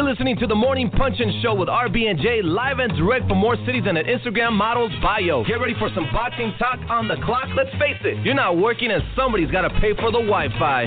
You're 0.00 0.08
listening 0.08 0.38
to 0.38 0.46
the 0.46 0.54
Morning 0.54 0.88
Punch-In 0.88 1.42
Show 1.42 1.52
with 1.52 1.68
RB 1.68 2.08
and 2.08 2.18
Jae, 2.18 2.42
live 2.42 2.78
and 2.78 2.90
direct 2.96 3.28
from 3.28 3.36
more 3.36 3.54
cities 3.66 3.82
and 3.86 3.98
an 3.98 4.06
Instagram 4.06 4.52
model's 4.52 4.92
bio. 5.02 5.44
Get 5.44 5.60
ready 5.60 5.74
for 5.78 5.90
some 5.94 6.06
boxing 6.10 6.54
talk 6.58 6.78
on 6.88 7.06
the 7.06 7.16
clock. 7.16 7.48
Let's 7.54 7.68
face 7.72 8.00
it, 8.02 8.24
you're 8.24 8.32
not 8.32 8.56
working 8.56 8.90
and 8.92 9.02
somebody's 9.14 9.50
got 9.50 9.60
to 9.60 9.68
pay 9.78 9.92
for 9.96 10.10
the 10.10 10.20
Wi-Fi. 10.24 10.86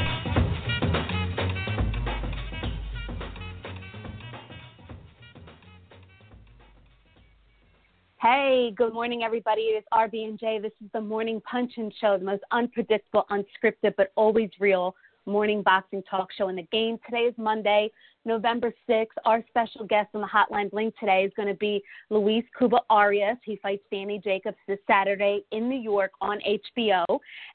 Hey, 8.19 8.73
good 8.75 8.93
morning, 8.95 9.21
everybody. 9.21 9.61
It's 9.61 9.87
RB 9.93 10.27
and 10.27 10.39
Jae. 10.39 10.59
This 10.59 10.71
is 10.83 10.89
the 10.91 11.01
Morning 11.01 11.39
Punch-In 11.41 11.91
Show, 12.01 12.17
the 12.17 12.25
most 12.25 12.41
unpredictable, 12.49 13.25
unscripted, 13.29 13.93
but 13.95 14.11
always 14.15 14.49
real 14.59 14.95
morning 15.25 15.61
boxing 15.61 16.03
talk 16.09 16.29
show 16.37 16.49
in 16.49 16.55
the 16.55 16.67
game. 16.71 16.97
Today 17.05 17.23
is 17.23 17.33
Monday, 17.37 17.91
November 18.25 18.73
6th. 18.89 19.07
Our 19.25 19.43
special 19.47 19.85
guest 19.85 20.09
on 20.13 20.21
the 20.21 20.27
Hotline 20.27 20.69
Bling 20.71 20.91
today 20.99 21.23
is 21.23 21.31
going 21.35 21.47
to 21.47 21.55
be 21.55 21.83
Luis 22.09 22.43
Cuba 22.57 22.79
Arias. 22.89 23.37
He 23.43 23.57
fights 23.57 23.83
Danny 23.91 24.19
Jacobs 24.23 24.57
this 24.67 24.79
Saturday 24.87 25.41
in 25.51 25.69
New 25.69 25.79
York 25.79 26.11
on 26.21 26.39
HBO. 26.39 27.05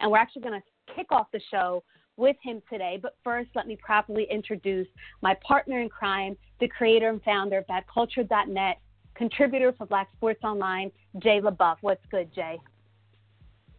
And 0.00 0.10
we're 0.10 0.18
actually 0.18 0.42
going 0.42 0.60
to 0.60 0.94
kick 0.94 1.12
off 1.12 1.26
the 1.32 1.40
show 1.50 1.82
with 2.16 2.36
him 2.42 2.62
today. 2.70 2.98
But 3.00 3.16
first, 3.22 3.50
let 3.54 3.66
me 3.66 3.76
properly 3.76 4.26
introduce 4.30 4.88
my 5.22 5.36
partner 5.46 5.80
in 5.80 5.88
crime, 5.88 6.36
the 6.60 6.68
creator 6.68 7.08
and 7.08 7.22
founder 7.22 7.58
of 7.58 7.66
BadCulture.net 7.66 8.78
contributor 9.14 9.74
for 9.76 9.86
Black 9.86 10.08
Sports 10.16 10.40
Online, 10.44 10.90
Jae 11.16 11.42
LeBeauf. 11.42 11.76
What's 11.80 12.04
good, 12.10 12.32
Jae? 12.34 12.58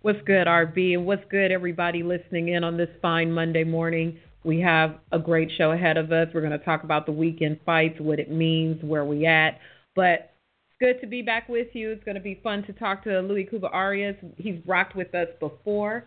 What's 0.02 0.22
good, 0.26 0.48
RB? 0.48 0.94
And 0.94 1.06
what's 1.06 1.26
good, 1.30 1.52
everybody 1.52 2.04
listening 2.04 2.48
in 2.48 2.64
on 2.64 2.78
this 2.78 2.88
fine 3.02 3.30
Monday 3.34 3.66
morning? 3.66 4.18
We 4.46 4.62
have 4.62 4.96
a 5.12 5.20
great 5.20 5.52
show 5.58 5.72
ahead 5.72 5.98
of 5.98 6.14
us. 6.14 6.30
We're 6.34 6.40
going 6.40 6.58
to 6.58 6.66
talk 6.66 6.86
about 6.86 7.06
the 7.06 7.12
weekend 7.12 7.60
fights, 7.66 8.00
what 8.00 8.18
it 8.18 8.32
means, 8.32 8.82
where 8.82 9.04
we 9.04 9.26
at. 9.26 9.60
But 9.98 10.32
it's 10.70 10.80
good 10.80 11.02
to 11.02 11.08
be 11.08 11.22
back 11.22 11.50
with 11.50 11.68
you. 11.74 11.92
It's 11.92 12.04
going 12.06 12.16
to 12.16 12.22
be 12.22 12.40
fun 12.42 12.64
to 12.68 12.74
talk 12.74 13.04
to 13.04 13.20
Luis 13.20 13.50
Cuba 13.50 13.68
Arias. 13.68 14.16
He's 14.38 14.62
rocked 14.66 14.96
with 14.96 15.14
us 15.14 15.28
before, 15.42 16.06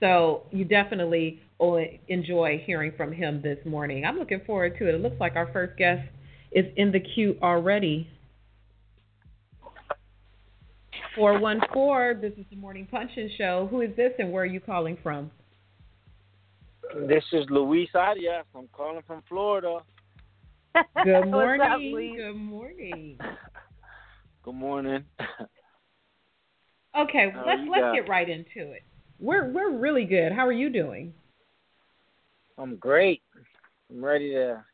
so 0.00 0.44
you 0.50 0.64
definitely 0.64 1.42
will 1.60 1.86
enjoy 2.08 2.62
hearing 2.64 2.92
from 2.96 3.12
him 3.12 3.42
this 3.42 3.58
morning. 3.66 4.06
I'm 4.06 4.18
looking 4.18 4.40
forward 4.46 4.78
to 4.78 4.88
it. 4.88 4.94
It 4.94 5.02
looks 5.02 5.20
like 5.20 5.36
our 5.36 5.52
first 5.52 5.76
guest 5.76 6.08
is 6.52 6.64
in 6.76 6.92
the 6.92 7.00
queue 7.00 7.36
already. 7.42 8.08
414, 11.14 12.20
this 12.20 12.36
is 12.38 12.44
the 12.50 12.56
Morning 12.56 12.88
Punch-In 12.90 13.30
Show. 13.38 13.68
Who 13.70 13.82
is 13.82 13.94
this 13.96 14.12
and 14.18 14.32
where 14.32 14.42
are 14.42 14.46
you 14.46 14.60
calling 14.60 14.98
from? 15.02 15.30
This 17.06 17.24
is 17.32 17.44
Luis 17.50 17.88
Arias. 17.94 18.44
I'm 18.54 18.68
calling 18.72 19.02
from 19.06 19.22
Florida. 19.28 19.78
Good 21.04 21.26
morning. 21.30 21.60
Up, 21.60 21.78
Good 21.78 22.34
morning. 22.36 23.18
Good 24.42 24.54
morning. 24.54 25.04
Okay, 26.96 27.30
How 27.32 27.44
let's 27.46 27.62
let's 27.70 27.80
got? 27.80 27.94
get 27.94 28.08
right 28.08 28.28
into 28.28 28.72
it. 28.72 28.82
We're 29.18 29.50
we're 29.50 29.70
really 29.76 30.04
good. 30.04 30.32
How 30.32 30.46
are 30.46 30.52
you 30.52 30.70
doing? 30.70 31.12
I'm 32.58 32.76
great. 32.76 33.22
I'm 33.90 34.04
ready 34.04 34.30
to 34.30 34.64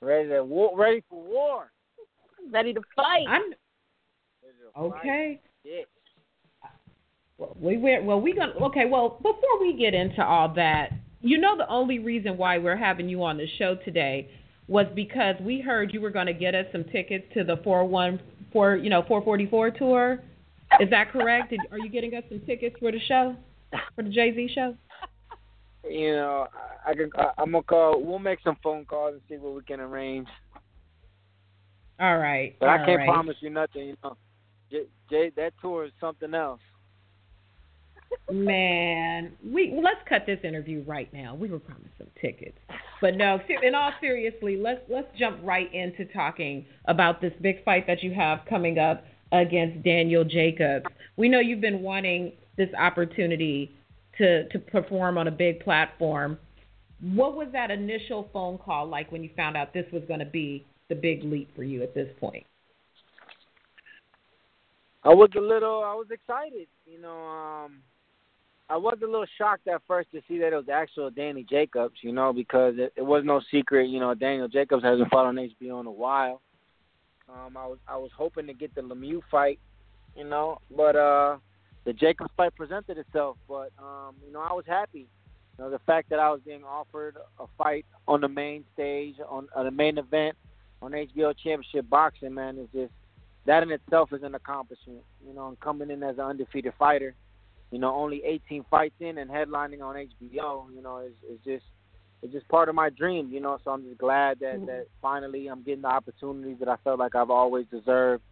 ready 0.00 0.28
to 0.28 0.44
war, 0.44 0.76
ready 0.76 1.02
for 1.10 1.22
war. 1.22 1.72
Ready 2.50 2.72
to 2.72 2.80
fight. 2.96 3.26
I'm 3.28 3.52
okay. 4.76 5.40
Well, 7.38 7.56
we 7.60 7.76
went. 7.76 8.04
Well, 8.04 8.20
we 8.20 8.34
gonna. 8.34 8.52
Okay. 8.66 8.86
Well, 8.86 9.18
before 9.18 9.60
we 9.60 9.76
get 9.76 9.94
into 9.94 10.24
all 10.24 10.52
that, 10.54 10.90
you 11.20 11.38
know, 11.38 11.56
the 11.56 11.68
only 11.68 11.98
reason 11.98 12.36
why 12.36 12.58
we're 12.58 12.76
having 12.76 13.08
you 13.08 13.22
on 13.22 13.36
the 13.36 13.46
show 13.58 13.76
today 13.84 14.28
was 14.66 14.86
because 14.94 15.36
we 15.40 15.60
heard 15.60 15.94
you 15.94 16.00
were 16.00 16.10
going 16.10 16.26
to 16.26 16.34
get 16.34 16.54
us 16.54 16.66
some 16.72 16.84
tickets 16.84 17.24
to 17.34 17.44
the 17.44 17.56
four 17.64 17.84
one 17.84 18.20
four, 18.52 18.76
you 18.76 18.90
know, 18.90 19.04
four 19.06 19.22
forty 19.22 19.46
four 19.46 19.70
tour. 19.70 20.20
Is 20.80 20.90
that 20.90 21.12
correct? 21.12 21.50
Did, 21.50 21.60
are 21.70 21.78
you 21.78 21.88
getting 21.88 22.14
us 22.14 22.24
some 22.28 22.40
tickets 22.40 22.76
for 22.78 22.92
the 22.92 23.00
show, 23.06 23.34
for 23.94 24.02
the 24.02 24.10
Jay 24.10 24.34
Z 24.34 24.50
show? 24.54 24.76
You 25.88 26.12
know, 26.12 26.46
I 26.86 26.90
I 26.90 26.94
can. 26.94 27.10
I'm 27.38 27.52
gonna 27.52 27.62
call. 27.62 28.02
We'll 28.02 28.18
make 28.18 28.40
some 28.42 28.56
phone 28.62 28.84
calls 28.84 29.14
and 29.14 29.22
see 29.28 29.36
what 29.36 29.54
we 29.54 29.62
can 29.62 29.80
arrange. 29.80 30.28
All 32.00 32.18
right. 32.18 32.56
But 32.60 32.68
all 32.68 32.74
I 32.74 32.84
can't 32.84 32.98
right. 32.98 33.08
promise 33.08 33.36
you 33.40 33.50
nothing. 33.50 33.88
You 33.88 33.96
know, 34.02 34.16
Jae, 34.72 35.34
that 35.36 35.52
tour 35.60 35.84
is 35.84 35.92
something 36.00 36.34
else. 36.34 36.60
Man, 38.30 39.32
we 39.44 39.78
let's 39.82 40.00
cut 40.08 40.24
this 40.26 40.38
interview 40.42 40.82
right 40.86 41.12
now. 41.12 41.34
We 41.34 41.50
were 41.50 41.58
promised 41.58 41.94
some 41.98 42.08
tickets, 42.20 42.58
but 43.00 43.16
no. 43.16 43.38
In 43.62 43.74
all 43.74 43.92
seriously, 44.00 44.56
let's 44.56 44.80
let's 44.88 45.08
jump 45.18 45.38
right 45.42 45.72
into 45.74 46.04
talking 46.06 46.64
about 46.86 47.20
this 47.20 47.32
big 47.40 47.64
fight 47.64 47.86
that 47.86 48.02
you 48.02 48.12
have 48.14 48.40
coming 48.48 48.78
up 48.78 49.04
against 49.32 49.82
Daniel 49.82 50.24
Jacobs. 50.24 50.86
We 51.16 51.28
know 51.28 51.40
you've 51.40 51.60
been 51.60 51.82
wanting 51.82 52.32
this 52.56 52.68
opportunity 52.78 53.74
to 54.18 54.48
to 54.48 54.58
perform 54.58 55.18
on 55.18 55.28
a 55.28 55.32
big 55.32 55.60
platform. 55.60 56.38
What 57.00 57.34
was 57.34 57.48
that 57.52 57.70
initial 57.70 58.28
phone 58.32 58.58
call 58.58 58.86
like 58.88 59.12
when 59.12 59.22
you 59.22 59.30
found 59.36 59.56
out 59.56 59.72
this 59.72 59.86
was 59.92 60.02
going 60.08 60.20
to 60.20 60.26
be 60.26 60.66
the 60.88 60.94
big 60.94 61.24
leap 61.24 61.54
for 61.54 61.62
you 61.62 61.82
at 61.82 61.94
this 61.94 62.08
point? 62.20 62.44
I 65.08 65.14
was 65.14 65.30
a 65.38 65.40
little, 65.40 65.82
I 65.84 65.94
was 65.94 66.08
excited. 66.10 66.68
You 66.84 67.00
know, 67.00 67.16
um, 67.16 67.78
I 68.68 68.76
was 68.76 68.98
a 69.02 69.06
little 69.06 69.24
shocked 69.38 69.66
at 69.66 69.80
first 69.88 70.12
to 70.12 70.20
see 70.28 70.36
that 70.40 70.52
it 70.52 70.56
was 70.56 70.68
actual 70.70 71.08
Danny 71.08 71.46
Jacobs, 71.48 71.94
you 72.02 72.12
know, 72.12 72.34
because 72.34 72.74
it, 72.76 72.92
it 72.94 73.06
was 73.06 73.22
no 73.24 73.40
secret, 73.50 73.88
you 73.88 74.00
know, 74.00 74.12
Daniel 74.12 74.48
Jacobs 74.48 74.84
hasn't 74.84 75.08
fought 75.10 75.24
on 75.24 75.36
HBO 75.36 75.80
in 75.80 75.86
a 75.86 75.90
while. 75.90 76.42
Um, 77.26 77.56
I 77.56 77.66
was 77.66 77.78
I 77.88 77.96
was 77.96 78.10
hoping 78.14 78.46
to 78.48 78.52
get 78.52 78.74
the 78.74 78.82
Lemieux 78.82 79.22
fight, 79.30 79.58
you 80.14 80.24
know, 80.24 80.58
but 80.76 80.94
uh, 80.94 81.38
the 81.86 81.94
Jacobs 81.94 82.30
fight 82.36 82.54
presented 82.54 82.98
itself. 82.98 83.38
But 83.48 83.72
um, 83.78 84.14
you 84.26 84.30
know, 84.30 84.40
I 84.40 84.52
was 84.52 84.64
happy. 84.66 85.08
You 85.56 85.64
know, 85.64 85.70
the 85.70 85.80
fact 85.86 86.10
that 86.10 86.18
I 86.18 86.30
was 86.30 86.40
being 86.44 86.64
offered 86.64 87.16
a 87.40 87.46
fight 87.56 87.86
on 88.06 88.20
the 88.20 88.28
main 88.28 88.62
stage, 88.74 89.16
on, 89.26 89.48
on 89.56 89.64
the 89.64 89.70
main 89.70 89.96
event, 89.96 90.36
on 90.82 90.92
HBO 90.92 91.34
Championship 91.42 91.88
Boxing, 91.88 92.34
man, 92.34 92.58
is 92.58 92.68
just 92.74 92.92
that 93.48 93.64
in 93.64 93.72
itself 93.72 94.12
is 94.12 94.22
an 94.22 94.36
accomplishment. 94.36 95.02
You 95.26 95.34
know, 95.34 95.48
and 95.48 95.58
coming 95.58 95.90
in 95.90 96.02
as 96.04 96.18
an 96.18 96.24
undefeated 96.24 96.74
fighter 96.78 97.16
you 97.70 97.78
know, 97.78 97.94
only 97.94 98.22
18 98.24 98.64
fights 98.70 98.94
in 99.00 99.18
and 99.18 99.30
headlining 99.30 99.82
on 99.82 99.94
HBO, 99.96 100.74
you 100.74 100.82
know, 100.82 100.98
is, 100.98 101.12
is 101.30 101.38
just 101.44 101.64
it's 102.22 102.32
just 102.32 102.48
part 102.48 102.68
of 102.68 102.74
my 102.74 102.90
dream, 102.90 103.30
you 103.30 103.40
know. 103.40 103.58
So 103.64 103.70
I'm 103.70 103.84
just 103.84 103.98
glad 103.98 104.40
that 104.40 104.56
mm-hmm. 104.56 104.66
that 104.66 104.86
finally 105.02 105.48
I'm 105.48 105.62
getting 105.62 105.82
the 105.82 105.88
opportunities 105.88 106.56
that 106.60 106.68
I 106.68 106.76
felt 106.82 106.98
like 106.98 107.14
I've 107.14 107.30
always 107.30 107.66
deserved, 107.70 108.22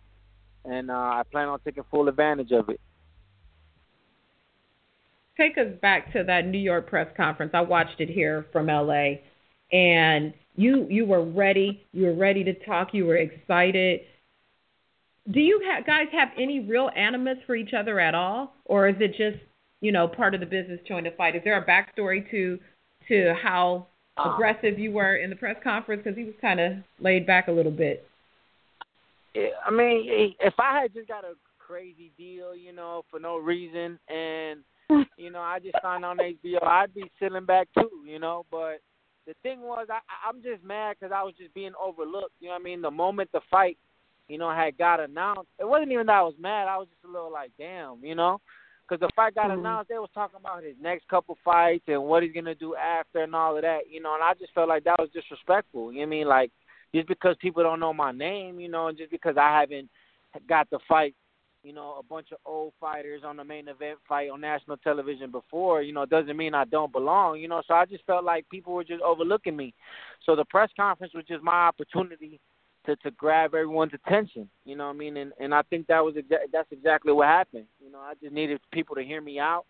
and 0.64 0.90
uh, 0.90 0.94
I 0.94 1.22
plan 1.30 1.48
on 1.48 1.60
taking 1.60 1.84
full 1.90 2.08
advantage 2.08 2.50
of 2.52 2.68
it. 2.68 2.80
Take 5.36 5.58
us 5.58 5.72
back 5.82 6.12
to 6.14 6.24
that 6.24 6.46
New 6.46 6.58
York 6.58 6.88
press 6.88 7.08
conference. 7.16 7.52
I 7.54 7.60
watched 7.60 8.00
it 8.00 8.08
here 8.08 8.46
from 8.52 8.66
LA, 8.66 9.16
and 9.70 10.32
you 10.56 10.86
you 10.88 11.04
were 11.04 11.24
ready. 11.24 11.84
You 11.92 12.06
were 12.06 12.14
ready 12.14 12.42
to 12.44 12.54
talk. 12.64 12.88
You 12.92 13.04
were 13.04 13.16
excited 13.16 14.00
do 15.32 15.40
you 15.40 15.60
ha- 15.64 15.82
guys 15.86 16.06
have 16.12 16.28
any 16.38 16.60
real 16.60 16.90
animus 16.96 17.38
for 17.46 17.56
each 17.56 17.74
other 17.74 17.98
at 18.00 18.14
all, 18.14 18.54
or 18.64 18.88
is 18.88 18.96
it 19.00 19.10
just 19.16 19.42
you 19.80 19.92
know 19.92 20.06
part 20.08 20.34
of 20.34 20.40
the 20.40 20.46
business 20.46 20.80
trying 20.86 21.04
to 21.04 21.14
fight? 21.16 21.36
Is 21.36 21.42
there 21.44 21.58
a 21.58 21.66
backstory 21.66 22.28
to 22.30 22.58
to 23.08 23.34
how 23.42 23.86
uh, 24.16 24.32
aggressive 24.32 24.78
you 24.78 24.92
were 24.92 25.16
in 25.16 25.30
the 25.30 25.36
press 25.36 25.56
conference? 25.62 26.02
Because 26.04 26.16
he 26.16 26.24
was 26.24 26.34
kind 26.40 26.60
of 26.60 26.72
laid 27.00 27.26
back 27.26 27.48
a 27.48 27.52
little 27.52 27.72
bit. 27.72 28.06
I 29.34 29.70
mean, 29.70 30.34
if 30.40 30.54
I 30.58 30.80
had 30.80 30.94
just 30.94 31.08
got 31.08 31.24
a 31.24 31.34
crazy 31.58 32.10
deal, 32.16 32.54
you 32.54 32.72
know, 32.72 33.04
for 33.10 33.20
no 33.20 33.36
reason, 33.36 33.98
and 34.08 34.60
you 35.16 35.30
know, 35.30 35.40
I 35.40 35.58
just 35.58 35.76
signed 35.82 36.04
on 36.04 36.18
HBO, 36.18 36.62
I'd 36.62 36.94
be 36.94 37.10
sitting 37.20 37.44
back 37.44 37.68
too, 37.76 37.90
you 38.06 38.18
know. 38.18 38.46
But 38.50 38.80
the 39.26 39.34
thing 39.42 39.62
was, 39.62 39.88
I, 39.90 39.98
I'm 40.26 40.42
just 40.42 40.62
mad 40.62 40.96
because 40.98 41.12
I 41.14 41.24
was 41.24 41.34
just 41.36 41.52
being 41.52 41.72
overlooked. 41.82 42.34
You 42.40 42.48
know 42.48 42.54
what 42.54 42.60
I 42.60 42.64
mean? 42.64 42.80
The 42.80 42.90
moment 42.90 43.30
the 43.32 43.40
fight 43.50 43.76
you 44.28 44.38
know, 44.38 44.50
had 44.50 44.78
got 44.78 45.00
announced, 45.00 45.48
it 45.58 45.68
wasn't 45.68 45.92
even 45.92 46.06
that 46.06 46.16
I 46.16 46.22
was 46.22 46.34
mad. 46.38 46.68
I 46.68 46.76
was 46.76 46.88
just 46.88 47.04
a 47.04 47.12
little 47.12 47.32
like, 47.32 47.52
damn, 47.58 48.04
you 48.04 48.14
know, 48.14 48.40
because 48.86 49.00
the 49.00 49.10
fight 49.14 49.34
got 49.34 49.50
mm-hmm. 49.50 49.60
announced, 49.60 49.88
they 49.88 49.98
was 49.98 50.10
talking 50.14 50.40
about 50.40 50.62
his 50.62 50.76
next 50.80 51.08
couple 51.08 51.36
fights 51.44 51.84
and 51.88 52.02
what 52.02 52.22
he's 52.22 52.32
gonna 52.32 52.54
do 52.54 52.74
after 52.76 53.22
and 53.22 53.34
all 53.34 53.56
of 53.56 53.62
that, 53.62 53.90
you 53.90 54.00
know, 54.00 54.14
and 54.14 54.22
I 54.22 54.34
just 54.34 54.52
felt 54.52 54.68
like 54.68 54.84
that 54.84 54.98
was 54.98 55.10
disrespectful. 55.12 55.92
You 55.92 56.00
know 56.00 56.06
what 56.06 56.06
I 56.06 56.10
mean? 56.10 56.28
Like, 56.28 56.50
just 56.94 57.08
because 57.08 57.36
people 57.40 57.62
don't 57.62 57.80
know 57.80 57.92
my 57.92 58.12
name, 58.12 58.60
you 58.60 58.68
know, 58.68 58.88
and 58.88 58.98
just 58.98 59.10
because 59.10 59.36
I 59.36 59.60
haven't 59.60 59.88
got 60.48 60.68
to 60.70 60.78
fight, 60.88 61.14
you 61.62 61.72
know, 61.72 61.96
a 61.98 62.02
bunch 62.02 62.28
of 62.30 62.38
old 62.46 62.72
fighters 62.80 63.22
on 63.24 63.36
the 63.36 63.44
main 63.44 63.68
event 63.68 63.98
fight 64.08 64.30
on 64.30 64.40
national 64.40 64.76
television 64.78 65.30
before, 65.30 65.82
you 65.82 65.92
know, 65.92 66.06
doesn't 66.06 66.36
mean 66.36 66.54
I 66.54 66.64
don't 66.64 66.92
belong, 66.92 67.40
you 67.40 67.48
know. 67.48 67.62
So 67.66 67.74
I 67.74 67.86
just 67.86 68.04
felt 68.04 68.24
like 68.24 68.48
people 68.50 68.72
were 68.72 68.84
just 68.84 69.02
overlooking 69.02 69.56
me. 69.56 69.74
So 70.24 70.36
the 70.36 70.44
press 70.44 70.70
conference 70.76 71.12
was 71.12 71.24
just 71.26 71.42
my 71.42 71.66
opportunity 71.66 72.40
to 72.86 72.96
to 72.96 73.10
grab 73.12 73.54
everyone's 73.54 73.92
attention. 73.94 74.48
You 74.64 74.76
know 74.76 74.86
what 74.86 74.94
I 74.94 74.98
mean? 74.98 75.16
And 75.16 75.32
and 75.38 75.54
I 75.54 75.62
think 75.62 75.86
that 75.88 76.04
was 76.04 76.14
exa- 76.14 76.50
that's 76.52 76.70
exactly 76.70 77.12
what 77.12 77.26
happened. 77.26 77.66
You 77.84 77.90
know, 77.90 77.98
I 77.98 78.14
just 78.20 78.32
needed 78.32 78.60
people 78.72 78.96
to 78.96 79.04
hear 79.04 79.20
me 79.20 79.38
out, 79.38 79.64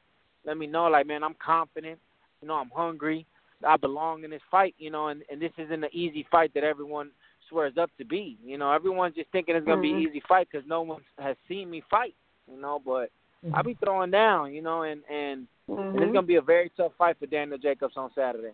let 0.45 0.57
me 0.57 0.67
know 0.67 0.87
like, 0.87 1.07
man, 1.07 1.25
I'm 1.25 1.37
confident. 1.45 1.99
You 2.41 2.49
know, 2.49 2.55
I'm 2.55 2.71
hungry. 2.75 3.27
I 3.67 3.77
belong 3.77 4.25
in 4.25 4.31
this 4.31 4.43
fight. 4.51 4.75
You 4.79 4.91
know, 4.91 5.09
and 5.09 5.23
and 5.31 5.41
this 5.41 5.53
isn't 5.59 5.85
an 5.85 5.91
easy 5.93 6.27
fight 6.31 6.53
that 6.55 6.65
everyone 6.65 7.11
swears 7.49 7.75
up 7.81 7.91
to 7.99 8.05
be. 8.05 8.39
You 8.45 8.59
know, 8.59 8.73
everyone's 8.73 9.15
just 9.15 9.31
thinking 9.33 9.57
it's 9.57 9.67
gonna 9.67 9.83
mm-hmm. 9.83 9.99
be 9.99 10.09
easy 10.09 10.23
fight 10.29 10.49
because 10.51 10.67
no 10.69 10.83
one 10.83 11.01
has 11.19 11.37
seen 11.49 11.71
me 11.71 11.83
fight. 11.91 12.15
You 12.51 12.61
know, 12.61 12.81
but 12.85 13.11
Mm-hmm. 13.45 13.55
I'll 13.55 13.63
be 13.63 13.75
throwing 13.75 14.11
down. 14.11 14.53
You 14.53 14.63
know, 14.63 14.83
and 14.83 15.03
and, 15.11 15.47
mm-hmm. 15.69 15.97
and 15.97 16.03
it's 16.03 16.13
gonna 16.13 16.27
be 16.27 16.37
a 16.37 16.43
very 16.43 16.71
tough 16.77 16.93
fight 16.99 17.17
for 17.19 17.27
Daniel 17.27 17.59
Jacobs 17.59 17.95
on 17.97 18.11
Saturday. 18.15 18.53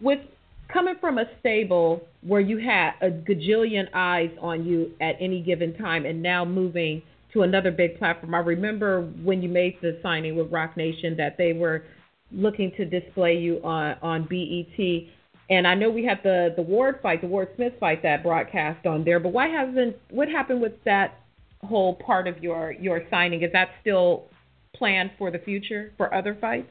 With 0.00 0.20
coming 0.72 0.94
from 1.00 1.18
a 1.18 1.24
stable 1.40 2.00
where 2.22 2.40
you 2.40 2.58
had 2.58 2.92
a 3.00 3.10
gajillion 3.10 3.88
eyes 3.92 4.30
on 4.40 4.64
you 4.64 4.92
at 5.00 5.16
any 5.20 5.42
given 5.42 5.76
time, 5.76 6.06
and 6.06 6.22
now 6.22 6.44
moving 6.44 7.02
to 7.32 7.42
another 7.42 7.70
big 7.70 7.98
platform. 7.98 8.34
I 8.34 8.38
remember 8.38 9.02
when 9.22 9.42
you 9.42 9.48
made 9.48 9.76
the 9.80 9.98
signing 10.02 10.36
with 10.36 10.50
Roc 10.50 10.76
Nation 10.76 11.16
that 11.16 11.36
they 11.38 11.52
were 11.52 11.84
looking 12.30 12.72
to 12.76 12.84
display 12.84 13.36
you 13.36 13.60
on 13.62 13.96
on 14.02 14.24
BET. 14.24 15.08
And 15.50 15.66
I 15.66 15.74
know 15.74 15.90
we 15.90 16.04
had 16.04 16.20
the 16.22 16.52
the 16.56 16.62
Ward 16.62 17.00
fight, 17.02 17.20
the 17.20 17.26
Ward 17.26 17.48
Smith 17.56 17.74
fight 17.78 18.02
that 18.02 18.22
broadcast 18.22 18.86
on 18.86 19.04
there. 19.04 19.20
But 19.20 19.32
why 19.32 19.48
hasn't 19.48 19.96
what 20.10 20.28
happened 20.28 20.60
with 20.60 20.72
that 20.84 21.20
whole 21.62 21.94
part 21.94 22.26
of 22.26 22.42
your 22.42 22.72
your 22.72 23.02
signing? 23.10 23.42
Is 23.42 23.52
that 23.52 23.70
still 23.80 24.24
planned 24.74 25.10
for 25.18 25.30
the 25.30 25.38
future 25.38 25.92
for 25.96 26.12
other 26.14 26.36
fights? 26.40 26.70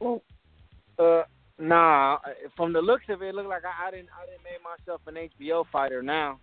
Well, 0.00 0.22
uh, 0.98 1.22
nah. 1.58 2.18
From 2.56 2.72
the 2.72 2.80
looks 2.80 3.04
of 3.08 3.22
it, 3.22 3.28
it 3.28 3.34
looked 3.34 3.48
like 3.48 3.62
I, 3.64 3.88
I 3.88 3.90
didn't 3.90 4.08
I 4.10 4.26
didn't 4.26 4.44
make 4.44 4.62
myself 4.62 5.00
an 5.06 5.16
HBO 5.40 5.64
fighter 5.72 6.02
now. 6.02 6.38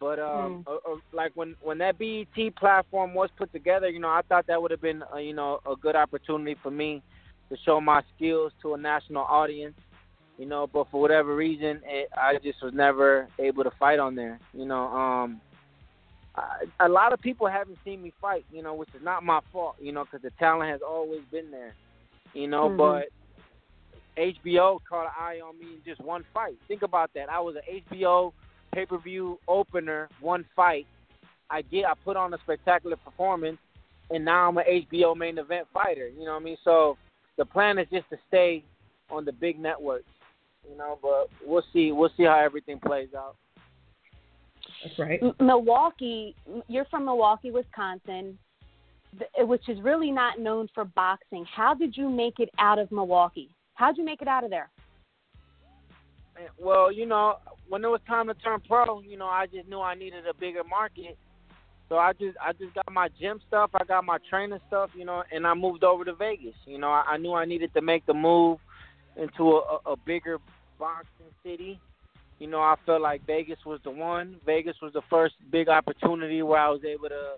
But 0.00 0.18
um, 0.18 0.58
Mm. 0.58 0.66
uh, 0.66 0.92
uh, 0.92 0.96
like 1.12 1.32
when 1.34 1.54
when 1.62 1.78
that 1.78 1.98
BET 1.98 2.54
platform 2.56 3.14
was 3.14 3.30
put 3.36 3.52
together, 3.52 3.88
you 3.88 4.00
know, 4.00 4.08
I 4.08 4.22
thought 4.28 4.46
that 4.48 4.60
would 4.60 4.70
have 4.70 4.80
been 4.82 5.02
uh, 5.12 5.18
you 5.18 5.34
know 5.34 5.60
a 5.70 5.76
good 5.76 5.96
opportunity 5.96 6.56
for 6.62 6.70
me 6.70 7.02
to 7.50 7.56
show 7.64 7.80
my 7.80 8.02
skills 8.14 8.52
to 8.62 8.74
a 8.74 8.78
national 8.78 9.22
audience. 9.24 9.74
You 10.38 10.46
know, 10.46 10.66
but 10.66 10.88
for 10.90 11.00
whatever 11.00 11.36
reason, 11.36 11.80
it, 11.84 12.08
I 12.16 12.34
just 12.42 12.60
was 12.62 12.74
never 12.74 13.28
able 13.38 13.62
to 13.62 13.70
fight 13.78 14.00
on 14.00 14.16
there. 14.16 14.40
You 14.52 14.66
know, 14.66 14.86
um, 14.88 15.40
I, 16.34 16.64
a 16.80 16.88
lot 16.88 17.12
of 17.12 17.20
people 17.20 17.46
haven't 17.46 17.78
seen 17.84 18.02
me 18.02 18.12
fight. 18.20 18.44
You 18.52 18.62
know, 18.62 18.74
which 18.74 18.88
is 18.94 19.02
not 19.02 19.22
my 19.22 19.40
fault. 19.52 19.76
You 19.80 19.92
know, 19.92 20.04
because 20.04 20.22
the 20.22 20.32
talent 20.38 20.70
has 20.70 20.80
always 20.86 21.20
been 21.30 21.50
there. 21.50 21.74
You 22.34 22.48
know, 22.48 22.68
Mhm. 22.68 22.76
but 22.76 23.08
HBO 24.16 24.78
caught 24.88 25.06
an 25.06 25.12
eye 25.18 25.40
on 25.44 25.58
me 25.58 25.66
in 25.74 25.80
just 25.84 26.00
one 26.00 26.24
fight. 26.32 26.56
Think 26.68 26.82
about 26.82 27.10
that. 27.14 27.28
I 27.28 27.40
was 27.40 27.56
an 27.56 27.82
HBO 27.90 28.32
pay 28.72 28.86
per 28.86 28.98
view 28.98 29.38
opener, 29.48 30.08
one 30.20 30.44
fight. 30.54 30.86
I 31.50 31.62
get 31.62 31.84
I 31.84 31.94
put 32.04 32.16
on 32.16 32.34
a 32.34 32.38
spectacular 32.38 32.96
performance 32.96 33.58
and 34.10 34.24
now 34.24 34.48
I'm 34.48 34.58
an 34.58 34.64
HBO 34.92 35.16
main 35.16 35.38
event 35.38 35.66
fighter. 35.72 36.08
You 36.08 36.24
know 36.24 36.32
what 36.32 36.42
I 36.42 36.44
mean? 36.44 36.56
So 36.64 36.96
the 37.36 37.44
plan 37.44 37.78
is 37.78 37.86
just 37.92 38.08
to 38.10 38.16
stay 38.28 38.64
on 39.10 39.24
the 39.24 39.32
big 39.32 39.58
networks. 39.58 40.04
You 40.70 40.76
know, 40.78 40.98
but 41.02 41.28
we'll 41.44 41.64
see 41.72 41.92
we'll 41.92 42.10
see 42.16 42.24
how 42.24 42.38
everything 42.38 42.80
plays 42.80 43.08
out. 43.16 43.36
That's 44.82 44.98
right. 44.98 45.20
M- 45.22 45.34
Milwaukee, 45.40 46.34
you're 46.68 46.86
from 46.86 47.04
Milwaukee, 47.04 47.50
Wisconsin, 47.50 48.38
th- 49.18 49.30
which 49.40 49.68
is 49.68 49.78
really 49.82 50.10
not 50.10 50.38
known 50.40 50.68
for 50.74 50.84
boxing. 50.84 51.44
How 51.54 51.74
did 51.74 51.96
you 51.96 52.08
make 52.08 52.38
it 52.38 52.48
out 52.58 52.78
of 52.78 52.90
Milwaukee? 52.90 53.50
How'd 53.74 53.98
you 53.98 54.04
make 54.04 54.22
it 54.22 54.28
out 54.28 54.44
of 54.44 54.50
there? 54.50 54.70
Well, 56.58 56.90
you 56.90 57.06
know, 57.06 57.36
when 57.68 57.84
it 57.84 57.88
was 57.88 58.00
time 58.06 58.28
to 58.28 58.34
turn 58.34 58.60
pro, 58.66 59.00
you 59.00 59.16
know, 59.16 59.26
I 59.26 59.46
just 59.46 59.68
knew 59.68 59.80
I 59.80 59.94
needed 59.94 60.26
a 60.26 60.34
bigger 60.34 60.64
market. 60.64 61.16
So 61.88 61.98
I 61.98 62.12
just 62.12 62.36
I 62.40 62.52
just 62.52 62.74
got 62.74 62.90
my 62.90 63.08
gym 63.20 63.40
stuff, 63.46 63.70
I 63.74 63.84
got 63.84 64.04
my 64.04 64.18
training 64.30 64.58
stuff, 64.68 64.90
you 64.96 65.04
know, 65.04 65.22
and 65.30 65.46
I 65.46 65.54
moved 65.54 65.84
over 65.84 66.04
to 66.04 66.14
Vegas. 66.14 66.54
You 66.66 66.78
know, 66.78 66.88
I, 66.88 67.04
I 67.06 67.16
knew 67.18 67.34
I 67.34 67.44
needed 67.44 67.74
to 67.74 67.82
make 67.82 68.06
the 68.06 68.14
move 68.14 68.58
into 69.16 69.52
a, 69.58 69.78
a, 69.86 69.96
bigger 69.96 70.38
boxing 70.78 71.26
city. 71.44 71.78
You 72.38 72.48
know, 72.48 72.60
I 72.60 72.74
felt 72.84 73.02
like 73.02 73.24
Vegas 73.26 73.58
was 73.64 73.80
the 73.84 73.90
one. 73.90 74.36
Vegas 74.46 74.76
was 74.82 74.92
the 74.92 75.02
first 75.08 75.34
big 75.52 75.68
opportunity 75.68 76.42
where 76.42 76.58
I 76.58 76.70
was 76.70 76.84
able 76.84 77.10
to, 77.10 77.34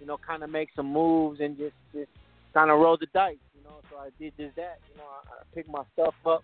you 0.00 0.06
know, 0.06 0.16
kind 0.16 0.42
of 0.42 0.48
make 0.48 0.70
some 0.74 0.90
moves 0.90 1.40
and 1.40 1.58
just 1.58 1.74
just 1.92 2.10
kind 2.54 2.70
of 2.70 2.78
roll 2.78 2.96
the 2.96 3.06
dice. 3.12 3.36
Know, 3.68 3.80
so 3.90 3.96
I 3.98 4.08
did 4.18 4.32
just 4.38 4.56
that. 4.56 4.78
You 4.90 4.98
know, 4.98 5.04
I, 5.04 5.40
I 5.40 5.54
picked 5.54 5.68
my 5.68 5.82
stuff 5.94 6.14
up. 6.24 6.42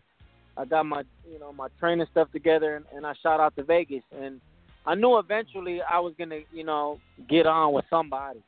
I 0.57 0.65
got 0.65 0.87
my 0.87 1.03
you 1.31 1.39
know 1.39 1.53
my 1.53 1.69
training 1.81 2.07
stuff 2.11 2.31
together 2.33 2.77
and, 2.77 2.85
and 2.95 3.07
I 3.07 3.15
shot 3.23 3.41
out 3.41 3.57
to 3.57 3.65
Vegas 3.65 4.03
and 4.17 4.41
I 4.87 4.95
knew 4.95 5.19
eventually 5.19 5.81
I 5.83 5.99
was 6.01 6.15
gonna 6.19 6.41
you 6.53 6.65
know 6.65 7.01
get 7.29 7.47
on 7.47 7.73
with 7.73 7.85
somebody. 7.91 8.41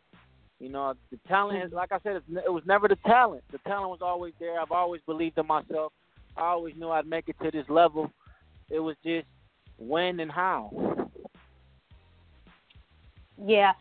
You 0.60 0.68
know 0.68 0.94
the 1.10 1.18
talent 1.28 1.72
like 1.72 1.92
I 1.92 1.98
said 2.02 2.16
it 2.16 2.52
was 2.52 2.62
never 2.66 2.88
the 2.88 2.98
talent. 3.06 3.42
The 3.50 3.58
talent 3.66 3.90
was 3.90 4.02
always 4.02 4.34
there. 4.38 4.60
I've 4.60 4.70
always 4.70 5.00
believed 5.06 5.38
in 5.38 5.46
myself. 5.46 5.92
I 6.36 6.42
always 6.42 6.74
knew 6.76 6.90
I'd 6.90 7.06
make 7.06 7.28
it 7.28 7.36
to 7.42 7.50
this 7.50 7.68
level. 7.68 8.10
It 8.70 8.80
was 8.80 8.96
just 9.04 9.26
when 9.78 10.20
and 10.20 10.30
how. 10.30 11.08
Yeah. 13.42 13.72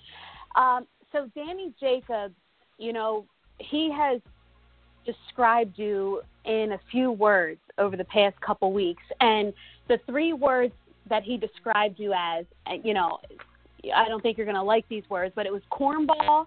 Um, 0.56 0.88
so 1.12 1.30
Danny 1.36 1.74
Jacobs, 1.80 2.36
you 2.78 2.94
know, 2.94 3.26
he 3.60 3.92
has 3.92 4.22
described 5.06 5.78
you 5.78 6.22
in 6.46 6.74
a 6.74 6.80
few 6.92 7.12
words 7.12 7.60
over 7.78 7.98
the 7.98 8.06
past 8.06 8.40
couple 8.42 8.72
weeks, 8.74 9.04
and 9.20 9.54
the 9.88 10.00
three 10.06 10.34
words 10.34 10.74
that 11.10 11.24
he 11.24 11.38
described 11.38 12.00
you 12.00 12.14
as, 12.14 12.46
you 12.84 12.94
know, 12.94 13.20
I 13.96 14.08
don't 14.08 14.22
think 14.22 14.38
you're 14.38 14.46
going 14.46 14.56
to 14.56 14.64
like 14.64 14.88
these 14.90 15.04
words, 15.10 15.34
but 15.36 15.46
it 15.46 15.54
was 15.54 15.62
cornball, 15.72 16.46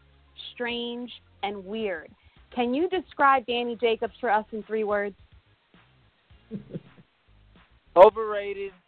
strange, 0.55 1.11
and 1.43 1.65
weird. 1.65 2.11
Can 2.55 2.75
you 2.75 2.89
describe 2.89 3.47
Danny 3.47 3.77
Jacobs 3.81 4.15
for 4.21 4.31
us 4.31 4.45
in 4.53 4.63
three 4.65 4.85
words? 4.85 5.15
Overrated. 7.97 8.73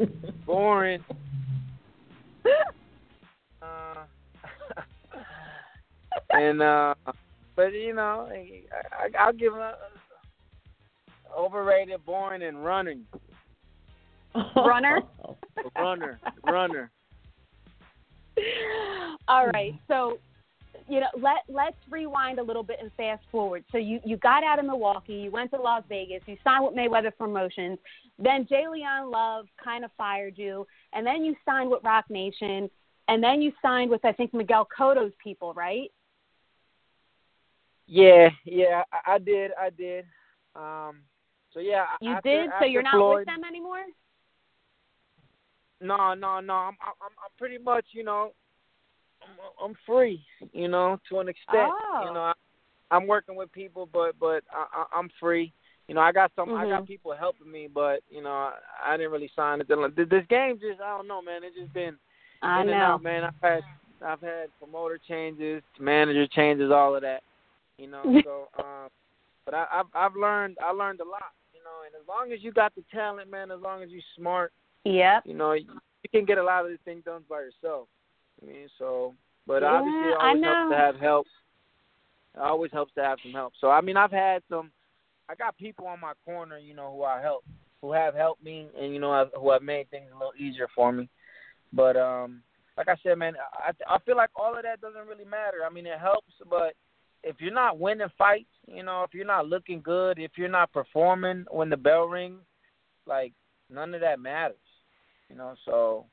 Uh, 0.00 0.06
boring. 0.46 1.04
and 6.32 6.62
uh, 6.62 6.94
but 7.56 7.72
you 7.72 7.94
know, 7.94 8.28
I, 8.30 8.62
I, 8.92 9.08
I'll 9.18 9.32
give 9.32 9.52
him 9.52 9.60
a, 9.60 9.74
overrated, 11.36 12.04
boring, 12.04 12.42
and 12.42 12.64
running. 12.64 13.04
Runner? 14.56 15.02
runner, 15.76 16.20
runner. 16.44 16.90
All 19.28 19.48
right. 19.48 19.74
So, 19.88 20.18
you 20.88 21.00
know, 21.00 21.08
let 21.20 21.38
let's 21.48 21.76
rewind 21.90 22.38
a 22.38 22.42
little 22.42 22.62
bit 22.62 22.78
and 22.80 22.90
fast 22.96 23.22
forward. 23.30 23.64
So 23.72 23.78
you 23.78 24.00
you 24.04 24.16
got 24.16 24.44
out 24.44 24.58
of 24.58 24.64
Milwaukee, 24.64 25.14
you 25.14 25.30
went 25.30 25.50
to 25.50 25.60
Las 25.60 25.82
Vegas, 25.88 26.22
you 26.26 26.36
signed 26.44 26.64
with 26.64 26.74
Mayweather 26.74 27.16
Promotions, 27.16 27.78
then 28.18 28.46
J'Leon 28.46 29.10
Love 29.10 29.46
kind 29.62 29.84
of 29.84 29.90
fired 29.96 30.34
you, 30.36 30.66
and 30.92 31.06
then 31.06 31.24
you 31.24 31.34
signed 31.44 31.70
with 31.70 31.82
Roc 31.84 32.08
Nation, 32.08 32.70
and 33.08 33.22
then 33.22 33.42
you 33.42 33.52
signed 33.60 33.90
with 33.90 34.04
I 34.04 34.12
think 34.12 34.32
Miguel 34.32 34.66
Cotto's 34.76 35.12
people, 35.22 35.52
right? 35.54 35.90
Yeah, 37.92 38.28
yeah, 38.44 38.84
I, 38.92 39.14
I 39.14 39.18
did, 39.18 39.50
I 39.60 39.70
did. 39.70 40.04
Um, 40.54 41.00
so 41.52 41.58
yeah, 41.58 41.86
You 42.00 42.12
after, 42.12 42.28
did. 42.28 42.50
So 42.60 42.64
you're 42.64 42.84
not 42.84 42.94
Floyd, 42.94 43.18
with 43.18 43.26
them 43.26 43.42
anymore. 43.44 43.82
No, 45.80 46.14
no, 46.14 46.38
no. 46.38 46.54
I'm, 46.54 46.76
I'm, 46.80 46.94
I'm 47.02 47.32
pretty 47.36 47.58
much, 47.58 47.86
you 47.90 48.04
know, 48.04 48.30
I'm, 49.22 49.70
I'm 49.70 49.76
free, 49.84 50.24
you 50.52 50.68
know, 50.68 51.00
to 51.08 51.18
an 51.18 51.28
extent. 51.28 51.72
Oh. 51.72 52.06
You 52.06 52.14
know, 52.14 52.20
I, 52.20 52.32
I'm 52.92 53.08
working 53.08 53.34
with 53.34 53.50
people, 53.50 53.88
but, 53.92 54.12
but 54.20 54.44
I, 54.52 54.66
I, 54.72 54.84
I'm 54.96 55.10
free. 55.18 55.52
You 55.88 55.96
know, 55.96 56.00
I 56.00 56.12
got 56.12 56.30
some, 56.36 56.54
I 56.54 56.66
got 56.66 56.84
Mhm. 56.84 56.86
people 56.86 57.12
helping 57.18 57.50
me, 57.50 57.66
but 57.66 58.04
you 58.08 58.22
know, 58.22 58.30
I, 58.30 58.54
I 58.84 58.96
didn't 58.96 59.10
really 59.10 59.32
sign 59.34 59.60
it. 59.60 59.66
This 59.66 60.26
game 60.28 60.60
just, 60.60 60.80
I 60.80 60.96
don't 60.96 61.08
know, 61.08 61.22
man. 61.22 61.42
It's 61.42 61.56
just 61.56 61.72
been 61.74 61.96
I 62.40 62.62
in 62.62 62.68
and 62.68 62.78
know. 62.78 62.84
out, 62.84 63.02
man. 63.02 63.24
I've 63.24 63.34
had, 63.42 63.64
I've 64.00 64.20
had 64.20 64.50
promoter 64.60 65.00
changes, 65.08 65.64
manager 65.80 66.28
changes, 66.28 66.70
all 66.70 66.94
of 66.94 67.02
that. 67.02 67.24
You 67.80 67.90
know, 67.90 68.20
so, 68.24 68.48
um, 68.62 68.88
but 69.44 69.54
I, 69.54 69.66
I've, 69.72 69.86
I've 69.94 70.16
learned, 70.16 70.58
I 70.62 70.70
learned 70.72 71.00
a 71.00 71.08
lot. 71.08 71.32
You 71.52 71.60
know, 71.64 71.84
and 71.86 71.94
as 72.00 72.06
long 72.06 72.32
as 72.32 72.42
you 72.42 72.52
got 72.52 72.74
the 72.74 72.84
talent, 72.92 73.30
man, 73.30 73.50
as 73.50 73.60
long 73.60 73.82
as 73.82 73.90
you're 73.90 74.02
smart 74.16 74.52
Yep. 74.84 75.24
you 75.26 75.34
know, 75.34 75.52
you, 75.52 75.66
you 76.02 76.10
can 76.10 76.24
get 76.24 76.38
a 76.38 76.42
lot 76.42 76.64
of 76.64 76.70
these 76.70 76.78
things 76.84 77.04
done 77.04 77.22
by 77.28 77.40
yourself. 77.40 77.88
I 78.42 78.46
mean, 78.46 78.68
so, 78.78 79.14
but 79.46 79.62
Yeah, 79.62 79.68
obviously, 79.68 80.08
it 80.08 80.16
always 80.18 80.42
helps 80.42 80.70
to 80.70 80.76
have 80.76 80.96
help. 80.96 81.26
It 82.34 82.40
always 82.40 82.72
helps 82.72 82.94
to 82.94 83.02
have 83.02 83.18
some 83.22 83.32
help. 83.32 83.52
So, 83.60 83.70
I 83.70 83.80
mean, 83.80 83.96
I've 83.96 84.12
had 84.12 84.42
some. 84.48 84.70
I 85.28 85.34
got 85.34 85.56
people 85.56 85.86
on 85.86 86.00
my 86.00 86.12
corner, 86.24 86.58
you 86.58 86.74
know, 86.74 86.92
who 86.96 87.04
I 87.04 87.20
help, 87.20 87.44
who 87.82 87.92
have 87.92 88.14
helped 88.14 88.42
me, 88.42 88.68
and 88.78 88.92
you 88.92 88.98
know, 88.98 89.12
have, 89.12 89.28
who 89.38 89.52
have 89.52 89.62
made 89.62 89.88
things 89.90 90.10
a 90.12 90.18
little 90.18 90.32
easier 90.38 90.66
for 90.74 90.90
me. 90.90 91.08
But 91.72 91.96
um, 91.96 92.42
like 92.76 92.88
I 92.88 92.96
said, 93.02 93.18
man, 93.18 93.34
I 93.52 93.72
I 93.86 93.98
feel 94.00 94.16
like 94.16 94.30
all 94.34 94.56
of 94.56 94.62
that 94.62 94.80
doesn't 94.80 95.06
really 95.06 95.24
matter. 95.24 95.58
I 95.64 95.72
mean, 95.72 95.86
it 95.86 95.98
helps, 95.98 96.32
but 96.48 96.74
if 97.22 97.36
you're 97.40 97.52
not 97.52 97.78
winning 97.78 98.08
fights, 98.16 98.48
you 98.66 98.82
know, 98.82 99.02
if 99.02 99.14
you're 99.14 99.26
not 99.26 99.46
looking 99.46 99.80
good, 99.80 100.18
if 100.18 100.32
you're 100.36 100.48
not 100.48 100.72
performing 100.72 101.44
when 101.50 101.70
the 101.70 101.76
bell 101.76 102.04
rings, 102.04 102.40
like 103.06 103.32
none 103.68 103.94
of 103.94 104.00
that 104.00 104.20
matters. 104.20 104.56
You 105.28 105.36
know, 105.36 105.54
so 105.64 106.06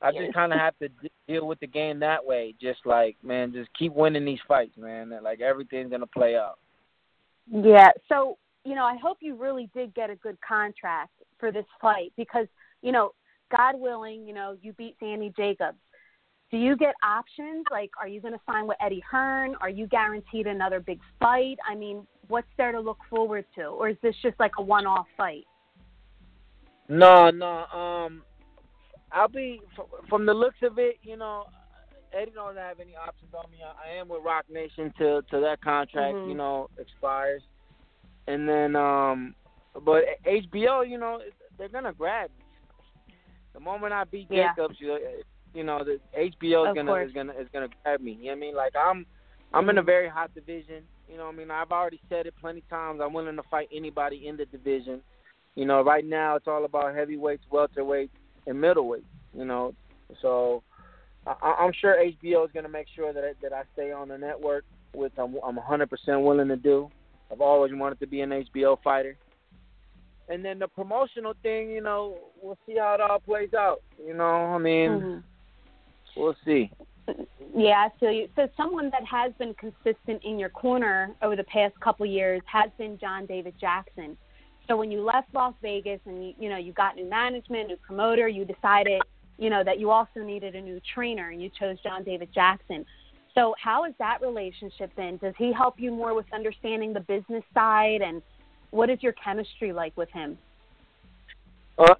I 0.00 0.12
just 0.12 0.32
kind 0.32 0.52
of 0.52 0.58
have 0.58 0.78
to 0.78 0.88
deal 1.26 1.46
with 1.46 1.60
the 1.60 1.66
game 1.66 1.98
that 2.00 2.24
way. 2.24 2.54
Just 2.60 2.80
like, 2.84 3.16
man, 3.22 3.52
just 3.52 3.68
keep 3.78 3.92
winning 3.92 4.24
these 4.24 4.38
fights, 4.46 4.76
man. 4.76 5.12
and, 5.12 5.24
Like 5.24 5.40
everything's 5.40 5.90
gonna 5.90 6.06
play 6.06 6.36
out. 6.36 6.58
Yeah. 7.50 7.90
So 8.08 8.38
you 8.64 8.74
know, 8.74 8.84
I 8.84 8.96
hope 8.96 9.18
you 9.20 9.34
really 9.36 9.70
did 9.74 9.94
get 9.94 10.10
a 10.10 10.16
good 10.16 10.38
contract 10.46 11.10
for 11.38 11.50
this 11.50 11.64
fight 11.80 12.12
because, 12.16 12.46
you 12.82 12.92
know, 12.92 13.12
God 13.56 13.74
willing, 13.78 14.26
you 14.26 14.34
know, 14.34 14.56
you 14.60 14.72
beat 14.74 14.96
Danny 15.00 15.32
Jacobs. 15.36 15.78
Do 16.50 16.56
you 16.56 16.76
get 16.76 16.94
options? 17.02 17.64
Like, 17.70 17.90
are 18.00 18.08
you 18.08 18.20
going 18.20 18.34
to 18.34 18.40
sign 18.44 18.66
with 18.66 18.76
Eddie 18.84 19.02
Hearn? 19.08 19.54
Are 19.60 19.70
you 19.70 19.86
guaranteed 19.86 20.46
another 20.46 20.80
big 20.80 20.98
fight? 21.20 21.58
I 21.68 21.76
mean, 21.76 22.06
what's 22.28 22.48
there 22.56 22.72
to 22.72 22.80
look 22.80 22.98
forward 23.08 23.44
to, 23.54 23.66
or 23.66 23.88
is 23.88 23.96
this 24.02 24.14
just 24.22 24.38
like 24.40 24.52
a 24.58 24.62
one-off 24.62 25.06
fight? 25.16 25.46
No, 26.88 27.30
no. 27.30 27.66
Um, 27.66 28.22
I'll 29.12 29.28
be 29.28 29.60
from 30.08 30.26
the 30.26 30.34
looks 30.34 30.58
of 30.62 30.78
it. 30.78 30.96
You 31.02 31.16
know, 31.16 31.44
Eddie 32.12 32.32
don't 32.34 32.56
have 32.56 32.80
any 32.80 32.96
options 32.96 33.32
on 33.32 33.50
me. 33.50 33.58
I 33.62 33.96
am 33.96 34.08
with 34.08 34.22
Roc 34.24 34.44
Nation 34.50 34.92
till 34.98 35.22
till 35.22 35.40
that 35.42 35.62
contract, 35.62 36.14
mm-hmm. 36.14 36.30
you 36.30 36.36
know, 36.36 36.68
expires, 36.78 37.42
and 38.26 38.48
then 38.48 38.74
um, 38.74 39.34
but 39.84 40.02
HBO, 40.26 40.88
you 40.88 40.98
know, 40.98 41.20
they're 41.58 41.68
gonna 41.68 41.92
grab 41.92 42.30
me. 42.38 43.14
The 43.52 43.60
moment 43.60 43.92
I 43.92 44.04
beat 44.04 44.28
yeah. 44.30 44.52
Jacobs, 44.54 44.76
you, 44.78 44.98
you 45.54 45.64
know, 45.64 45.82
the 45.84 45.98
HBO 46.16 46.64
is 46.64 46.70
of 46.70 46.76
gonna 46.76 46.90
course. 46.90 47.08
is 47.08 47.12
gonna 47.14 47.32
is 47.32 47.48
gonna 47.52 47.68
grab 47.82 48.00
me. 48.00 48.12
You 48.12 48.26
know 48.26 48.30
what 48.30 48.36
I 48.36 48.40
mean? 48.40 48.54
Like 48.56 48.72
I'm 48.76 49.06
I'm 49.52 49.68
in 49.68 49.78
a 49.78 49.82
Mhm. 49.82 49.86
very 49.86 50.08
hot 50.08 50.32
division. 50.34 50.84
You 51.08 51.16
know, 51.16 51.26
what 51.26 51.34
I 51.34 51.38
mean, 51.38 51.50
I've 51.50 51.72
already 51.72 52.00
said 52.08 52.26
it 52.26 52.34
plenty 52.40 52.62
times. 52.70 53.00
I'm 53.02 53.12
willing 53.12 53.36
to 53.36 53.42
fight 53.50 53.68
anybody 53.72 54.28
in 54.28 54.36
the 54.36 54.46
division. 54.46 55.02
You 55.56 55.64
know, 55.66 55.82
right 55.82 56.04
now 56.04 56.36
it's 56.36 56.46
all 56.46 56.64
about 56.64 56.94
heavyweights, 56.94 57.44
welterweights, 57.52 58.10
and 58.46 58.60
middleweight. 58.60 59.04
You 59.36 59.44
know, 59.44 59.74
so 60.22 60.62
I, 61.26 61.56
I'm 61.58 61.72
sure 61.72 61.96
HBO 61.96 62.44
is 62.46 62.52
going 62.52 62.62
to 62.64 62.68
make 62.70 62.86
sure 62.94 63.12
that 63.12 63.24
I, 63.24 63.32
that 63.42 63.52
I 63.52 63.62
stay 63.72 63.90
on 63.92 64.08
the 64.08 64.16
network, 64.18 64.64
which 64.94 65.12
I'm 65.18 65.36
I'm 65.44 65.56
100% 65.58 66.24
willing 66.24 66.48
to 66.48 66.56
do. 66.56 66.88
I've 67.32 67.40
always 67.40 67.72
wanted 67.74 67.98
to 68.00 68.06
be 68.06 68.20
an 68.20 68.30
HBO 68.30 68.76
fighter. 68.82 69.16
And 70.28 70.44
then 70.44 70.60
the 70.60 70.68
promotional 70.68 71.34
thing, 71.42 71.70
you 71.70 71.80
know, 71.80 72.16
we'll 72.40 72.58
see 72.66 72.76
how 72.78 72.94
it 72.94 73.00
all 73.00 73.18
plays 73.18 73.52
out. 73.52 73.82
You 74.04 74.14
know, 74.14 74.24
I 74.24 74.58
mean, 74.58 74.90
Mhm. 74.90 75.22
We'll 76.16 76.36
see. 76.44 76.70
Yeah, 77.56 77.88
I 77.88 77.98
feel 77.98 78.12
you. 78.12 78.28
So 78.36 78.48
someone 78.56 78.90
that 78.90 79.04
has 79.04 79.32
been 79.38 79.54
consistent 79.54 80.22
in 80.24 80.38
your 80.38 80.48
corner 80.48 81.14
over 81.22 81.34
the 81.34 81.44
past 81.44 81.78
couple 81.80 82.06
years 82.06 82.40
has 82.46 82.70
been 82.78 82.98
John 82.98 83.26
David 83.26 83.54
Jackson. 83.60 84.16
So 84.68 84.76
when 84.76 84.90
you 84.92 85.02
left 85.02 85.34
Las 85.34 85.54
Vegas 85.62 86.00
and 86.06 86.24
you, 86.24 86.34
you 86.38 86.48
know 86.48 86.56
you 86.56 86.72
got 86.72 86.94
new 86.94 87.08
management, 87.08 87.68
new 87.68 87.76
promoter, 87.76 88.28
you 88.28 88.44
decided 88.44 89.02
you 89.38 89.50
know 89.50 89.64
that 89.64 89.80
you 89.80 89.90
also 89.90 90.20
needed 90.20 90.54
a 90.54 90.60
new 90.60 90.80
trainer 90.94 91.30
and 91.30 91.42
you 91.42 91.50
chose 91.58 91.76
John 91.82 92.04
David 92.04 92.28
Jackson. 92.32 92.86
So 93.34 93.54
how 93.60 93.84
has 93.84 93.94
that 93.98 94.20
relationship 94.20 94.94
been? 94.96 95.16
Does 95.16 95.34
he 95.38 95.52
help 95.52 95.78
you 95.78 95.90
more 95.90 96.14
with 96.14 96.26
understanding 96.32 96.92
the 96.92 97.00
business 97.00 97.44
side 97.54 98.00
and 98.02 98.22
what 98.70 98.90
is 98.90 99.02
your 99.02 99.12
chemistry 99.12 99.72
like 99.72 99.96
with 99.96 100.10
him? 100.10 100.38
Uh, 101.78 101.94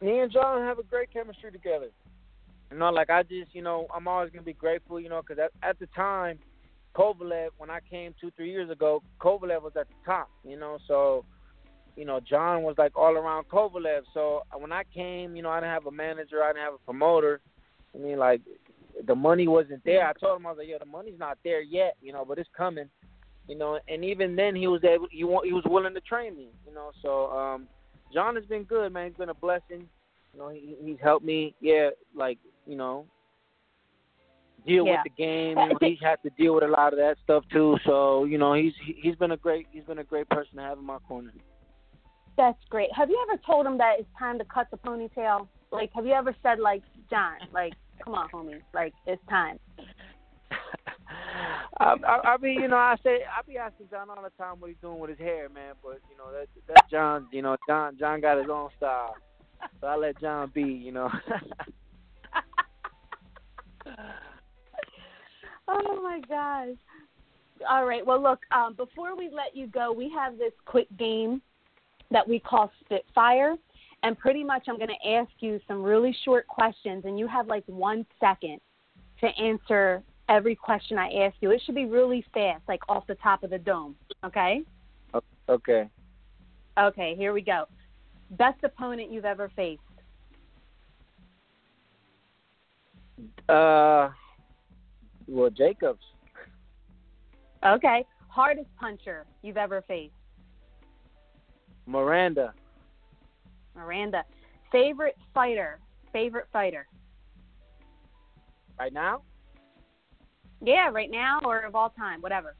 me 0.00 0.20
and 0.20 0.30
John 0.30 0.60
have 0.62 0.78
a 0.78 0.82
great 0.82 1.12
chemistry 1.12 1.50
together. 1.50 1.88
You 2.72 2.78
know, 2.78 2.90
like 2.90 3.10
I 3.10 3.22
just, 3.22 3.54
you 3.54 3.62
know, 3.62 3.86
I'm 3.94 4.08
always 4.08 4.30
gonna 4.30 4.42
be 4.42 4.54
grateful, 4.54 4.98
you 4.98 5.10
know, 5.10 5.20
because 5.20 5.38
at, 5.38 5.68
at 5.68 5.78
the 5.78 5.86
time, 5.94 6.38
Kovalev, 6.96 7.48
when 7.58 7.70
I 7.70 7.80
came 7.88 8.14
two, 8.20 8.30
three 8.36 8.50
years 8.50 8.70
ago, 8.70 9.02
Kovalev 9.20 9.62
was 9.62 9.72
at 9.78 9.88
the 9.88 9.94
top, 10.06 10.30
you 10.44 10.58
know, 10.58 10.78
so, 10.88 11.24
you 11.96 12.04
know, 12.04 12.20
John 12.20 12.62
was 12.62 12.76
like 12.78 12.96
all 12.96 13.16
around 13.16 13.44
Kovalev. 13.48 14.02
So 14.14 14.42
uh, 14.50 14.58
when 14.58 14.72
I 14.72 14.84
came, 14.94 15.36
you 15.36 15.42
know, 15.42 15.50
I 15.50 15.60
didn't 15.60 15.72
have 15.72 15.86
a 15.86 15.90
manager, 15.90 16.42
I 16.42 16.48
didn't 16.52 16.64
have 16.64 16.74
a 16.74 16.78
promoter. 16.78 17.40
I 17.94 17.98
mean, 17.98 18.18
like, 18.18 18.40
the 19.06 19.14
money 19.14 19.48
wasn't 19.48 19.84
there. 19.84 20.06
I 20.06 20.12
told 20.14 20.40
him 20.40 20.46
I 20.46 20.50
was 20.50 20.58
like, 20.58 20.68
yo, 20.68 20.78
the 20.78 20.86
money's 20.86 21.18
not 21.18 21.38
there 21.44 21.60
yet, 21.60 21.96
you 22.02 22.12
know, 22.12 22.24
but 22.26 22.38
it's 22.38 22.48
coming, 22.56 22.88
you 23.48 23.56
know. 23.56 23.78
And 23.88 24.04
even 24.04 24.36
then, 24.36 24.54
he 24.54 24.66
was 24.66 24.82
able, 24.84 25.08
he, 25.10 25.18
he 25.18 25.24
was 25.52 25.64
willing 25.66 25.94
to 25.94 26.00
train 26.00 26.36
me, 26.36 26.48
you 26.66 26.74
know. 26.74 26.90
So, 27.02 27.30
um, 27.32 27.68
John 28.12 28.34
has 28.36 28.44
been 28.46 28.64
good, 28.64 28.92
man. 28.92 29.08
He's 29.08 29.16
been 29.16 29.28
a 29.28 29.34
blessing. 29.34 29.88
You 30.32 30.38
know, 30.38 30.48
he, 30.48 30.74
he's 30.82 30.96
helped 31.02 31.24
me, 31.24 31.54
yeah, 31.60 31.90
like 32.14 32.38
you 32.66 32.76
know, 32.76 33.06
deal 34.66 34.86
Yeah. 34.86 34.92
with 34.92 35.00
the 35.04 35.10
game. 35.22 35.58
You 35.58 35.68
know, 35.70 35.78
he's 35.80 36.00
had 36.00 36.22
to 36.22 36.30
deal 36.30 36.54
with 36.54 36.64
a 36.64 36.68
lot 36.68 36.92
of 36.92 36.98
that 36.98 37.16
stuff 37.24 37.44
too. 37.50 37.76
So, 37.84 38.24
you 38.24 38.38
know, 38.38 38.54
he's 38.54 38.74
he- 38.84 38.98
he's 39.02 39.16
been 39.16 39.32
a 39.32 39.36
great 39.36 39.66
he's 39.72 39.84
been 39.84 39.98
a 39.98 40.04
great 40.04 40.28
person 40.28 40.56
to 40.56 40.62
have 40.62 40.78
in 40.78 40.84
my 40.84 40.98
corner. 41.00 41.32
That's 42.36 42.58
great. 42.70 42.90
Have 42.94 43.10
you 43.10 43.26
ever 43.28 43.40
told 43.44 43.66
him 43.66 43.76
that 43.78 43.96
it's 43.98 44.08
time 44.18 44.38
to 44.38 44.44
cut 44.44 44.68
the 44.70 44.78
ponytail? 44.78 45.48
Like, 45.70 45.90
have 45.94 46.06
you 46.06 46.12
ever 46.12 46.34
said 46.42 46.58
like, 46.58 46.82
John, 47.10 47.34
like, 47.52 47.74
come 48.02 48.14
on, 48.14 48.28
homie, 48.30 48.62
like 48.72 48.94
it's 49.06 49.22
time. 49.28 49.58
I, 51.80 51.96
I, 52.06 52.34
I 52.34 52.36
mean, 52.38 52.60
you 52.60 52.68
know, 52.68 52.76
I 52.76 52.96
say 53.02 53.18
I 53.24 53.42
be 53.46 53.58
asking 53.58 53.88
John 53.90 54.08
all 54.08 54.22
the 54.22 54.30
time 54.42 54.60
what 54.60 54.68
he's 54.68 54.76
doing 54.80 54.98
with 54.98 55.10
his 55.10 55.18
hair, 55.18 55.48
man. 55.48 55.74
But 55.82 55.98
you 56.10 56.16
know, 56.16 56.32
that 56.32 56.46
that's 56.68 56.90
John. 56.90 57.26
You 57.32 57.42
know, 57.42 57.56
John 57.66 57.96
John 57.98 58.20
got 58.20 58.38
his 58.38 58.48
own 58.50 58.68
style, 58.76 59.14
so 59.80 59.86
I 59.86 59.96
let 59.96 60.20
John 60.20 60.50
be. 60.54 60.62
You 60.62 60.92
know. 60.92 61.10
Oh 65.72 66.00
my 66.02 66.20
gosh. 66.28 66.76
All 67.68 67.86
right. 67.86 68.04
Well, 68.04 68.22
look. 68.22 68.40
Um, 68.54 68.74
before 68.74 69.16
we 69.16 69.30
let 69.32 69.56
you 69.56 69.66
go, 69.68 69.92
we 69.92 70.10
have 70.10 70.36
this 70.36 70.52
quick 70.66 70.86
game 70.98 71.40
that 72.10 72.28
we 72.28 72.38
call 72.38 72.70
Spitfire, 72.84 73.56
and 74.02 74.18
pretty 74.18 74.44
much 74.44 74.64
I'm 74.68 74.76
going 74.76 74.90
to 74.90 75.08
ask 75.08 75.30
you 75.40 75.60
some 75.66 75.82
really 75.82 76.14
short 76.24 76.46
questions, 76.46 77.04
and 77.06 77.18
you 77.18 77.26
have 77.26 77.46
like 77.46 77.64
one 77.66 78.04
second 78.20 78.60
to 79.20 79.26
answer 79.40 80.02
every 80.28 80.54
question 80.54 80.98
I 80.98 81.24
ask 81.24 81.36
you. 81.40 81.50
It 81.52 81.62
should 81.64 81.74
be 81.74 81.86
really 81.86 82.24
fast, 82.34 82.62
like 82.68 82.80
off 82.88 83.06
the 83.06 83.14
top 83.16 83.42
of 83.42 83.50
the 83.50 83.58
dome. 83.58 83.96
Okay. 84.24 84.62
okay. 85.48 85.88
Okay. 86.78 87.14
Here 87.16 87.32
we 87.32 87.40
go. 87.40 87.64
Best 88.32 88.62
opponent 88.64 89.10
you've 89.10 89.24
ever 89.24 89.50
faced. 89.56 89.80
Uh, 93.48 94.10
well, 95.32 95.50
Jacobs. 95.50 96.02
Okay. 97.64 98.04
Hardest 98.28 98.68
puncher 98.78 99.24
you've 99.42 99.56
ever 99.56 99.82
faced. 99.86 100.12
Miranda. 101.86 102.54
Miranda. 103.74 104.24
Favorite 104.70 105.16
fighter. 105.34 105.78
Favorite 106.12 106.46
fighter. 106.52 106.86
Right 108.78 108.92
now, 108.92 109.22
Yeah, 110.60 110.88
right 110.90 111.10
now 111.10 111.40
or 111.44 111.60
of 111.60 111.74
all 111.74 111.90
time, 111.90 112.20
whatever. 112.20 112.56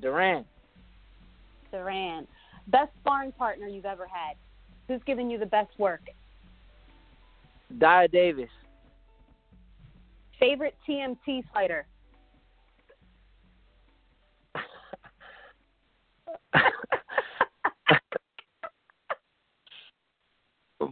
Duran. 0.00 0.44
Duran. 1.70 2.26
Best 2.68 2.90
sparring 3.00 3.32
partner 3.32 3.66
you've 3.66 3.84
ever 3.84 4.06
had. 4.06 4.36
Who's 4.88 5.02
giving 5.04 5.30
you 5.30 5.38
the 5.38 5.46
best 5.46 5.70
work? 5.78 6.00
Dyah 7.78 8.10
Davis. 8.10 8.48
Favorite 10.42 10.74
TMT 10.88 11.44
fighter. 11.54 11.86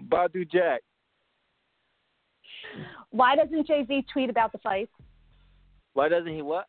Badou 0.08 0.48
Jack. 0.48 0.82
Why 3.10 3.34
doesn't 3.34 3.66
Jay 3.66 3.84
Z 3.88 4.06
tweet 4.12 4.30
about 4.30 4.52
the 4.52 4.58
fights? 4.58 4.92
Why 5.94 6.08
doesn't 6.08 6.32
he 6.32 6.42
what? 6.42 6.66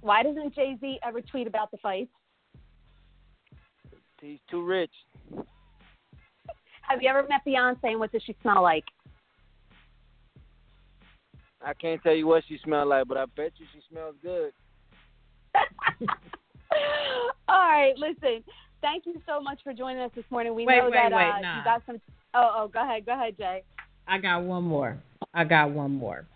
Why 0.00 0.22
doesn't 0.22 0.54
Jay 0.54 0.78
Z 0.80 1.00
ever 1.06 1.20
tweet 1.20 1.46
about 1.46 1.70
the 1.70 1.76
fights? 1.82 2.12
He's 4.22 4.38
too 4.50 4.64
rich. 4.64 4.92
Have 6.80 7.02
you 7.02 7.10
ever 7.10 7.26
met 7.28 7.42
Beyonce 7.46 7.76
and 7.82 8.00
what 8.00 8.10
does 8.10 8.22
she 8.24 8.34
smell 8.40 8.62
like? 8.62 8.84
I 11.64 11.72
can't 11.74 12.02
tell 12.02 12.14
you 12.14 12.26
what 12.26 12.44
she 12.46 12.58
smells 12.62 12.88
like, 12.88 13.08
but 13.08 13.16
I 13.16 13.24
bet 13.36 13.52
you 13.56 13.66
she 13.72 13.80
smells 13.90 14.14
good. 14.22 14.52
All 17.48 17.58
right, 17.58 17.94
listen. 17.96 18.44
Thank 18.80 19.06
you 19.06 19.14
so 19.26 19.40
much 19.40 19.60
for 19.64 19.72
joining 19.72 20.02
us 20.02 20.10
this 20.14 20.24
morning. 20.30 20.54
We 20.54 20.66
Wait, 20.66 20.76
know 20.76 20.84
wait, 20.84 20.92
that 20.92 21.12
wait, 21.12 21.30
uh, 21.30 21.40
nah. 21.40 21.56
you 21.58 21.64
got 21.64 21.82
some. 21.86 22.00
Oh, 22.34 22.50
oh, 22.56 22.68
go 22.68 22.82
ahead, 22.82 23.06
go 23.06 23.12
ahead, 23.14 23.36
Jae. 23.38 23.62
I 24.06 24.18
got 24.18 24.42
one 24.42 24.64
more. 24.64 24.98
I 25.32 25.44
got 25.44 25.70
one 25.70 25.92
more. 25.92 26.26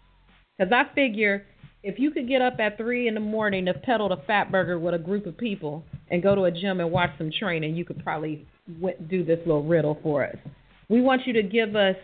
Because 0.57 0.73
I 0.73 0.85
figure 0.95 1.45
if 1.83 1.99
you 1.99 2.11
could 2.11 2.27
get 2.27 2.41
up 2.41 2.55
at 2.59 2.77
3 2.79 3.09
in 3.09 3.15
the 3.15 3.21
morning 3.21 3.67
to 3.67 3.75
pedal 3.75 4.09
the 4.09 4.17
fat 4.27 4.51
burger 4.51 4.79
with 4.79 4.95
a 4.95 4.99
group 4.99 5.27
of 5.27 5.37
people 5.37 5.85
and 6.11 6.23
go 6.23 6.35
to 6.35 6.45
a 6.45 6.51
gym 6.51 6.81
and 6.81 6.91
watch 6.91 7.11
some 7.19 7.31
training, 7.31 7.77
you 7.77 7.85
could 7.85 8.03
probably 8.03 8.47
w- 8.81 8.97
do 9.09 9.25
this 9.25 9.39
little 9.41 9.63
riddle 9.63 9.99
for 10.03 10.25
us. 10.25 10.37
We 10.89 11.01
want 11.03 11.27
you 11.27 11.35
to 11.35 11.43
give 11.43 11.77
us 11.77 11.97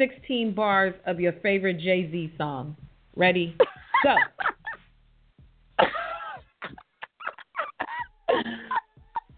16 0.00 0.54
bars 0.54 0.94
of 1.06 1.20
your 1.20 1.34
favorite 1.42 1.78
Jay 1.78 2.10
Z 2.10 2.32
song. 2.38 2.74
Ready? 3.16 3.54
Go. 4.02 4.16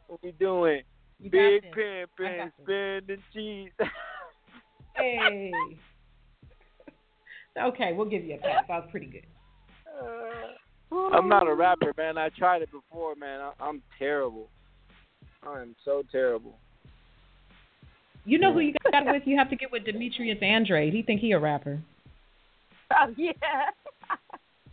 What 0.07 0.23
we 0.23 0.31
doing? 0.33 0.83
You 1.21 1.31
Big 1.31 1.62
this. 1.62 1.73
pimpin', 1.75 2.26
I 2.26 2.37
got 2.37 2.52
spending 2.62 3.23
cheese. 3.33 3.71
Hey. 4.95 5.52
okay, 7.61 7.92
we'll 7.95 8.09
give 8.09 8.25
you 8.25 8.35
a 8.35 8.38
pass. 8.38 8.64
That 8.69 8.83
was 8.83 8.88
pretty 8.90 9.07
good. 9.07 9.26
Uh, 10.00 11.07
I'm 11.16 11.28
not 11.28 11.49
a 11.49 11.54
rapper, 11.54 11.92
man. 11.97 12.19
I 12.19 12.28
tried 12.28 12.62
it 12.62 12.71
before, 12.71 13.14
man. 13.16 13.40
I, 13.40 13.52
I'm 13.59 13.83
terrible. 13.99 14.49
I 15.45 15.61
am 15.62 15.75
so 15.85 16.02
terrible. 16.12 16.59
You 18.25 18.38
know 18.38 18.52
who 18.52 18.61
you 18.61 18.75
got 18.93 19.05
with? 19.07 19.23
You 19.26 19.37
have 19.37 19.50
to 19.50 19.57
get 19.57 19.73
with 19.73 19.85
Demetrius 19.85 20.38
Andrade. 20.43 20.93
He 20.93 21.02
think 21.02 21.21
he 21.21 21.33
a 21.33 21.38
rapper. 21.38 21.81
Oh 22.95 23.07
yeah. 23.17 23.33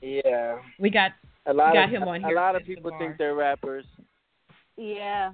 Yeah. 0.02 0.58
We 0.78 0.90
got 0.90 1.12
a 1.46 1.54
lot 1.54 1.74
got 1.74 1.86
of 1.86 1.90
him 1.90 2.04
on 2.04 2.20
here. 2.20 2.32
a 2.32 2.36
lot 2.36 2.54
of 2.58 2.66
people 2.66 2.92
think 3.00 3.18
they're 3.18 3.34
rappers. 3.34 3.86
Yeah. 4.76 5.32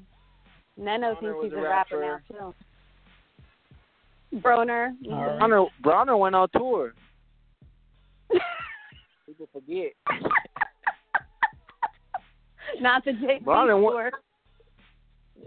Neno 0.79 1.15
Broner 1.15 1.19
thinks 1.19 1.23
was 1.23 1.43
he's 1.45 1.53
a 1.53 1.55
a 1.57 1.61
rapper 1.63 1.99
now 2.01 2.19
rapper. 2.37 2.53
too. 4.31 4.37
Broner. 4.39 4.91
All 5.11 5.17
right. 5.25 5.39
Broner, 5.39 5.67
Broner 5.83 6.19
went 6.19 6.35
on 6.35 6.47
tour. 6.55 6.93
People 9.25 9.49
forget. 9.51 9.93
Not 12.79 13.03
the 13.03 13.13
Jay 13.13 13.39
Z 13.39 13.45
Broner 13.45 13.81
tour. 13.81 14.11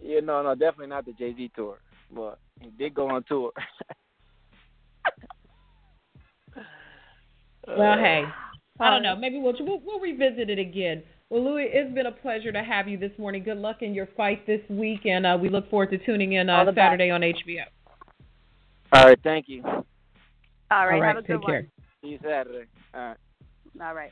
yeah, 0.02 0.18
no, 0.20 0.42
no, 0.42 0.56
definitely 0.56 0.88
not 0.88 1.04
the 1.06 1.12
Jay 1.12 1.34
Z 1.36 1.52
tour, 1.54 1.78
but 2.14 2.38
he 2.60 2.70
did 2.70 2.94
go 2.94 3.08
on 3.08 3.24
tour. 3.24 3.52
Well, 7.66 7.98
hey, 7.98 8.24
I 8.80 8.90
don't 8.90 9.04
Uh, 9.04 9.14
know. 9.14 9.20
Maybe 9.20 9.38
we'll, 9.38 9.52
we'll 9.60 9.80
we'll 9.84 10.00
revisit 10.00 10.48
it 10.48 10.58
again. 10.58 11.02
Well, 11.28 11.44
Luis, 11.44 11.68
it's 11.70 11.92
been 11.94 12.06
a 12.06 12.12
pleasure 12.12 12.50
to 12.50 12.62
have 12.62 12.88
you 12.88 12.96
this 12.96 13.12
morning. 13.18 13.42
Good 13.42 13.58
luck 13.58 13.82
in 13.82 13.92
your 13.92 14.06
fight 14.16 14.46
this 14.46 14.62
week, 14.70 15.04
and 15.04 15.26
uh, 15.26 15.36
we 15.38 15.50
look 15.50 15.68
forward 15.68 15.90
to 15.90 15.98
tuning 15.98 16.32
in 16.32 16.48
All 16.48 16.62
uh, 16.62 16.64
the 16.64 16.72
best. 16.72 16.86
Saturday 16.86 17.10
on 17.10 17.20
HBO. 17.20 17.64
All 18.94 19.04
right, 19.04 19.18
thank 19.22 19.48
you. 19.48 19.62
All 19.66 19.74
right, 19.74 19.84
All 20.70 20.86
right, 21.00 21.02
have 21.08 21.16
a 21.18 21.22
good 21.26 21.40
take 21.40 21.46
care. 21.46 21.66
See 22.02 22.08
you 22.08 22.18
Saturday. 22.22 22.64
All 22.94 23.00
right. 23.00 23.16
one. 23.74 23.82
All 23.84 23.94
right. 23.94 24.10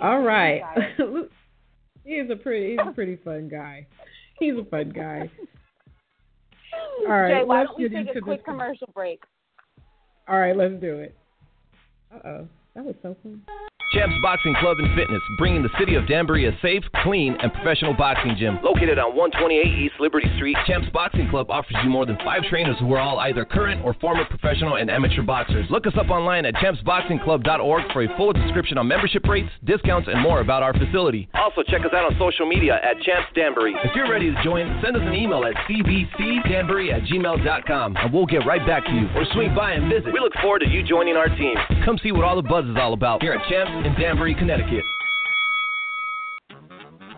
All 0.00 0.20
right. 0.22 0.62
he's 2.04 2.30
a 2.30 2.36
pretty 2.36 2.70
he's 2.70 2.86
a 2.86 2.92
pretty 2.92 3.16
fun 3.16 3.48
guy. 3.48 3.86
He's 4.42 4.54
a 4.58 4.64
fun 4.64 4.90
guy. 4.90 5.30
All 7.06 7.12
right, 7.12 7.44
Jae, 7.44 7.46
why 7.46 7.60
let's 7.60 7.70
don't 7.70 7.78
we 7.78 7.88
take 7.88 8.16
a 8.16 8.20
quick 8.20 8.44
commercial 8.44 8.88
break? 8.92 9.22
All 10.26 10.36
right, 10.36 10.56
let's 10.56 10.74
do 10.80 10.98
it. 10.98 11.16
Uh 12.12 12.18
oh, 12.26 12.48
that 12.74 12.84
was 12.84 12.96
so 13.02 13.16
fun. 13.22 13.40
Champs 13.92 14.16
Boxing 14.22 14.54
Club 14.58 14.78
and 14.78 14.88
Fitness, 14.96 15.20
bringing 15.36 15.62
the 15.62 15.68
city 15.78 15.96
of 15.96 16.08
Danbury 16.08 16.46
a 16.46 16.58
safe, 16.62 16.82
clean, 17.02 17.36
and 17.42 17.52
professional 17.52 17.92
boxing 17.92 18.34
gym. 18.38 18.58
Located 18.64 18.98
on 18.98 19.14
128 19.14 19.60
East 19.66 19.94
Liberty 20.00 20.32
Street, 20.36 20.56
Champs 20.66 20.88
Boxing 20.94 21.28
Club 21.28 21.50
offers 21.50 21.76
you 21.84 21.90
more 21.90 22.06
than 22.06 22.16
five 22.24 22.42
trainers 22.48 22.76
who 22.80 22.90
are 22.94 23.00
all 23.00 23.18
either 23.18 23.44
current 23.44 23.84
or 23.84 23.92
former 24.00 24.24
professional 24.24 24.76
and 24.76 24.90
amateur 24.90 25.22
boxers. 25.22 25.66
Look 25.68 25.86
us 25.86 25.92
up 26.00 26.08
online 26.08 26.46
at 26.46 26.54
champsboxingclub.org 26.54 27.92
for 27.92 28.02
a 28.02 28.16
full 28.16 28.32
description 28.32 28.78
on 28.78 28.88
membership 28.88 29.24
rates, 29.26 29.50
discounts, 29.64 30.08
and 30.10 30.22
more 30.22 30.40
about 30.40 30.62
our 30.62 30.72
facility. 30.72 31.28
Also, 31.34 31.62
check 31.62 31.82
us 31.82 31.92
out 31.92 32.10
on 32.10 32.16
social 32.18 32.46
media 32.46 32.80
at 32.82 32.96
Champs 33.02 33.28
Danbury. 33.34 33.74
If 33.84 33.94
you're 33.94 34.10
ready 34.10 34.32
to 34.32 34.42
join, 34.42 34.80
send 34.82 34.96
us 34.96 35.02
an 35.04 35.12
email 35.12 35.44
at 35.44 35.52
cbcdanbury 35.68 36.94
at 36.94 37.02
gmail.com, 37.02 37.96
and 37.98 38.12
we'll 38.12 38.26
get 38.26 38.46
right 38.46 38.66
back 38.66 38.86
to 38.86 38.92
you. 38.92 39.06
Or 39.14 39.26
swing 39.34 39.54
by 39.54 39.72
and 39.72 39.92
visit. 39.92 40.14
We 40.14 40.20
look 40.20 40.32
forward 40.40 40.60
to 40.60 40.68
you 40.68 40.82
joining 40.82 41.16
our 41.16 41.28
team. 41.28 41.54
Come 41.84 41.98
see 42.02 42.12
what 42.12 42.24
all 42.24 42.36
the 42.36 42.48
buzz 42.48 42.64
is 42.64 42.76
all 42.80 42.94
about 42.94 43.20
here 43.22 43.34
at 43.34 43.46
Champs 43.50 43.81
in 43.84 43.94
Danbury, 43.94 44.34
Connecticut. 44.34 44.84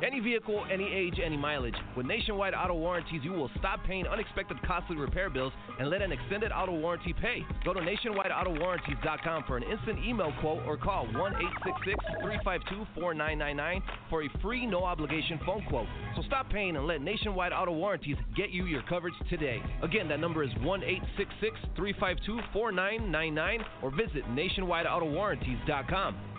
Any 0.04 0.20
vehicle, 0.20 0.66
any 0.70 0.92
age, 0.92 1.18
any 1.24 1.36
mileage. 1.36 1.74
With 1.96 2.04
nationwide 2.04 2.52
auto 2.52 2.74
warranties, 2.74 3.20
you 3.22 3.32
will 3.32 3.50
stop 3.58 3.82
paying 3.84 4.06
unexpected 4.06 4.58
costly 4.66 4.96
repair 4.96 5.30
bills 5.30 5.52
and 5.78 5.88
let 5.88 6.02
an 6.02 6.12
extended 6.12 6.52
auto 6.52 6.78
warranty 6.78 7.14
pay. 7.14 7.42
Go 7.64 7.72
to 7.72 7.80
nationwideautowarranties.com 7.80 9.44
for 9.46 9.56
an 9.56 9.62
instant 9.62 10.04
email 10.04 10.32
quote 10.40 10.62
or 10.66 10.76
call 10.76 11.06
1 11.06 11.14
866 11.14 12.04
352 12.20 12.86
4999 12.94 13.82
for 14.10 14.22
a 14.22 14.28
free, 14.42 14.66
no 14.66 14.84
obligation 14.84 15.40
phone 15.46 15.64
quote. 15.68 15.86
So 16.16 16.22
stop 16.26 16.50
paying 16.50 16.76
and 16.76 16.86
let 16.86 17.00
Nationwide 17.00 17.52
Auto 17.52 17.72
Warranties 17.72 18.16
get 18.36 18.50
you 18.50 18.66
your 18.66 18.82
coverage 18.82 19.14
today. 19.30 19.62
Again, 19.82 20.08
that 20.08 20.20
number 20.20 20.42
is 20.42 20.50
1 20.60 20.82
866 20.82 21.56
352 21.76 22.40
4999 22.52 23.64
or 23.82 23.90
visit 23.90 24.24
nationwideautowarranties.com. 24.34 26.33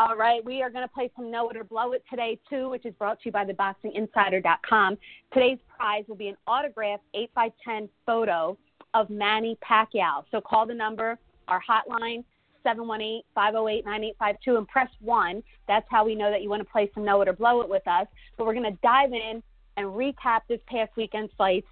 All 0.00 0.16
right, 0.16 0.42
we 0.42 0.62
are 0.62 0.70
going 0.70 0.88
to 0.88 0.94
play 0.94 1.10
some 1.14 1.30
Know 1.30 1.50
It 1.50 1.58
or 1.58 1.64
Blow 1.64 1.92
It 1.92 2.02
today, 2.08 2.38
too, 2.48 2.70
which 2.70 2.86
is 2.86 2.94
brought 2.94 3.20
to 3.20 3.26
you 3.26 3.32
by 3.32 3.44
theboxinginsider.com. 3.44 4.96
Today's 5.30 5.58
prize 5.68 6.04
will 6.08 6.16
be 6.16 6.28
an 6.28 6.38
autographed 6.46 7.04
8x10 7.14 7.86
photo 8.06 8.56
of 8.94 9.10
Manny 9.10 9.58
Pacquiao. 9.62 10.24
So 10.30 10.40
call 10.40 10.64
the 10.64 10.72
number, 10.72 11.18
our 11.48 11.60
hotline, 11.60 12.24
718-508-9852, 12.64 14.56
and 14.56 14.66
press 14.68 14.88
1. 15.02 15.42
That's 15.68 15.84
how 15.90 16.06
we 16.06 16.14
know 16.14 16.30
that 16.30 16.40
you 16.40 16.48
want 16.48 16.60
to 16.62 16.72
play 16.72 16.90
some 16.94 17.04
Know 17.04 17.20
It 17.20 17.28
or 17.28 17.34
Blow 17.34 17.60
It 17.60 17.68
with 17.68 17.86
us. 17.86 18.06
But 18.38 18.46
we're 18.46 18.54
going 18.54 18.72
to 18.72 18.78
dive 18.82 19.12
in 19.12 19.42
and 19.76 19.86
recap 19.86 20.40
this 20.48 20.60
past 20.66 20.92
weekend's 20.96 21.32
fights. 21.36 21.66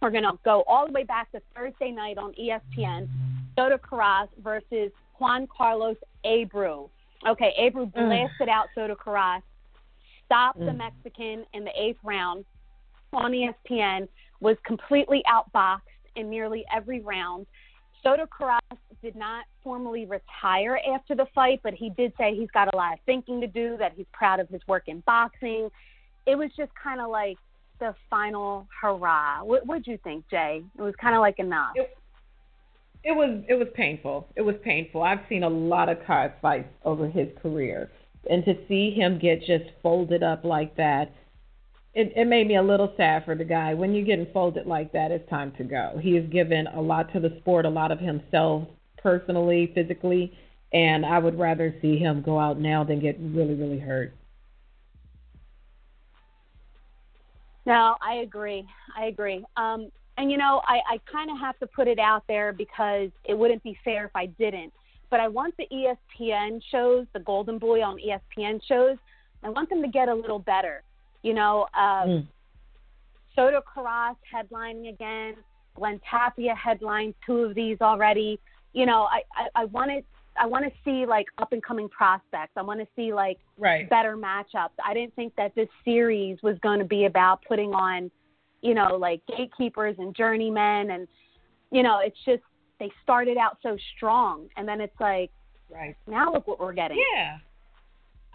We're 0.00 0.10
going 0.10 0.24
to 0.24 0.36
go 0.44 0.64
all 0.66 0.88
the 0.88 0.92
way 0.92 1.04
back 1.04 1.30
to 1.30 1.40
Thursday 1.54 1.92
night 1.92 2.18
on 2.18 2.32
ESPN, 2.32 3.08
Soto 3.56 3.78
Karass 3.78 4.26
versus 4.42 4.90
Juan 5.20 5.46
Carlos 5.56 5.96
Abreu. 6.26 6.88
Okay, 7.26 7.52
Abreu 7.58 7.92
blasted 7.92 8.48
out 8.48 8.66
Soto 8.74 8.94
Karass, 8.94 9.42
stopped 10.24 10.58
the 10.58 10.66
Mm. 10.66 10.78
Mexican 10.78 11.46
in 11.52 11.64
the 11.64 11.72
eighth 11.80 11.98
round 12.02 12.44
on 13.12 13.32
ESPN, 13.32 14.08
was 14.40 14.56
completely 14.64 15.22
outboxed 15.28 15.82
in 16.16 16.28
nearly 16.28 16.64
every 16.72 17.00
round. 17.00 17.46
Soto 18.02 18.26
Karass 18.26 18.78
did 19.00 19.14
not 19.14 19.44
formally 19.62 20.06
retire 20.06 20.80
after 20.92 21.14
the 21.14 21.26
fight, 21.26 21.60
but 21.62 21.74
he 21.74 21.90
did 21.90 22.12
say 22.18 22.34
he's 22.34 22.50
got 22.50 22.72
a 22.72 22.76
lot 22.76 22.92
of 22.94 23.00
thinking 23.06 23.40
to 23.40 23.46
do, 23.46 23.76
that 23.76 23.92
he's 23.92 24.06
proud 24.12 24.40
of 24.40 24.48
his 24.48 24.66
work 24.66 24.88
in 24.88 25.00
boxing. 25.00 25.70
It 26.26 26.36
was 26.36 26.50
just 26.56 26.72
kind 26.74 27.00
of 27.00 27.10
like 27.10 27.38
the 27.78 27.94
final 28.10 28.66
hurrah. 28.80 29.44
What 29.44 29.66
would 29.66 29.86
you 29.86 29.98
think, 29.98 30.24
Jae? 30.28 30.64
It 30.76 30.82
was 30.82 30.94
kind 30.96 31.14
of 31.14 31.20
like 31.20 31.38
enough. 31.38 31.72
It- 31.76 31.96
It 33.04 33.12
was 33.12 33.42
it 33.48 33.54
was 33.54 33.68
painful. 33.74 34.28
It 34.36 34.42
was 34.42 34.54
painful. 34.62 35.02
I've 35.02 35.26
seen 35.28 35.42
a 35.42 35.48
lot 35.48 35.88
of 35.88 36.04
card 36.06 36.34
fights 36.40 36.68
over 36.84 37.08
his 37.08 37.28
career, 37.42 37.90
and 38.30 38.44
to 38.44 38.54
see 38.68 38.92
him 38.92 39.18
get 39.18 39.40
just 39.40 39.64
folded 39.82 40.22
up 40.22 40.44
like 40.44 40.76
that, 40.76 41.12
it, 41.94 42.12
it 42.14 42.26
made 42.26 42.46
me 42.46 42.56
a 42.56 42.62
little 42.62 42.92
sad 42.96 43.24
for 43.24 43.34
the 43.34 43.44
guy. 43.44 43.74
When 43.74 43.92
you're 43.92 44.06
getting 44.06 44.32
folded 44.32 44.66
like 44.66 44.92
that, 44.92 45.10
it's 45.10 45.28
time 45.28 45.52
to 45.58 45.64
go. 45.64 45.98
He 46.00 46.14
has 46.14 46.24
given 46.26 46.68
a 46.68 46.80
lot 46.80 47.12
to 47.12 47.20
the 47.20 47.36
sport, 47.40 47.66
a 47.66 47.70
lot 47.70 47.90
of 47.90 47.98
himself 47.98 48.68
personally, 48.98 49.72
physically, 49.74 50.32
and 50.72 51.04
I 51.04 51.18
would 51.18 51.36
rather 51.36 51.74
see 51.82 51.98
him 51.98 52.22
go 52.22 52.38
out 52.38 52.60
now 52.60 52.84
than 52.84 53.00
get 53.00 53.16
really 53.18 53.54
really 53.54 53.80
hurt. 53.80 54.14
No, 57.66 57.96
I 58.00 58.16
agree. 58.16 58.64
I 58.96 59.06
agree. 59.06 59.44
Um, 59.56 59.90
and 60.18 60.30
you 60.30 60.36
know, 60.38 60.60
I, 60.66 60.80
I 60.90 61.00
kind 61.10 61.30
of 61.30 61.38
have 61.38 61.58
to 61.60 61.66
put 61.66 61.88
it 61.88 61.98
out 61.98 62.24
there 62.28 62.52
because 62.52 63.10
it 63.24 63.34
wouldn't 63.36 63.62
be 63.62 63.76
fair 63.84 64.04
if 64.06 64.14
I 64.14 64.26
didn't. 64.26 64.72
But 65.10 65.20
I 65.20 65.28
want 65.28 65.54
the 65.58 65.66
ESPN 65.72 66.60
shows, 66.70 67.06
the 67.12 67.20
Golden 67.20 67.58
Boy 67.58 67.82
on 67.82 67.98
ESPN 67.98 68.60
shows, 68.66 68.96
I 69.42 69.48
want 69.50 69.68
them 69.68 69.82
to 69.82 69.88
get 69.88 70.08
a 70.08 70.14
little 70.14 70.38
better. 70.38 70.82
You 71.22 71.34
know, 71.34 71.66
um, 71.74 72.08
Mm. 72.08 72.26
Soto 73.34 73.62
Karass 73.62 74.16
headlining 74.32 74.88
again. 74.90 75.34
Glenn 75.74 76.00
Tapia 76.08 76.54
headlined 76.54 77.14
two 77.24 77.38
of 77.44 77.54
these 77.54 77.78
already. 77.80 78.38
You 78.74 78.84
know, 78.86 79.04
I 79.04 79.22
I, 79.34 79.62
I 79.62 79.64
want 79.66 79.90
to 79.90 80.02
I 80.40 80.46
want 80.46 80.64
to 80.64 80.72
see 80.84 81.06
like 81.06 81.26
up 81.38 81.52
and 81.52 81.62
coming 81.62 81.88
prospects. 81.88 82.52
I 82.56 82.62
want 82.62 82.80
to 82.80 82.86
see 82.96 83.12
like 83.12 83.38
Right. 83.58 83.88
better 83.88 84.16
matchups. 84.16 84.70
I 84.84 84.92
didn't 84.94 85.14
think 85.14 85.34
that 85.36 85.54
this 85.54 85.68
series 85.84 86.42
was 86.42 86.58
going 86.60 86.78
to 86.78 86.84
be 86.84 87.04
about 87.06 87.42
putting 87.46 87.74
on, 87.74 88.10
you 88.62 88.74
know, 88.74 88.96
like 88.96 89.20
gatekeepers 89.36 89.96
and 89.98 90.14
journeymen 90.14 90.90
and 90.90 91.08
you 91.70 91.82
know, 91.82 92.00
it's 92.02 92.18
just 92.24 92.42
they 92.78 92.90
started 93.02 93.36
out 93.36 93.58
so 93.62 93.76
strong 93.96 94.48
and 94.56 94.66
then 94.66 94.80
it's 94.80 94.98
like 95.00 95.30
Right. 95.70 95.96
now 96.06 96.32
look 96.32 96.46
what 96.46 96.60
we're 96.60 96.74
getting. 96.74 97.02
Yeah. 97.16 97.38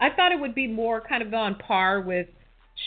I 0.00 0.14
thought 0.14 0.32
it 0.32 0.40
would 0.40 0.54
be 0.54 0.66
more 0.66 1.00
kind 1.00 1.22
of 1.22 1.32
on 1.34 1.56
par 1.56 2.00
with 2.00 2.26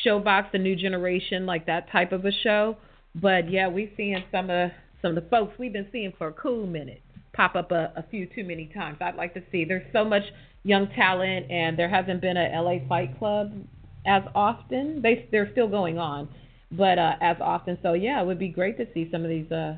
ShoBox, 0.05 0.51
the 0.51 0.57
new 0.57 0.75
generation, 0.75 1.45
like 1.45 1.65
that 1.65 1.91
type 1.91 2.11
of 2.11 2.25
a 2.25 2.31
show. 2.43 2.77
But 3.15 3.49
yeah, 3.49 3.67
we've 3.67 3.91
seen 3.97 4.23
some 4.31 4.49
of 4.49 4.71
some 5.01 5.17
of 5.17 5.23
the 5.23 5.29
folks 5.29 5.57
we've 5.57 5.73
been 5.73 5.87
seeing 5.91 6.13
for 6.17 6.27
a 6.27 6.33
cool 6.33 6.67
minute 6.67 7.01
pop 7.33 7.55
up 7.55 7.71
a, 7.71 7.91
a 7.95 8.03
few 8.09 8.25
too 8.27 8.43
many 8.43 8.69
times. 8.73 8.97
I'd 9.01 9.15
like 9.15 9.33
to 9.33 9.41
see. 9.51 9.65
There's 9.65 9.85
so 9.93 10.03
much 10.03 10.23
young 10.63 10.87
talent, 10.95 11.49
and 11.49 11.77
there 11.77 11.89
hasn't 11.89 12.21
been 12.21 12.37
a 12.37 12.61
LA 12.61 12.87
Fight 12.87 13.17
Club 13.17 13.51
as 14.05 14.23
often. 14.35 15.01
They 15.01 15.27
they're 15.31 15.51
still 15.51 15.67
going 15.67 15.97
on, 15.97 16.29
but 16.71 16.97
uh, 16.97 17.15
as 17.21 17.37
often. 17.41 17.77
So 17.81 17.93
yeah, 17.93 18.21
it 18.21 18.25
would 18.25 18.39
be 18.39 18.49
great 18.49 18.77
to 18.77 18.87
see 18.93 19.09
some 19.11 19.23
of 19.23 19.29
these 19.29 19.51
uh 19.51 19.77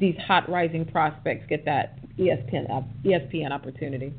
these 0.00 0.16
hot 0.26 0.48
rising 0.48 0.84
prospects 0.84 1.44
get 1.48 1.64
that 1.64 1.98
ESPN 2.18 2.86
ESPN 3.04 3.50
opportunity. 3.50 4.12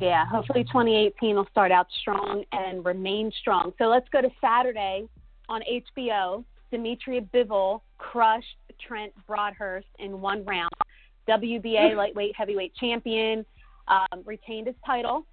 Yeah, 0.00 0.24
hopefully 0.26 0.64
2018 0.64 1.36
will 1.36 1.46
start 1.50 1.70
out 1.70 1.86
strong 2.00 2.44
and 2.52 2.84
remain 2.84 3.30
strong. 3.40 3.72
So 3.78 3.84
let's 3.84 4.08
go 4.08 4.22
to 4.22 4.30
Saturday 4.40 5.06
on 5.48 5.60
HBO. 5.70 6.44
Dmitry 6.70 7.28
Bivol 7.32 7.82
crushed 7.98 8.56
Trent 8.86 9.12
Broadhurst 9.26 9.86
in 9.98 10.20
one 10.20 10.44
round. 10.44 10.70
WBA 11.28 11.96
lightweight 11.96 12.34
heavyweight 12.36 12.74
champion, 12.76 13.44
um, 13.88 14.22
retained 14.24 14.66
his 14.66 14.76
title. 14.84 15.26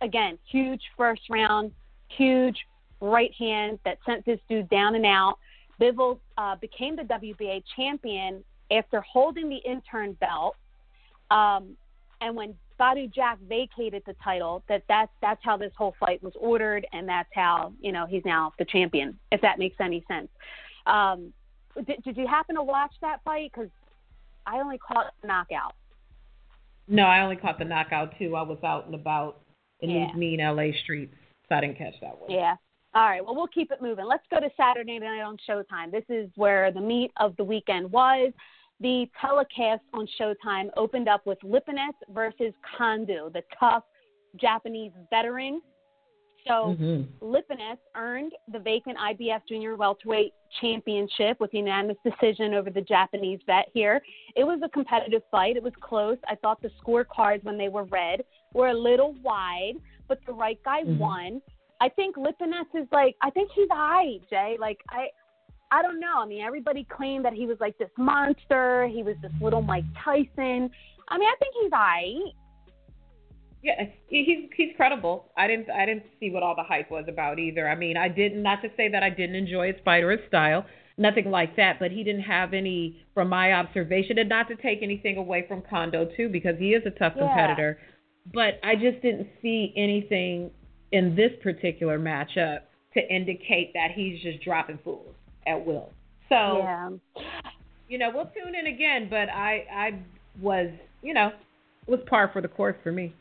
Again, 0.00 0.38
huge 0.50 0.80
first 0.96 1.22
round, 1.28 1.72
huge 2.08 2.56
right 3.00 3.32
hand 3.38 3.78
that 3.84 3.98
sent 4.06 4.24
this 4.24 4.40
dude 4.48 4.68
down 4.68 4.94
and 4.94 5.06
out. 5.06 5.38
Bivol 5.80 6.18
uh, 6.36 6.56
became 6.56 6.96
the 6.96 7.02
WBA 7.02 7.62
champion 7.76 8.42
after 8.70 9.00
holding 9.00 9.48
the 9.48 9.58
intern 9.58 10.14
belt. 10.14 10.56
Um, 11.30 11.76
and 12.20 12.34
when 12.34 12.54
Badou 12.80 13.12
Jack 13.12 13.38
vacated 13.48 14.02
the 14.06 14.14
title, 14.22 14.62
that 14.68 14.82
that's 14.88 15.12
that's 15.20 15.40
how 15.44 15.56
this 15.56 15.72
whole 15.76 15.94
fight 16.00 16.22
was 16.22 16.32
ordered, 16.38 16.86
and 16.92 17.08
that's 17.08 17.28
how 17.34 17.72
you 17.80 17.92
know 17.92 18.06
he's 18.06 18.24
now 18.24 18.52
the 18.58 18.64
champion. 18.64 19.18
If 19.30 19.40
that 19.42 19.58
makes 19.58 19.76
any 19.80 20.04
sense. 20.08 20.28
Um, 20.86 21.32
did, 21.86 22.02
did 22.02 22.16
you 22.16 22.26
happen 22.26 22.56
to 22.56 22.62
watch 22.62 22.92
that 23.02 23.22
fight? 23.24 23.50
Because 23.52 23.70
I 24.46 24.58
only 24.60 24.78
caught 24.78 25.12
the 25.22 25.28
knockout. 25.28 25.74
No, 26.88 27.04
I 27.04 27.20
only 27.20 27.36
caught 27.36 27.58
the 27.58 27.64
knockout 27.64 28.18
too. 28.18 28.34
I 28.34 28.42
was 28.42 28.58
out 28.64 28.86
and 28.86 28.94
about 28.94 29.42
in 29.80 29.90
Yeah. 29.90 30.06
these 30.06 30.16
mean 30.16 30.40
LA 30.40 30.72
streets, 30.82 31.14
so 31.48 31.56
I 31.56 31.60
didn't 31.60 31.78
catch 31.78 31.94
that 32.00 32.18
one. 32.18 32.30
Yeah. 32.30 32.56
All 32.94 33.04
right. 33.08 33.24
Well, 33.24 33.34
we'll 33.34 33.48
keep 33.48 33.70
it 33.70 33.82
moving. 33.82 34.06
Let's 34.06 34.24
go 34.30 34.40
to 34.40 34.48
Saturday 34.56 34.98
night 34.98 35.20
on 35.20 35.36
Showtime. 35.48 35.90
This 35.92 36.04
is 36.08 36.30
where 36.36 36.72
the 36.72 36.80
meat 36.80 37.12
of 37.18 37.36
the 37.36 37.44
weekend 37.44 37.90
was. 37.92 38.32
The 38.80 39.06
telecast 39.20 39.82
on 39.92 40.08
Showtime 40.18 40.70
opened 40.76 41.08
up 41.08 41.26
with 41.26 41.38
Lipinets 41.44 41.98
versus 42.10 42.54
Kondo, 42.76 43.28
the 43.28 43.42
tough 43.58 43.84
Japanese 44.36 44.92
veteran. 45.10 45.60
So 46.46 46.76
Lipinets 47.20 47.78
earned 47.94 48.32
the 48.50 48.58
vacant 48.58 48.96
IBF 48.96 49.42
Junior 49.48 49.76
Welterweight 49.76 50.32
Championship 50.60 51.40
with 51.40 51.52
unanimous 51.52 51.98
decision 52.04 52.54
over 52.54 52.70
the 52.70 52.80
Japanese 52.80 53.40
vet 53.44 53.68
here. 53.74 54.00
It 54.34 54.44
was 54.44 54.60
a 54.64 54.68
competitive 54.70 55.22
fight. 55.30 55.56
It 55.56 55.62
was 55.62 55.74
close. 55.80 56.16
I 56.26 56.36
thought 56.36 56.62
the 56.62 56.70
scorecards 56.82 57.44
when 57.44 57.58
they 57.58 57.68
were 57.68 57.84
read 57.84 58.22
were 58.54 58.68
a 58.68 58.74
little 58.74 59.14
wide, 59.22 59.74
but 60.06 60.24
the 60.24 60.32
right 60.32 60.62
guy 60.62 60.84
Mhm. 60.84 60.98
won. 60.98 61.42
I 61.80 61.88
think 61.88 62.16
Lipinets 62.16 62.74
is 62.74 62.88
like 62.92 63.16
I 63.22 63.30
think 63.30 63.50
he's 63.54 63.68
high, 63.70 64.18
Jae. 64.30 64.58
Like 64.58 64.78
I 64.90 65.08
I 65.70 65.82
don't 65.82 66.00
know. 66.00 66.18
I 66.18 66.26
mean, 66.26 66.42
everybody 66.42 66.84
claimed 66.84 67.24
that 67.24 67.34
he 67.34 67.46
was 67.46 67.58
like 67.60 67.76
this 67.78 67.90
monster. 67.98 68.88
He 68.88 69.02
was 69.02 69.16
this 69.22 69.32
little 69.40 69.62
Mike 69.62 69.84
Tyson. 70.02 70.70
I 71.08 71.18
mean, 71.18 71.28
I 71.28 71.34
think 71.38 71.54
he's 71.62 71.72
high. 71.72 72.12
Yeah, 73.62 73.84
he's 74.08 74.48
he's 74.56 74.76
credible. 74.76 75.32
I 75.36 75.46
didn't 75.48 75.68
I 75.70 75.84
didn't 75.84 76.04
see 76.20 76.30
what 76.30 76.42
all 76.42 76.54
the 76.56 76.62
hype 76.62 76.90
was 76.90 77.04
about 77.08 77.38
either. 77.38 77.68
I 77.68 77.74
mean, 77.74 77.96
I 77.96 78.08
didn't 78.08 78.42
not 78.42 78.62
to 78.62 78.68
say 78.76 78.88
that 78.88 79.02
I 79.02 79.10
didn't 79.10 79.34
enjoy 79.36 79.72
his 79.72 79.80
fight 79.84 80.04
or 80.04 80.12
his 80.12 80.20
style, 80.28 80.64
nothing 80.96 81.30
like 81.30 81.56
that. 81.56 81.78
But 81.80 81.90
he 81.90 82.04
didn't 82.04 82.22
have 82.22 82.54
any, 82.54 83.04
from 83.14 83.28
my 83.28 83.52
observation, 83.54 84.18
and 84.18 84.28
not 84.28 84.48
to 84.48 84.56
take 84.56 84.78
anything 84.82 85.16
away 85.16 85.44
from 85.48 85.62
Kondo 85.68 86.08
too, 86.16 86.28
because 86.28 86.54
he 86.58 86.72
is 86.74 86.86
a 86.86 86.90
tough 86.90 87.14
Yeah. 87.16 87.26
competitor. 87.26 87.80
But 88.32 88.60
I 88.62 88.76
just 88.76 89.02
didn't 89.02 89.26
see 89.42 89.72
anything 89.76 90.50
in 90.92 91.14
this 91.14 91.32
particular 91.42 91.98
matchup 91.98 92.60
to 92.94 93.14
indicate 93.14 93.72
that 93.74 93.90
he's 93.94 94.20
just 94.22 94.42
dropping 94.42 94.78
fools 94.82 95.14
at 95.46 95.64
will. 95.64 95.92
So 96.28 96.58
yeah. 96.58 96.90
you 97.88 97.98
know, 97.98 98.10
we'll 98.12 98.26
tune 98.26 98.54
in 98.54 98.66
again. 98.66 99.08
But 99.10 99.28
I 99.30 99.66
I 99.72 99.98
was 100.40 100.70
you 101.02 101.14
know 101.14 101.28
it 101.86 101.90
was 101.90 102.00
par 102.08 102.30
for 102.32 102.40
the 102.40 102.48
course 102.48 102.76
for 102.82 102.92
me. 102.92 103.14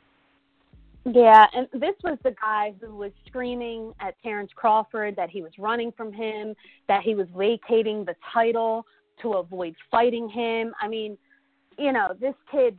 Yeah, 1.14 1.46
and 1.54 1.68
this 1.72 1.96
was 2.04 2.18
the 2.24 2.36
guy 2.42 2.74
who 2.82 2.94
was 2.94 3.12
screaming 3.28 3.94
at 4.02 4.16
Terrence 4.22 4.52
Crawford 4.54 5.16
that 5.16 5.30
he 5.30 5.42
was 5.42 5.52
running 5.58 5.94
from 5.96 6.12
him, 6.12 6.54
that 6.90 7.02
he 7.04 7.16
was 7.16 7.28
vacating 7.38 8.04
the 8.04 8.16
title 8.34 8.86
to 9.22 9.34
avoid 9.36 9.74
fighting 9.90 10.28
him. 10.28 10.74
I 10.82 10.90
mean, 10.90 11.18
you 11.80 11.94
know, 11.94 12.10
this 12.20 12.34
kid, 12.52 12.78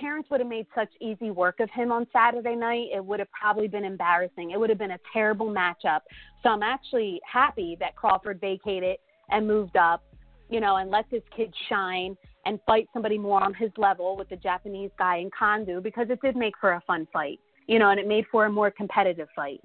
Terrence 0.00 0.26
would 0.30 0.40
have 0.40 0.48
made 0.48 0.66
such 0.74 0.88
easy 1.00 1.30
work 1.30 1.60
of 1.60 1.70
him 1.70 1.92
on 1.92 2.06
Saturday 2.12 2.56
night. 2.56 2.88
It 2.94 3.04
would 3.04 3.20
have 3.20 3.30
probably 3.30 3.68
been 3.68 3.84
embarrassing. 3.84 4.50
It 4.50 4.58
would 4.58 4.70
have 4.70 4.78
been 4.78 4.92
a 4.92 4.98
terrible 5.12 5.46
matchup. 5.46 6.00
So 6.42 6.48
I'm 6.48 6.62
actually 6.62 7.20
happy 7.30 7.76
that 7.80 7.94
Crawford 7.96 8.40
vacated 8.40 8.96
and 9.30 9.46
moved 9.46 9.76
up, 9.76 10.02
you 10.50 10.60
know, 10.60 10.76
and 10.76 10.90
let 10.90 11.08
this 11.10 11.22
kid 11.36 11.54
shine 11.68 12.16
and 12.46 12.58
fight 12.66 12.88
somebody 12.92 13.18
more 13.18 13.42
on 13.42 13.54
his 13.54 13.70
level 13.76 14.16
with 14.16 14.28
the 14.28 14.36
Japanese 14.36 14.90
guy 14.98 15.18
in 15.18 15.30
Kondo 15.36 15.80
because 15.80 16.06
it 16.10 16.20
did 16.20 16.36
make 16.36 16.54
for 16.60 16.72
a 16.72 16.82
fun 16.86 17.06
fight, 17.12 17.38
you 17.66 17.78
know, 17.78 17.90
and 17.90 18.00
it 18.00 18.06
made 18.06 18.24
for 18.30 18.46
a 18.46 18.50
more 18.50 18.70
competitive 18.70 19.28
fight. 19.34 19.60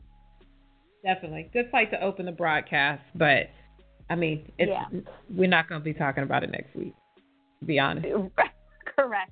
Definitely. 1.04 1.50
Good 1.54 1.70
fight 1.72 1.92
to 1.92 2.02
open 2.04 2.26
the 2.26 2.32
broadcast, 2.32 3.02
but 3.16 3.50
I 4.10 4.16
mean, 4.16 4.52
it's 4.58 4.70
Yeah. 4.70 4.86
we're 5.30 5.50
not 5.50 5.70
going 5.70 5.82
to 5.82 5.86
be 5.86 5.94
talking 5.94 6.24
about 6.24 6.44
it 6.44 6.52
next 6.52 6.76
week. 6.76 6.96
To 7.60 7.66
be 7.66 7.80
honest. 7.80 8.08
Correct. 9.00 9.32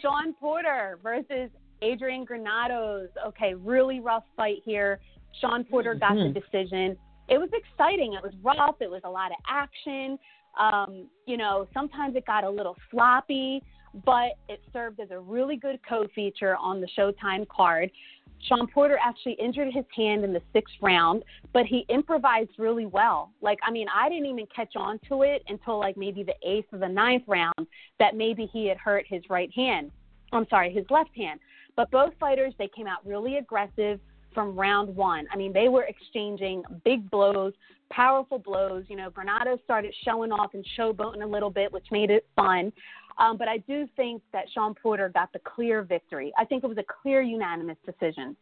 Shawn 0.00 0.32
Porter 0.34 0.98
versus 1.02 1.50
Adrian 1.82 2.24
Granados. 2.24 3.08
Okay, 3.26 3.54
really 3.54 4.00
rough 4.00 4.24
fight 4.36 4.62
here. 4.64 5.00
Shawn 5.40 5.64
Porter 5.64 5.94
got 5.94 6.12
Mhm. 6.12 6.32
the 6.32 6.40
decision. 6.40 6.96
It 7.28 7.38
was 7.38 7.50
exciting. 7.52 8.14
It 8.14 8.22
was 8.22 8.34
rough. 8.36 8.80
It 8.80 8.90
was 8.90 9.02
a 9.04 9.10
lot 9.10 9.32
of 9.32 9.38
action. 9.46 10.18
Um, 10.56 11.10
you 11.26 11.36
know, 11.36 11.68
sometimes 11.74 12.16
it 12.16 12.24
got 12.24 12.44
a 12.44 12.48
little 12.48 12.76
sloppy, 12.90 13.62
but 14.04 14.32
it 14.48 14.62
served 14.72 15.00
as 15.00 15.10
a 15.10 15.20
really 15.20 15.56
good 15.56 15.78
co-feature 15.82 16.56
on 16.56 16.80
the 16.80 16.86
Showtime 16.88 17.46
card. 17.48 17.90
Shawn 18.48 18.66
Porter 18.68 18.98
actually 19.02 19.32
injured 19.34 19.72
his 19.72 19.84
hand 19.94 20.24
in 20.24 20.32
the 20.32 20.42
sixth 20.52 20.74
round, 20.80 21.24
but 21.52 21.66
he 21.66 21.84
improvised 21.88 22.50
really 22.58 22.86
well. 22.86 23.32
Like, 23.40 23.58
I 23.62 23.70
mean, 23.70 23.86
I 23.94 24.08
didn't 24.08 24.26
even 24.26 24.46
catch 24.54 24.76
on 24.76 25.00
to 25.08 25.22
it 25.22 25.42
until 25.48 25.78
like 25.78 25.96
maybe 25.96 26.22
the 26.22 26.34
eighth 26.48 26.66
or 26.72 26.78
the 26.78 26.88
ninth 26.88 27.24
round 27.26 27.66
that 27.98 28.14
maybe 28.14 28.48
he 28.52 28.66
had 28.66 28.76
hurt 28.78 29.04
his 29.08 29.22
right 29.28 29.50
hand. 29.54 29.90
I'm 30.32 30.46
sorry, 30.48 30.72
his 30.72 30.84
left 30.90 31.16
hand. 31.16 31.40
But 31.76 31.90
both 31.90 32.12
fighters, 32.18 32.54
they 32.58 32.68
came 32.68 32.86
out 32.86 33.06
really 33.06 33.36
aggressive 33.36 34.00
from 34.36 34.58
round 34.58 34.94
one. 34.94 35.26
I 35.32 35.36
mean, 35.36 35.52
they 35.52 35.68
were 35.68 35.84
exchanging 35.84 36.62
big 36.84 37.10
blows, 37.10 37.54
powerful 37.90 38.38
blows. 38.38 38.84
You 38.88 38.96
know, 38.96 39.10
Granados 39.10 39.60
started 39.64 39.94
showing 40.04 40.30
off 40.30 40.52
and 40.54 40.64
showboating 40.78 41.22
a 41.22 41.26
little 41.26 41.50
bit, 41.50 41.72
which 41.72 41.86
made 41.90 42.10
it 42.10 42.26
fun. 42.36 42.72
Um, 43.18 43.36
but 43.36 43.48
I 43.48 43.58
do 43.58 43.88
think 43.96 44.22
that 44.32 44.44
Shawn 44.52 44.74
Porter 44.74 45.08
got 45.08 45.32
the 45.32 45.38
clear 45.38 45.82
victory. 45.82 46.32
I 46.38 46.44
think 46.44 46.64
it 46.64 46.66
was 46.66 46.78
a 46.78 46.84
clear 47.02 47.22
unanimous 47.22 47.78
decision. 47.84 48.36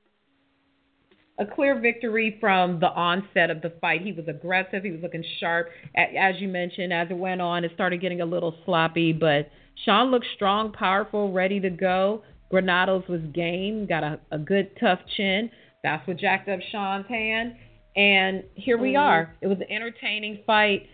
A 1.39 1.47
clear 1.47 1.81
victory 1.81 2.37
from 2.41 2.79
the 2.79 2.91
onset 2.91 3.51
of 3.51 3.61
the 3.61 3.73
fight. 3.81 4.03
He 4.03 4.13
was 4.13 4.29
aggressive. 4.29 4.85
He 4.85 4.93
was 4.93 5.01
looking 5.03 5.25
sharp. 5.41 5.69
As 5.97 6.37
you 6.39 6.49
mentioned, 6.49 6.93
as 6.93 7.09
it 7.11 7.17
went 7.17 7.41
on, 7.41 7.65
it 7.65 7.73
started 7.75 8.01
getting 8.01 8.21
a 8.21 8.27
little 8.27 8.55
sloppy, 8.65 9.13
but 9.13 9.49
Shawn 9.85 10.13
looked 10.13 10.27
strong, 10.37 10.73
powerful, 10.73 11.33
ready 11.33 11.59
to 11.61 11.71
go. 11.71 12.23
Granados 12.51 13.03
was 13.09 13.21
game, 13.33 13.85
got 13.87 14.05
a, 14.05 14.21
a 14.31 14.39
good, 14.39 14.71
tough 14.79 15.01
chin. 15.17 15.51
That's 15.83 16.07
what 16.07 16.19
jacked 16.19 16.49
up 16.49 16.61
Shawn's 16.71 17.07
hand. 17.09 17.57
And 17.97 18.45
here 18.55 18.79
we 18.79 18.93
Mhm. 18.93 19.01
are. 19.01 19.35
It 19.41 19.49
was 19.49 19.59
an 19.61 19.71
entertaining 19.71 20.39
fight. 20.47 20.89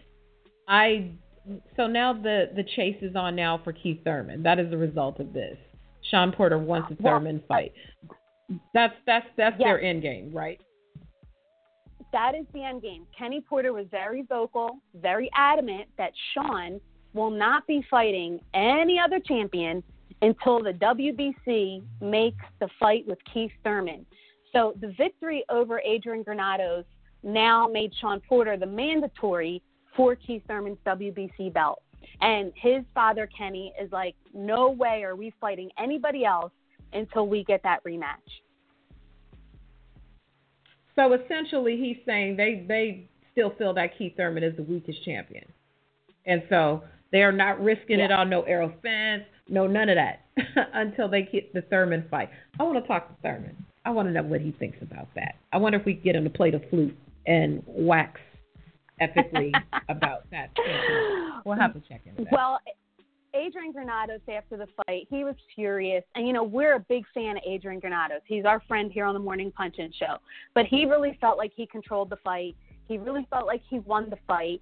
I 0.68 1.10
so 1.76 1.86
now 1.86 2.12
the 2.12 2.50
the 2.54 2.64
chase 2.76 2.96
is 3.02 3.16
on 3.16 3.34
now 3.36 3.60
for 3.62 3.72
Keith 3.72 4.00
Thurman. 4.04 4.42
That 4.42 4.58
is 4.58 4.70
the 4.70 4.78
result 4.78 5.20
of 5.20 5.32
this. 5.32 5.56
Shawn 6.10 6.32
Porter 6.32 6.58
wants 6.58 6.90
a 6.90 7.02
Well, 7.02 7.14
Thurman 7.14 7.42
fight. 7.48 7.72
That's 8.74 8.94
that's 9.06 9.26
that's 9.36 9.56
Yes. 9.58 9.66
their 9.66 9.80
end 9.80 10.02
game, 10.02 10.32
right? 10.32 10.60
That 12.12 12.34
is 12.34 12.46
the 12.52 12.64
end 12.64 12.82
game. 12.82 13.06
Kenny 13.16 13.40
Porter 13.40 13.72
was 13.72 13.86
very 13.90 14.22
vocal, 14.22 14.78
very 14.94 15.30
adamant 15.34 15.88
that 15.96 16.12
Shawn 16.34 16.80
will 17.14 17.30
not 17.30 17.66
be 17.66 17.84
fighting 17.90 18.40
any 18.54 18.98
other 18.98 19.20
champion 19.20 19.82
until 20.22 20.62
the 20.62 20.72
WBC 20.72 21.82
makes 22.00 22.44
the 22.58 22.68
fight 22.78 23.06
with 23.06 23.18
Keith 23.32 23.52
Thurman. 23.64 24.04
So 24.52 24.74
the 24.80 24.92
victory 24.98 25.44
over 25.48 25.80
Adrian 25.80 26.22
Granados 26.22 26.84
now 27.22 27.68
made 27.68 27.92
Shawn 28.00 28.20
Porter 28.28 28.56
the 28.56 28.66
mandatory 28.66 29.62
for 29.96 30.14
Keith 30.14 30.42
Thurman's 30.46 30.79
WBC 30.87 31.53
belt. 31.53 31.83
And 32.20 32.53
his 32.55 32.83
father, 32.94 33.29
Kenny, 33.37 33.72
is 33.81 33.90
like, 33.92 34.14
no 34.35 34.70
way 34.70 35.03
are 35.05 35.16
we 35.16 35.33
fighting 35.40 35.70
anybody 35.79 36.24
else 36.24 36.53
until 36.92 37.26
we 37.26 37.44
get 37.44 37.62
that 37.62 37.83
rematch. 37.85 38.16
So 40.96 41.12
essentially, 41.14 41.76
he's 41.76 41.96
saying 42.05 42.37
they 42.37 42.64
they 42.66 43.09
still 43.33 43.50
feel 43.57 43.72
that 43.74 43.96
Keith 43.96 44.14
Thurman 44.16 44.42
is 44.42 44.57
the 44.57 44.62
weakest 44.62 45.03
champion, 45.05 45.44
and 46.26 46.42
so 46.48 46.83
they 47.12 47.22
are 47.22 47.33
not 47.33 47.62
risking 47.62 48.00
it 48.00 48.11
Yeah. 48.11 48.18
on 48.18 48.29
no 48.29 48.42
Errol 48.42 48.72
Spence, 48.79 49.24
no 49.48 49.66
none 49.66 49.88
of 49.88 49.96
that 49.96 50.24
until 50.74 51.09
they 51.09 51.22
get 51.22 51.53
the 51.55 51.62
Thurman 51.62 52.05
fight. 52.11 52.29
I 52.59 52.64
want 52.64 52.83
to 52.83 52.87
talk 52.87 53.09
to 53.09 53.14
Thurman. 53.22 53.57
I 53.85 53.90
want 53.90 54.09
to 54.09 54.12
know 54.12 54.22
what 54.22 54.40
he 54.40 54.53
thinks 54.53 54.79
about 54.83 55.09
that. 55.14 55.37
I 55.53 55.57
wonder 55.57 55.79
if 55.79 55.87
we 55.87 55.94
can 55.94 56.03
get 56.03 56.16
him 56.16 56.24
to 56.24 56.31
play 56.31 56.50
the 56.50 56.61
flute 56.70 56.96
and 57.26 57.62
wax 57.66 58.20
epically 59.00 59.52
about 59.88 60.30
that. 60.30 60.50
We'll 61.44 61.58
have 61.58 61.74
to 61.74 61.80
check 61.80 62.02
that. 62.04 62.26
Well, 62.30 62.58
Adrian 63.34 63.72
Granados 63.72 64.20
after 64.28 64.56
the 64.56 64.66
fight, 64.76 65.06
he 65.08 65.24
was 65.24 65.34
furious. 65.54 66.04
And, 66.14 66.26
you 66.26 66.32
know, 66.32 66.42
we're 66.42 66.74
a 66.74 66.80
big 66.80 67.04
fan 67.14 67.36
of 67.36 67.42
Adrian 67.46 67.80
Granados. 67.80 68.22
He's 68.26 68.44
our 68.44 68.60
friend 68.66 68.90
here 68.92 69.04
on 69.04 69.14
the 69.14 69.20
Morning 69.20 69.52
Punch 69.52 69.76
In 69.78 69.92
Show. 69.92 70.16
But 70.54 70.66
he 70.66 70.84
really 70.84 71.16
felt 71.20 71.38
like 71.38 71.52
he 71.54 71.66
controlled 71.66 72.10
the 72.10 72.16
fight. 72.24 72.56
He 72.88 72.98
really 72.98 73.26
felt 73.30 73.46
like 73.46 73.62
he 73.68 73.78
won 73.80 74.10
the 74.10 74.18
fight. 74.26 74.60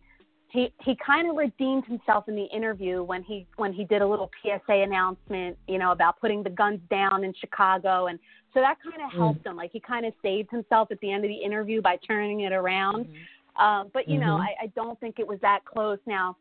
he 0.51 0.73
he 0.83 0.97
kind 1.05 1.31
of 1.31 1.37
redeemed 1.37 1.87
himself 1.87 2.29
in 2.29 2.37
the 2.37 2.45
interview 2.45 3.03
when 3.03 3.23
he 3.23 3.47
when 3.57 3.73
he 3.73 3.85
did 3.85 4.03
a 4.03 4.07
little 4.07 4.31
PSA 4.43 4.73
announcement, 4.83 5.57
you 5.67 5.79
know, 5.79 5.93
about 5.93 6.21
putting 6.21 6.43
the 6.43 6.51
guns 6.51 6.81
down 6.91 7.25
in 7.25 7.33
Chicago, 7.41 8.09
and 8.09 8.19
so 8.53 8.61
that 8.61 8.77
kind 8.83 9.03
of 9.03 9.11
helped 9.13 9.45
mm. 9.45 9.51
him. 9.51 9.57
Like 9.57 9.71
he 9.73 9.81
kind 9.81 10.05
of 10.05 10.13
saved 10.21 10.51
himself 10.51 10.89
at 10.91 11.01
the 11.01 11.11
end 11.11 11.25
of 11.25 11.31
the 11.31 11.37
interview 11.37 11.81
by 11.81 11.97
turning 12.07 12.41
it 12.41 12.53
around. 12.53 13.07
Mm-hmm. 13.07 13.15
Um, 13.59 13.91
but 13.93 14.09
you 14.09 14.19
mm-hmm. 14.19 14.27
know, 14.27 14.37
I, 14.37 14.65
I 14.65 14.67
don't 14.77 14.99
think 15.01 15.19
it 15.19 15.27
was 15.27 15.39
that 15.41 15.65
close. 15.65 15.99
Now, 16.07 16.37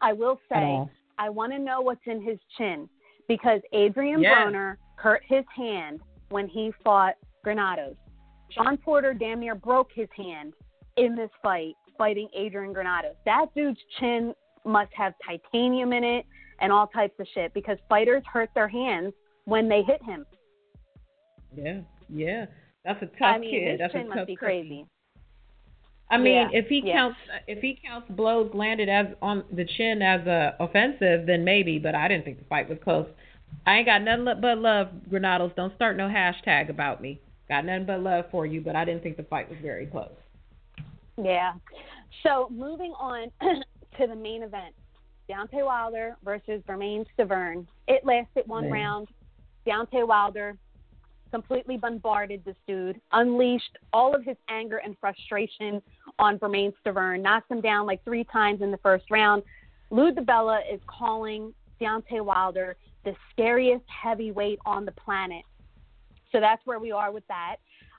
I 0.00 0.12
will 0.12 0.38
say 0.52 0.84
I 1.18 1.28
want 1.30 1.52
to 1.52 1.58
know 1.58 1.80
what's 1.80 2.00
in 2.06 2.22
his 2.22 2.38
chin 2.58 2.88
because 3.28 3.60
Adrien 3.74 4.20
yeah. 4.20 4.34
Broner 4.34 4.76
hurt 4.96 5.22
his 5.26 5.44
hand 5.56 6.00
when 6.28 6.48
he 6.48 6.72
fought 6.84 7.14
Granados. 7.44 7.96
Shawn 8.50 8.76
Porter 8.76 9.14
damn 9.14 9.40
near 9.40 9.54
broke 9.54 9.90
his 9.94 10.08
hand 10.16 10.52
in 10.96 11.16
this 11.16 11.30
fight 11.42 11.74
fighting 11.96 12.28
Adrian 12.36 12.72
Granados. 12.72 13.14
That 13.24 13.46
dude's 13.54 13.78
chin 14.00 14.34
must 14.64 14.90
have 14.94 15.14
titanium 15.24 15.92
in 15.92 16.04
it 16.04 16.26
and 16.60 16.72
all 16.72 16.86
types 16.86 17.14
of 17.18 17.26
shit 17.34 17.52
because 17.54 17.78
fighters 17.88 18.22
hurt 18.30 18.50
their 18.54 18.68
hands 18.68 19.12
when 19.44 19.68
they 19.68 19.82
hit 19.82 20.02
him. 20.02 20.24
Yeah, 21.54 21.80
yeah, 22.08 22.46
that's 22.84 23.02
a 23.02 23.06
tough 23.06 23.16
I 23.22 23.38
mean, 23.38 23.50
kid. 23.50 23.70
His 23.72 23.78
that's 23.78 23.92
chin 23.92 24.10
a 24.10 24.14
must 24.14 24.26
be 24.26 24.36
crazy. 24.36 24.86
I 26.10 26.18
mean, 26.18 26.34
yeah, 26.34 26.48
if 26.52 26.66
he 26.66 26.82
yeah. 26.84 26.94
counts 26.94 27.18
if 27.46 27.60
he 27.60 27.78
counts 27.84 28.06
blows 28.10 28.50
landed 28.52 28.88
as 28.88 29.06
on 29.22 29.44
the 29.50 29.64
chin 29.64 30.02
as 30.02 30.26
a 30.26 30.54
offensive, 30.60 31.26
then 31.26 31.44
maybe. 31.44 31.78
But 31.78 31.94
I 31.94 32.08
didn't 32.08 32.24
think 32.24 32.38
the 32.38 32.44
fight 32.44 32.68
was 32.68 32.78
close. 32.84 33.06
I 33.66 33.76
ain't 33.76 33.86
got 33.86 34.02
nothing 34.02 34.40
but 34.40 34.58
love, 34.58 34.88
Granados. 35.08 35.52
Don't 35.56 35.74
start 35.74 35.96
no 35.96 36.08
hashtag 36.08 36.68
about 36.68 37.00
me. 37.00 37.20
Got 37.48 37.64
nothing 37.64 37.86
but 37.86 38.00
love 38.00 38.24
for 38.30 38.46
you, 38.46 38.60
but 38.60 38.76
I 38.76 38.84
didn't 38.84 39.02
think 39.02 39.16
the 39.16 39.24
fight 39.24 39.48
was 39.48 39.58
very 39.62 39.86
close. 39.86 40.12
Yeah. 41.22 41.54
So 42.22 42.48
moving 42.50 42.92
on 42.98 43.30
to 43.98 44.06
the 44.06 44.16
main 44.16 44.42
event, 44.42 44.74
Deontay 45.30 45.64
Wilder 45.64 46.16
versus 46.24 46.62
Bermane 46.66 47.04
Stiverne. 47.16 47.66
It 47.88 48.04
lasted 48.04 48.46
one 48.46 48.64
Man. 48.64 48.72
round. 48.72 49.08
Deontay 49.66 50.06
Wilder 50.06 50.56
completely 51.32 51.76
bombarded 51.76 52.44
this 52.44 52.56
dude, 52.68 53.00
unleashed 53.12 53.78
all 53.92 54.14
of 54.14 54.22
his 54.24 54.36
anger 54.48 54.76
and 54.76 54.96
frustration 55.00 55.82
on 56.18 56.36
Bermane 56.36 56.72
Stiverne, 56.84 57.22
knocked 57.22 57.50
him 57.50 57.60
down 57.60 57.86
like 57.86 58.04
three 58.04 58.24
times 58.24 58.62
in 58.62 58.70
the 58.70 58.76
first 58.78 59.10
round. 59.10 59.42
Lou 59.90 60.12
DiBella 60.12 60.60
is 60.72 60.80
calling 60.86 61.52
Deontay 61.80 62.24
Wilder 62.24 62.76
the 63.04 63.14
scariest 63.32 63.84
heavyweight 63.88 64.58
on 64.64 64.84
the 64.84 64.92
planet. 64.92 65.42
So 66.30 66.38
that's 66.38 66.64
where 66.64 66.78
we 66.78 66.92
are 66.92 67.10
with 67.10 67.26
that. 67.28 67.56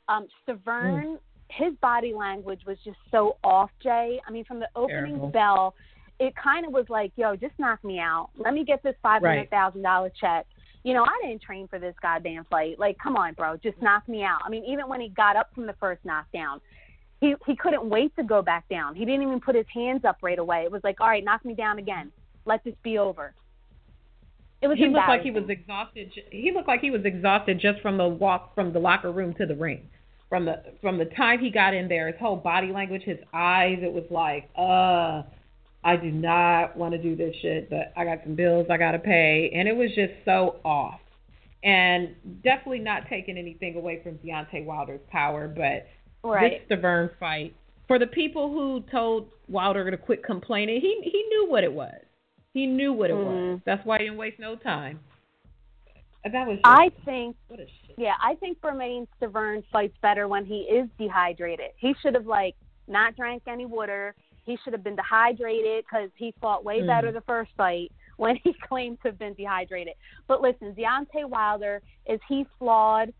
Um, 0.07 0.27
Stiverne, 0.47 1.03
mm. 1.03 1.19
his 1.49 1.73
body 1.81 2.13
language 2.13 2.61
was 2.65 2.77
just 2.85 2.97
so 3.11 3.37
off, 3.43 3.71
Jae. 3.83 4.19
I 4.27 4.31
mean, 4.31 4.45
from 4.45 4.59
the 4.59 4.69
opening 4.75 5.15
Terrible. 5.15 5.27
bell, 5.29 5.75
it 6.19 6.33
kind 6.35 6.65
of 6.65 6.71
was 6.71 6.85
like, 6.89 7.11
yo, 7.15 7.35
just 7.35 7.53
knock 7.57 7.83
me 7.83 7.99
out. 7.99 8.29
Let 8.37 8.53
me 8.53 8.63
get 8.63 8.81
this 8.83 8.95
$500,000 9.03 9.83
right. 9.83 10.11
check 10.19 10.45
you 10.83 10.93
know, 10.93 11.03
I 11.03 11.25
didn't 11.25 11.41
train 11.41 11.67
for 11.67 11.79
this 11.79 11.95
goddamn 12.01 12.45
fight. 12.49 12.77
Like, 12.77 12.97
come 13.01 13.15
on, 13.15 13.33
bro, 13.33 13.57
just 13.57 13.81
knock 13.81 14.07
me 14.07 14.23
out. 14.23 14.39
I 14.45 14.49
mean, 14.49 14.65
even 14.65 14.87
when 14.87 14.99
he 14.99 15.09
got 15.09 15.35
up 15.35 15.49
from 15.55 15.65
the 15.65 15.75
first 15.79 16.03
knockdown, 16.03 16.59
he 17.21 17.35
he 17.47 17.55
couldn't 17.55 17.85
wait 17.85 18.15
to 18.17 18.23
go 18.23 18.41
back 18.41 18.67
down. 18.69 18.95
He 18.95 19.05
didn't 19.05 19.23
even 19.23 19.39
put 19.39 19.55
his 19.55 19.65
hands 19.73 20.03
up 20.03 20.17
right 20.21 20.39
away. 20.39 20.63
It 20.63 20.71
was 20.71 20.81
like, 20.83 20.99
all 20.99 21.07
right, 21.07 21.23
knock 21.23 21.45
me 21.45 21.53
down 21.53 21.79
again. 21.79 22.11
Let 22.45 22.63
this 22.63 22.75
be 22.83 22.97
over. 22.97 23.33
It 24.61 24.67
was 24.67 24.77
he 24.77 24.87
looked 24.87 25.07
like 25.07 25.23
he 25.23 25.31
was 25.31 25.49
exhausted. 25.49 26.11
He 26.31 26.51
looked 26.53 26.67
like 26.67 26.81
he 26.81 26.91
was 26.91 27.01
exhausted 27.03 27.59
just 27.59 27.81
from 27.81 27.97
the 27.97 28.07
walk 28.07 28.53
from 28.55 28.71
the 28.71 28.79
locker 28.79 29.11
room 29.11 29.33
to 29.35 29.45
the 29.45 29.55
ring. 29.55 29.89
From 30.29 30.45
the 30.45 30.63
from 30.81 30.97
the 30.97 31.05
time 31.05 31.39
he 31.39 31.49
got 31.49 31.73
in 31.73 31.87
there, 31.87 32.07
his 32.07 32.15
whole 32.19 32.37
body 32.37 32.71
language, 32.71 33.03
his 33.03 33.19
eyes, 33.33 33.79
it 33.81 33.91
was 33.91 34.05
like, 34.09 34.49
uh, 34.57 35.23
I 35.83 35.97
do 35.97 36.11
not 36.11 36.77
want 36.77 36.93
to 36.93 36.97
do 36.97 37.15
this 37.15 37.35
shit, 37.41 37.69
but 37.69 37.93
I 37.97 38.05
got 38.05 38.19
some 38.23 38.35
bills 38.35 38.67
I 38.69 38.77
got 38.77 38.91
to 38.91 38.99
pay. 38.99 39.51
And 39.53 39.67
it 39.67 39.75
was 39.75 39.89
just 39.95 40.13
so 40.25 40.59
off. 40.63 40.99
And 41.63 42.15
definitely 42.43 42.79
not 42.79 43.03
taking 43.09 43.37
anything 43.37 43.75
away 43.75 44.01
from 44.03 44.13
Deontay 44.15 44.65
Wilder's 44.65 45.01
power, 45.09 45.47
but 45.47 45.87
right. 46.27 46.61
this 46.69 46.77
Stiverne 46.77 47.09
fight, 47.19 47.55
for 47.87 47.99
the 47.99 48.07
people 48.07 48.51
who 48.51 48.83
told 48.91 49.27
Wilder 49.47 49.89
to 49.89 49.97
quit 49.97 50.23
complaining, 50.23 50.81
he 50.81 50.99
he 51.03 51.23
knew 51.29 51.49
what 51.49 51.63
it 51.63 51.71
was. 51.71 51.93
He 52.53 52.65
knew 52.65 52.93
what 52.93 53.09
it 53.09 53.15
mm. 53.15 53.51
was. 53.53 53.59
That's 53.65 53.85
why 53.85 53.99
he 53.99 54.05
didn't 54.05 54.17
waste 54.17 54.39
no 54.39 54.55
time. 54.55 54.99
That 56.23 56.47
was. 56.47 56.57
Just, 56.57 56.65
I 56.65 56.89
think. 57.03 57.35
What 57.47 57.59
a 57.59 57.65
shit. 57.65 57.95
Yeah, 57.97 58.13
I 58.21 58.35
think 58.35 58.61
Bermane 58.61 59.07
Stiverne 59.21 59.63
fights 59.71 59.95
better 60.01 60.27
when 60.27 60.45
he 60.45 60.61
is 60.61 60.87
dehydrated. 60.97 61.71
He 61.77 61.93
should 62.01 62.13
have 62.13 62.25
like 62.25 62.55
not 62.87 63.15
drank 63.15 63.43
any 63.47 63.65
water. 63.65 64.15
He 64.43 64.57
should 64.63 64.73
have 64.73 64.83
been 64.83 64.95
dehydrated 64.95 65.85
because 65.85 66.09
he 66.15 66.33
fought 66.41 66.63
way 66.63 66.81
mm. 66.81 66.87
better 66.87 67.11
the 67.11 67.21
first 67.21 67.51
fight 67.55 67.91
when 68.17 68.35
he 68.43 68.53
claimed 68.67 68.99
to 69.01 69.09
have 69.09 69.19
been 69.19 69.33
dehydrated. 69.33 69.93
But 70.27 70.41
listen, 70.41 70.73
Deontay 70.73 71.27
Wilder, 71.27 71.81
is 72.05 72.19
he 72.27 72.45
flawed? 72.59 73.13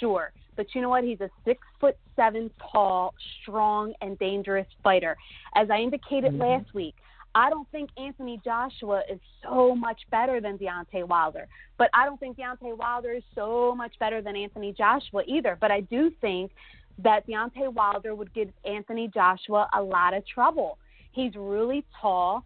Sure. 0.00 0.32
But 0.56 0.66
you 0.74 0.82
know 0.82 0.88
what? 0.88 1.04
He's 1.04 1.20
a 1.20 1.30
six 1.44 1.60
foot 1.80 1.96
seven 2.16 2.50
tall, 2.72 3.14
strong, 3.42 3.92
and 4.00 4.18
dangerous 4.18 4.66
fighter. 4.82 5.16
As 5.54 5.68
I 5.70 5.78
indicated 5.78 6.32
mm-hmm. 6.32 6.42
last 6.42 6.74
week, 6.74 6.94
I 7.34 7.50
don't 7.50 7.68
think 7.70 7.90
Anthony 7.96 8.40
Joshua 8.44 9.02
is 9.10 9.18
so 9.42 9.74
much 9.74 10.00
better 10.10 10.40
than 10.40 10.56
Deontay 10.56 11.06
Wilder. 11.06 11.48
But 11.78 11.90
I 11.92 12.04
don't 12.04 12.20
think 12.20 12.36
Deontay 12.36 12.76
Wilder 12.76 13.12
is 13.12 13.24
so 13.34 13.74
much 13.74 13.98
better 13.98 14.22
than 14.22 14.36
Anthony 14.36 14.72
Joshua 14.72 15.22
either. 15.26 15.58
But 15.60 15.72
I 15.72 15.80
do 15.80 16.12
think 16.20 16.52
that 16.98 17.26
Deontay 17.26 17.72
Wilder 17.72 18.14
would 18.14 18.32
give 18.34 18.50
Anthony 18.64 19.10
Joshua 19.12 19.68
a 19.74 19.82
lot 19.82 20.14
of 20.14 20.26
trouble. 20.26 20.78
He's 21.12 21.32
really 21.36 21.84
tall, 22.00 22.44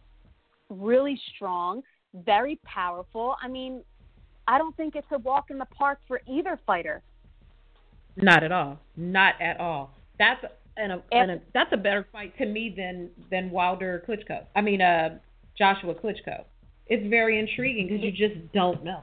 really 0.68 1.20
strong, 1.34 1.82
very 2.14 2.58
powerful. 2.64 3.36
I 3.42 3.48
mean, 3.48 3.82
I 4.46 4.58
don't 4.58 4.76
think 4.76 4.96
it's 4.96 5.06
a 5.12 5.18
walk 5.18 5.50
in 5.50 5.58
the 5.58 5.66
park 5.66 5.98
for 6.08 6.20
either 6.26 6.58
fighter. 6.66 7.02
Not 8.16 8.42
at 8.42 8.52
all. 8.52 8.78
Not 8.96 9.40
at 9.40 9.60
all. 9.60 9.90
That's 10.18 10.44
an, 10.76 10.90
a, 10.90 11.02
an 11.12 11.30
a, 11.30 11.40
that's 11.54 11.72
a 11.72 11.76
better 11.76 12.06
fight 12.12 12.36
to 12.38 12.46
me 12.46 12.74
than 12.76 13.10
than 13.30 13.50
Wilder 13.50 14.02
Klitschko. 14.08 14.44
I 14.56 14.60
mean, 14.60 14.80
uh, 14.80 15.18
Joshua 15.56 15.94
Klitschko. 15.94 16.44
It's 16.86 17.06
very 17.08 17.38
intriguing 17.38 17.88
because 17.88 18.02
you 18.02 18.10
just 18.10 18.52
don't 18.52 18.82
know. 18.82 19.02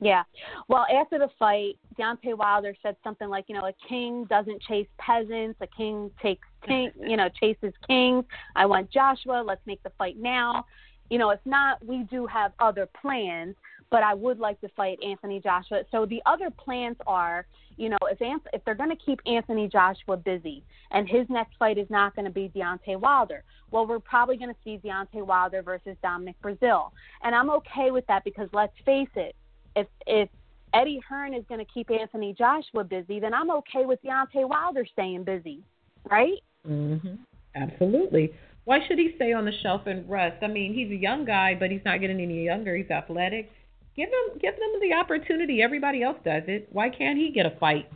Yeah. 0.00 0.24
Well, 0.68 0.86
after 0.94 1.18
the 1.18 1.28
fight, 1.38 1.78
Deontay 1.98 2.36
Wilder 2.36 2.74
said 2.82 2.96
something 3.02 3.28
like, 3.28 3.46
you 3.48 3.54
know, 3.54 3.66
a 3.66 3.72
king 3.88 4.24
doesn't 4.24 4.60
chase 4.62 4.88
peasants, 4.98 5.58
a 5.60 5.66
king 5.66 6.10
takes 6.22 6.46
king, 6.66 6.90
you 7.00 7.16
know, 7.16 7.28
chases 7.40 7.72
kings. 7.86 8.24
I 8.54 8.66
want 8.66 8.90
Joshua. 8.90 9.42
Let's 9.46 9.66
make 9.66 9.82
the 9.82 9.92
fight 9.96 10.18
now. 10.18 10.66
You 11.08 11.18
know, 11.18 11.30
if 11.30 11.40
not, 11.44 11.84
we 11.84 12.02
do 12.10 12.26
have 12.26 12.52
other 12.58 12.88
plans, 13.00 13.54
but 13.90 14.02
I 14.02 14.12
would 14.12 14.38
like 14.38 14.60
to 14.60 14.68
fight 14.70 14.98
Anthony 15.02 15.40
Joshua. 15.40 15.82
So 15.92 16.04
the 16.04 16.20
other 16.26 16.50
plans 16.50 16.96
are, 17.06 17.46
you 17.76 17.88
know, 17.88 17.98
if 18.10 18.18
Anth- 18.18 18.48
if 18.52 18.64
they're 18.64 18.74
going 18.74 18.90
to 18.90 18.96
keep 18.96 19.20
Anthony 19.24 19.68
Joshua 19.68 20.16
busy 20.16 20.64
and 20.90 21.08
his 21.08 21.26
next 21.30 21.54
fight 21.58 21.78
is 21.78 21.88
not 21.90 22.16
going 22.16 22.24
to 22.24 22.30
be 22.30 22.50
Deontay 22.54 22.98
Wilder, 22.98 23.44
well, 23.70 23.86
we're 23.86 24.00
probably 24.00 24.36
going 24.36 24.50
to 24.50 24.60
see 24.64 24.80
Deontay 24.84 25.24
Wilder 25.24 25.62
versus 25.62 25.96
Dominic 26.02 26.34
Breazeale. 26.42 26.90
And 27.22 27.34
I'm 27.34 27.50
okay 27.50 27.92
with 27.92 28.06
that 28.08 28.24
because 28.24 28.48
let's 28.52 28.74
face 28.84 29.08
it, 29.14 29.36
if 29.76 29.86
if 30.06 30.28
Eddie 30.74 31.00
Hearn 31.08 31.34
is 31.34 31.44
going 31.48 31.64
to 31.64 31.72
keep 31.72 31.90
Anthony 31.90 32.34
Joshua 32.36 32.82
busy, 32.82 33.20
then 33.20 33.32
I'm 33.32 33.50
okay 33.50 33.84
with 33.84 34.02
Deontay 34.02 34.48
Wilder 34.48 34.84
staying 34.84 35.24
busy, 35.24 35.62
right? 36.10 36.42
Mhm. 36.66 37.18
Absolutely. 37.54 38.34
Why 38.64 38.84
should 38.86 38.98
he 38.98 39.14
stay 39.14 39.32
on 39.32 39.44
the 39.44 39.52
shelf 39.62 39.86
and 39.86 40.08
rest? 40.08 40.42
I 40.42 40.48
mean, 40.48 40.74
he's 40.74 40.90
a 40.90 40.96
young 40.96 41.24
guy, 41.24 41.54
but 41.54 41.70
he's 41.70 41.84
not 41.84 42.00
getting 42.00 42.20
any 42.20 42.44
younger. 42.44 42.74
He's 42.74 42.90
athletic. 42.90 43.50
Give 43.94 44.08
him 44.08 44.38
give 44.40 44.54
them 44.56 44.80
the 44.80 44.92
opportunity. 44.94 45.62
Everybody 45.62 46.02
else 46.02 46.18
does 46.24 46.42
it. 46.48 46.68
Why 46.72 46.90
can't 46.90 47.16
he 47.16 47.30
get 47.30 47.46
a 47.46 47.56
fight 47.58 47.88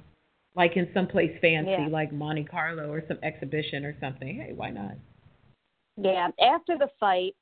like 0.54 0.76
in 0.76 0.88
some 0.94 1.06
place 1.06 1.36
fancy 1.40 1.70
yeah. 1.70 1.88
like 1.88 2.12
Monte 2.12 2.44
Carlo 2.44 2.90
or 2.90 3.02
some 3.08 3.18
exhibition 3.22 3.84
or 3.84 3.96
something? 4.00 4.36
Hey, 4.36 4.52
why 4.54 4.70
not? 4.70 4.94
Yeah. 5.96 6.28
After 6.40 6.78
the 6.78 6.88
fight, 6.98 7.34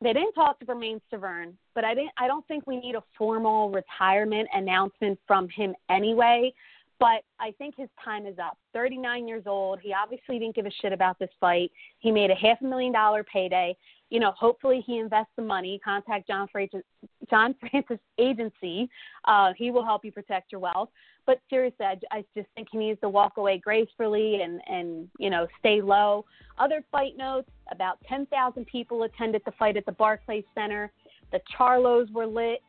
they 0.00 0.12
didn't 0.12 0.32
talk 0.32 0.58
to 0.60 0.64
Bermane 0.64 1.00
Stiverne, 1.10 1.54
but 1.74 1.84
I 1.84 1.94
didn't. 1.94 2.12
I 2.18 2.28
don't 2.28 2.46
think 2.46 2.66
we 2.66 2.76
need 2.76 2.94
a 2.94 3.02
formal 3.16 3.70
retirement 3.70 4.48
announcement 4.52 5.18
from 5.26 5.48
him 5.48 5.74
anyway. 5.90 6.52
But 7.00 7.22
I 7.38 7.52
think 7.58 7.76
his 7.76 7.88
time 8.04 8.26
is 8.26 8.38
up. 8.38 8.58
39 8.72 9.28
years 9.28 9.44
old. 9.46 9.78
He 9.80 9.92
obviously 9.92 10.38
didn't 10.38 10.56
give 10.56 10.66
a 10.66 10.70
shit 10.82 10.92
about 10.92 11.18
this 11.18 11.30
fight. 11.38 11.70
He 12.00 12.10
made 12.10 12.30
a 12.30 12.34
half 12.34 12.60
a 12.60 12.64
million 12.64 12.92
dollar 12.92 13.22
payday. 13.22 13.76
You 14.10 14.18
know, 14.18 14.32
hopefully 14.32 14.82
he 14.84 14.98
invests 14.98 15.32
the 15.36 15.42
money. 15.42 15.80
Contact 15.84 16.26
John 16.26 16.48
Francis, 16.50 16.82
John 17.30 17.54
Francis 17.70 17.98
Agency. 18.18 18.88
Uh, 19.24 19.52
he 19.56 19.70
will 19.70 19.84
help 19.84 20.04
you 20.04 20.12
protect 20.12 20.52
your 20.52 20.60
wealth. 20.60 20.88
But 21.26 21.40
seriously, 21.50 21.84
I, 21.84 21.98
I 22.10 22.24
just 22.34 22.48
think 22.54 22.68
he 22.72 22.78
needs 22.78 23.00
to 23.00 23.08
walk 23.08 23.36
away 23.36 23.58
gracefully 23.58 24.40
and 24.42 24.60
and 24.66 25.08
you 25.18 25.30
know 25.30 25.46
stay 25.58 25.82
low. 25.82 26.24
Other 26.58 26.82
fight 26.90 27.16
notes: 27.16 27.50
about 27.70 27.98
10,000 28.08 28.66
people 28.66 29.02
attended 29.02 29.42
the 29.44 29.52
fight 29.52 29.76
at 29.76 29.84
the 29.84 29.92
Barclays 29.92 30.44
Center. 30.54 30.90
The 31.30 31.40
Charlos 31.56 32.10
were 32.12 32.26
lit. 32.26 32.60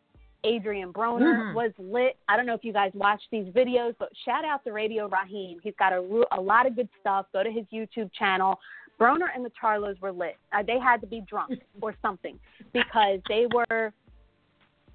Adrien 0.46 0.94
Broner 0.94 1.36
mm-hmm. 1.36 1.56
was 1.56 1.72
lit. 1.78 2.18
I 2.30 2.38
don't 2.38 2.46
know 2.46 2.54
if 2.54 2.64
you 2.64 2.72
guys 2.72 2.92
watched 2.94 3.28
these 3.32 3.48
videos, 3.48 3.94
but 4.00 4.10
shout 4.26 4.46
out 4.46 4.64
to 4.64 4.72
Radio 4.72 5.10
Raheem. 5.10 5.60
He's 5.62 5.74
got 5.78 5.92
a, 5.92 6.24
a 6.32 6.40
lot 6.40 6.66
of 6.66 6.76
good 6.76 6.88
stuff. 7.00 7.26
Go 7.34 7.44
to 7.44 7.52
his 7.52 7.66
YouTube 7.74 8.10
channel. 8.18 8.58
Broner 9.00 9.28
and 9.34 9.44
the 9.44 9.52
Charlos 9.62 10.00
were 10.02 10.12
lit. 10.12 10.38
Uh, 10.54 10.64
they 10.66 10.80
had 10.80 11.02
to 11.02 11.08
be 11.08 11.22
drunk 11.22 11.60
or 11.82 11.96
something 12.02 12.38
because 12.74 13.20
they 13.28 13.48
were 13.54 13.94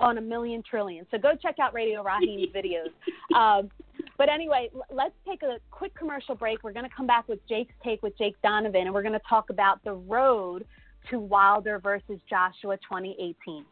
on 0.01 0.19
a 0.19 0.21
million 0.21 0.63
trillion. 0.69 1.07
So 1.11 1.19
go 1.19 1.33
check 1.41 1.59
out 1.59 1.75
Radio 1.75 2.03
Raheem's 2.03 2.53
videos. 2.55 2.91
Um, 3.37 3.71
but 4.17 4.29
anyway, 4.29 4.71
let's 4.91 5.15
take 5.27 5.43
a 5.43 5.59
quick 5.71 5.95
commercial 5.95 6.35
break. 6.35 6.63
We're 6.63 6.73
going 6.73 6.89
to 6.89 6.95
come 6.95 7.07
back 7.07 7.29
with 7.29 7.41
Jake's 7.49 7.75
take 7.83 8.03
with 8.03 8.17
Jake 8.17 8.37
Donovan, 8.43 8.83
and 8.83 8.95
we're 8.95 9.03
going 9.03 9.13
to 9.13 9.29
talk 9.29 9.51
about 9.51 9.83
the 9.85 9.95
road 9.95 10.65
to 11.11 11.19
Wilder 11.19 11.79
versus 11.79 12.21
Joshua 12.29 12.77
2018. 12.79 13.65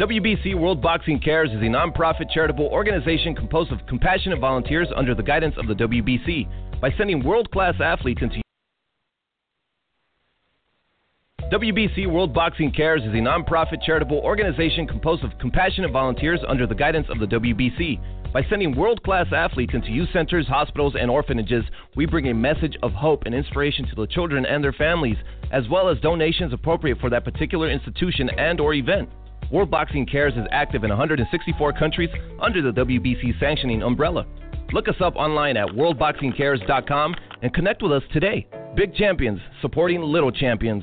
WBC 0.00 0.58
World 0.58 0.82
Boxing 0.82 1.20
Cares 1.20 1.50
is 1.50 1.58
a 1.58 1.66
nonprofit 1.66 2.28
charitable 2.28 2.66
organization 2.66 3.32
composed 3.32 3.70
of 3.70 3.78
compassionate 3.86 4.40
volunteers 4.40 4.88
under 4.96 5.14
the 5.14 5.22
guidance 5.22 5.54
of 5.56 5.68
the 5.68 5.74
WBC. 5.74 6.80
By 6.80 6.90
sending 6.98 7.22
world 7.22 7.48
class 7.52 7.74
athletes 7.80 8.20
into 8.20 8.42
WBC 11.52 12.10
World 12.10 12.32
Boxing 12.32 12.72
Cares 12.72 13.02
is 13.02 13.08
a 13.08 13.18
nonprofit 13.18 13.82
charitable 13.82 14.16
organization 14.20 14.86
composed 14.86 15.22
of 15.22 15.38
compassionate 15.38 15.90
volunteers 15.90 16.40
under 16.48 16.66
the 16.66 16.74
guidance 16.74 17.06
of 17.10 17.18
the 17.18 17.26
WBC. 17.26 18.32
By 18.32 18.42
sending 18.48 18.74
world 18.74 19.02
class 19.02 19.26
athletes 19.30 19.74
into 19.74 19.90
youth 19.90 20.08
centers, 20.10 20.46
hospitals, 20.46 20.94
and 20.98 21.10
orphanages, 21.10 21.62
we 21.96 22.06
bring 22.06 22.28
a 22.28 22.34
message 22.34 22.78
of 22.82 22.92
hope 22.92 23.24
and 23.26 23.34
inspiration 23.34 23.86
to 23.88 23.94
the 23.94 24.06
children 24.06 24.46
and 24.46 24.64
their 24.64 24.72
families, 24.72 25.18
as 25.52 25.68
well 25.68 25.90
as 25.90 26.00
donations 26.00 26.54
appropriate 26.54 26.98
for 26.98 27.10
that 27.10 27.24
particular 27.24 27.70
institution 27.70 28.30
and 28.30 28.58
or 28.58 28.72
event. 28.72 29.10
World 29.52 29.70
Boxing 29.70 30.06
Cares 30.06 30.34
is 30.34 30.46
active 30.50 30.82
in 30.82 30.88
164 30.88 31.74
countries 31.74 32.10
under 32.40 32.62
the 32.62 32.72
WBC 32.72 33.38
sanctioning 33.38 33.82
umbrella. 33.82 34.26
Look 34.72 34.88
us 34.88 34.96
up 35.00 35.14
online 35.14 35.58
at 35.58 35.68
worldboxingcares.com 35.68 37.14
and 37.42 37.52
connect 37.52 37.82
with 37.82 37.92
us 37.92 38.02
today. 38.14 38.46
Big 38.74 38.94
champions 38.94 39.40
supporting 39.60 40.00
little 40.00 40.32
champions. 40.32 40.82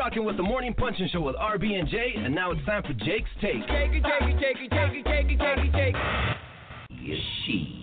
Rocking 0.00 0.24
with 0.24 0.38
the 0.38 0.42
Morning 0.42 0.72
Punch-In 0.72 1.10
Show 1.10 1.20
with 1.20 1.36
RB 1.36 1.78
and 1.78 1.86
Jae, 1.86 2.18
and 2.24 2.34
now 2.34 2.52
it's 2.52 2.64
time 2.64 2.82
for 2.82 2.94
Jake's 2.94 3.28
Take. 3.42 3.60
Jake, 3.68 3.92
Jake, 3.92 4.02
Jake, 4.40 4.56
Jake, 4.56 5.04
Jake, 5.04 5.04
Jake, 5.04 5.38
Jake, 5.38 5.72
Jake. 5.72 5.94
Yes, 7.02 7.18
she. 7.44 7.76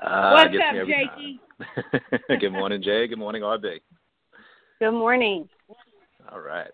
Uh, 0.00 0.30
What's 0.34 0.54
up, 0.54 0.86
Jakey? 0.86 1.40
Good 2.40 2.52
morning, 2.52 2.80
Jae. 2.80 3.08
Good 3.08 3.18
morning, 3.18 3.42
RB. 3.42 3.80
Good 4.78 4.92
morning. 4.92 5.48
All 6.30 6.38
right. 6.38 6.70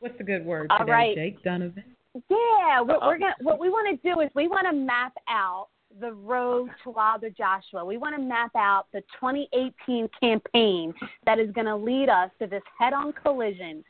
What's 0.00 0.18
the 0.18 0.24
good 0.24 0.44
word 0.44 0.66
All 0.72 0.80
today, 0.80 0.90
right. 0.90 1.14
Jake 1.14 1.44
Donovan? 1.44 1.84
Yeah, 2.28 2.80
what 2.80 3.00
we're 3.00 3.18
gonna 3.18 3.36
what 3.42 3.60
we 3.60 3.68
want 3.68 4.02
to 4.02 4.12
do 4.12 4.22
is 4.22 4.30
we 4.34 4.48
want 4.48 4.66
to 4.68 4.72
map 4.72 5.12
out 5.28 5.68
the 6.00 6.12
road 6.12 6.70
to 6.84 6.90
Wilder 6.90 7.30
Joshua. 7.30 7.84
We 7.84 7.96
want 7.96 8.16
to 8.16 8.22
map 8.22 8.52
out 8.56 8.86
the 8.92 9.00
2018 9.20 10.08
campaign 10.20 10.92
that 11.24 11.38
is 11.38 11.50
going 11.52 11.66
to 11.66 11.76
lead 11.76 12.08
us 12.08 12.30
to 12.40 12.46
this 12.46 12.62
head-on 12.78 13.12
collision. 13.12 13.84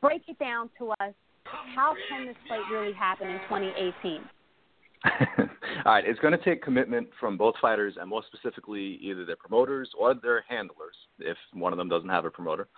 Break 0.00 0.22
it 0.28 0.38
down 0.38 0.70
to 0.78 0.90
us. 1.00 1.14
How 1.44 1.94
can 2.08 2.26
this 2.26 2.36
fight 2.48 2.62
really 2.70 2.92
happen 2.92 3.28
in 3.28 3.38
2018? 3.48 4.20
All 5.86 5.94
right, 5.94 6.04
it's 6.06 6.20
going 6.20 6.36
to 6.36 6.44
take 6.44 6.62
commitment 6.62 7.08
from 7.18 7.36
both 7.36 7.54
fighters, 7.60 7.94
and 7.98 8.08
more 8.08 8.22
specifically, 8.32 8.98
either 9.00 9.24
their 9.24 9.36
promoters 9.36 9.90
or 9.98 10.14
their 10.14 10.44
handlers, 10.48 10.94
if 11.18 11.36
one 11.54 11.72
of 11.72 11.78
them 11.78 11.88
doesn't 11.88 12.08
have 12.08 12.24
a 12.24 12.30
promoter. 12.30 12.68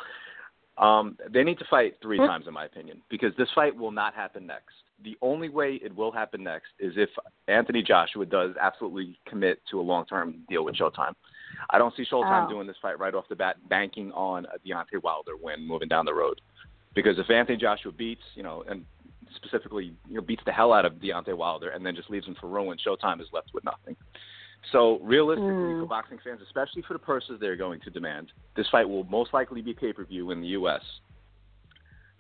Um, 0.78 1.18
they 1.33 1.42
need 1.42 1.59
to 1.59 1.66
fight 1.68 1.96
three 2.00 2.18
times, 2.18 2.46
in 2.46 2.55
my 2.55 2.64
opinion, 2.64 3.02
because 3.11 3.33
this 3.37 3.48
fight 3.55 3.76
will 3.76 3.90
not 3.90 4.14
happen 4.14 4.46
next. 4.46 4.74
The 5.02 5.16
only 5.20 5.48
way 5.48 5.80
it 5.82 5.94
will 5.94 6.12
happen 6.12 6.44
next 6.44 6.68
is 6.78 6.92
if 6.96 7.10
Anthony 7.48 7.82
Joshua 7.82 8.24
does 8.24 8.54
absolutely 8.60 9.18
commit 9.26 9.60
to 9.70 9.80
a 9.80 9.82
long-term 9.82 10.44
deal 10.48 10.64
with 10.64 10.76
Showtime. 10.76 11.14
I 11.70 11.78
don't 11.78 11.94
see 11.96 12.04
Showtime 12.04 12.46
Oh. 12.46 12.48
doing 12.48 12.66
this 12.66 12.76
fight 12.80 12.98
right 12.98 13.14
off 13.14 13.28
the 13.28 13.36
bat, 13.36 13.56
banking 13.68 14.12
on 14.12 14.46
a 14.46 14.58
Deontay 14.60 15.02
Wilder 15.02 15.36
win 15.36 15.66
moving 15.66 15.88
down 15.88 16.04
the 16.04 16.14
road. 16.14 16.40
Because 16.94 17.18
if 17.18 17.30
Anthony 17.30 17.58
Joshua 17.58 17.90
beats, 17.92 18.22
you 18.34 18.42
know, 18.42 18.62
and 18.68 18.84
specifically, 19.34 19.94
you 20.08 20.14
know, 20.16 20.20
beats 20.20 20.42
the 20.44 20.52
hell 20.52 20.72
out 20.72 20.84
of 20.84 20.94
Deontay 20.94 21.34
Wilder 21.36 21.70
and 21.70 21.84
then 21.84 21.96
just 21.96 22.10
leaves 22.10 22.26
him 22.26 22.34
for 22.40 22.48
ruin, 22.48 22.78
Showtime 22.78 23.20
is 23.20 23.28
left 23.32 23.52
with 23.54 23.64
nothing. 23.64 23.96
So 24.70 24.98
realistically, 25.00 25.50
Mm. 25.50 25.80
for 25.80 25.86
boxing 25.86 26.18
fans, 26.18 26.40
especially 26.42 26.82
for 26.82 26.92
the 26.92 26.98
purses 27.00 27.40
they're 27.40 27.56
going 27.56 27.80
to 27.80 27.90
demand, 27.90 28.32
this 28.54 28.68
fight 28.68 28.88
will 28.88 29.04
most 29.04 29.32
likely 29.34 29.60
be 29.62 29.74
pay 29.74 29.92
per 29.92 30.04
view 30.04 30.30
in 30.30 30.40
the 30.40 30.48
U.S. 30.48 30.82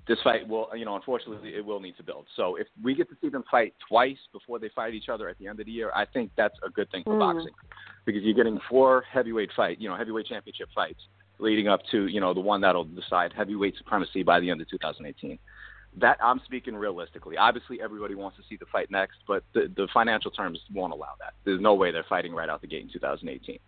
This 0.08 0.18
fight 0.24 0.48
will, 0.48 0.68
you 0.74 0.84
know, 0.84 0.96
unfortunately, 0.96 1.54
it 1.54 1.64
will 1.64 1.78
need 1.78 1.96
to 1.96 2.02
build. 2.02 2.26
So 2.34 2.56
if 2.56 2.66
we 2.82 2.94
get 2.94 3.08
to 3.10 3.16
see 3.20 3.28
them 3.28 3.44
fight 3.48 3.74
twice 3.88 4.18
before 4.32 4.58
they 4.58 4.68
fight 4.70 4.94
each 4.94 5.08
other 5.08 5.28
at 5.28 5.38
the 5.38 5.46
end 5.46 5.60
of 5.60 5.66
the 5.66 5.72
year, 5.72 5.92
I 5.94 6.04
think 6.06 6.32
that's 6.36 6.58
a 6.66 6.70
good 6.70 6.90
thing 6.90 7.04
for 7.04 7.14
Mm. 7.14 7.20
boxing 7.20 7.54
because 8.04 8.22
you're 8.22 8.34
getting 8.34 8.58
four 8.68 9.02
heavyweight 9.02 9.52
fight, 9.52 9.80
you 9.80 9.88
know, 9.88 9.94
heavyweight 9.96 10.26
championship 10.26 10.68
fights 10.74 11.06
leading 11.38 11.68
up 11.68 11.80
to, 11.90 12.06
you 12.08 12.20
know, 12.20 12.34
the 12.34 12.40
one 12.40 12.60
that'll 12.60 12.84
decide 12.84 13.32
heavyweight 13.32 13.76
supremacy 13.76 14.22
by 14.22 14.40
the 14.40 14.50
end 14.50 14.60
of 14.60 14.68
2018 14.68 15.38
that 15.98 16.16
I'm 16.22 16.40
speaking 16.44 16.74
realistically. 16.74 17.36
Obviously, 17.36 17.80
everybody 17.82 18.14
wants 18.14 18.36
to 18.38 18.42
see 18.48 18.56
the 18.56 18.66
fight 18.66 18.90
next, 18.90 19.18
but 19.28 19.44
the, 19.52 19.70
the 19.76 19.88
financial 19.92 20.30
terms 20.30 20.58
won't 20.72 20.92
allow 20.92 21.14
that. 21.20 21.34
There's 21.44 21.60
no 21.60 21.74
way 21.74 21.90
they're 21.90 22.04
fighting 22.08 22.32
right 22.32 22.48
out 22.48 22.62
the 22.62 22.66
gate 22.66 22.82
in 22.82 22.88
2018. 22.90 23.58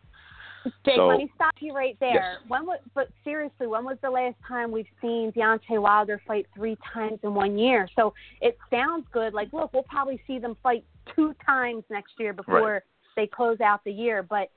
Jake, 0.84 0.96
So- 0.96 1.08
let 1.08 1.18
me 1.18 1.30
stop 1.34 1.54
you 1.60 1.74
right 1.74 1.96
there. 2.00 2.14
Yes. 2.14 2.48
When 2.48 2.66
was, 2.66 2.80
but 2.94 3.08
seriously, 3.22 3.66
when 3.66 3.84
was 3.84 3.98
the 4.02 4.10
last 4.10 4.36
time 4.46 4.70
we've 4.70 4.88
seen 5.00 5.32
Deontay 5.32 5.80
Wilder 5.80 6.20
fight 6.26 6.46
three 6.54 6.76
times 6.92 7.18
in 7.22 7.34
one 7.34 7.58
year? 7.58 7.88
So 7.96 8.14
it 8.40 8.58
sounds 8.70 9.06
good. 9.12 9.34
Like, 9.34 9.52
look, 9.52 9.72
we'll 9.72 9.82
probably 9.84 10.20
see 10.26 10.38
them 10.38 10.56
fight 10.62 10.84
two 11.14 11.34
times 11.46 11.84
next 11.90 12.18
year 12.18 12.32
before 12.32 12.72
Right. 12.72 12.82
they 13.16 13.26
close 13.26 13.60
out 13.60 13.84
the 13.84 13.92
year. 13.92 14.22
But 14.22 14.50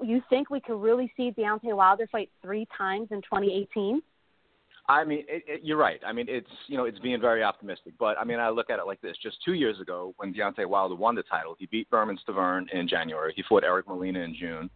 you 0.00 0.22
think 0.28 0.50
we 0.50 0.60
could 0.60 0.80
really 0.80 1.12
see 1.16 1.32
Deontay 1.32 1.74
Wilder 1.74 2.06
fight 2.08 2.30
three 2.42 2.66
times 2.76 3.08
in 3.10 3.22
2018? 3.22 4.02
I 4.88 5.04
mean, 5.04 5.24
it, 5.28 5.44
it, 5.46 5.60
you're 5.62 5.76
right. 5.76 6.00
I 6.04 6.12
mean, 6.12 6.26
it's 6.28 6.50
you 6.66 6.76
know, 6.76 6.84
it's 6.84 6.98
being 6.98 7.20
very 7.20 7.42
optimistic. 7.42 7.94
But 7.98 8.18
I 8.18 8.24
mean, 8.24 8.40
I 8.40 8.48
look 8.50 8.68
at 8.68 8.78
it 8.80 8.86
like 8.86 9.00
this: 9.00 9.16
just 9.22 9.36
two 9.44 9.54
years 9.54 9.80
ago, 9.80 10.12
when 10.16 10.34
Deontay 10.34 10.66
Wilder 10.66 10.96
won 10.96 11.14
the 11.14 11.22
title, 11.22 11.54
he 11.58 11.66
beat 11.66 11.88
Bermane 11.88 12.18
Stiverne 12.26 12.68
in 12.72 12.88
January. 12.88 13.32
He 13.36 13.44
fought 13.48 13.62
Eric 13.64 13.86
Molina 13.88 14.18
in 14.20 14.34
June, 14.34 14.68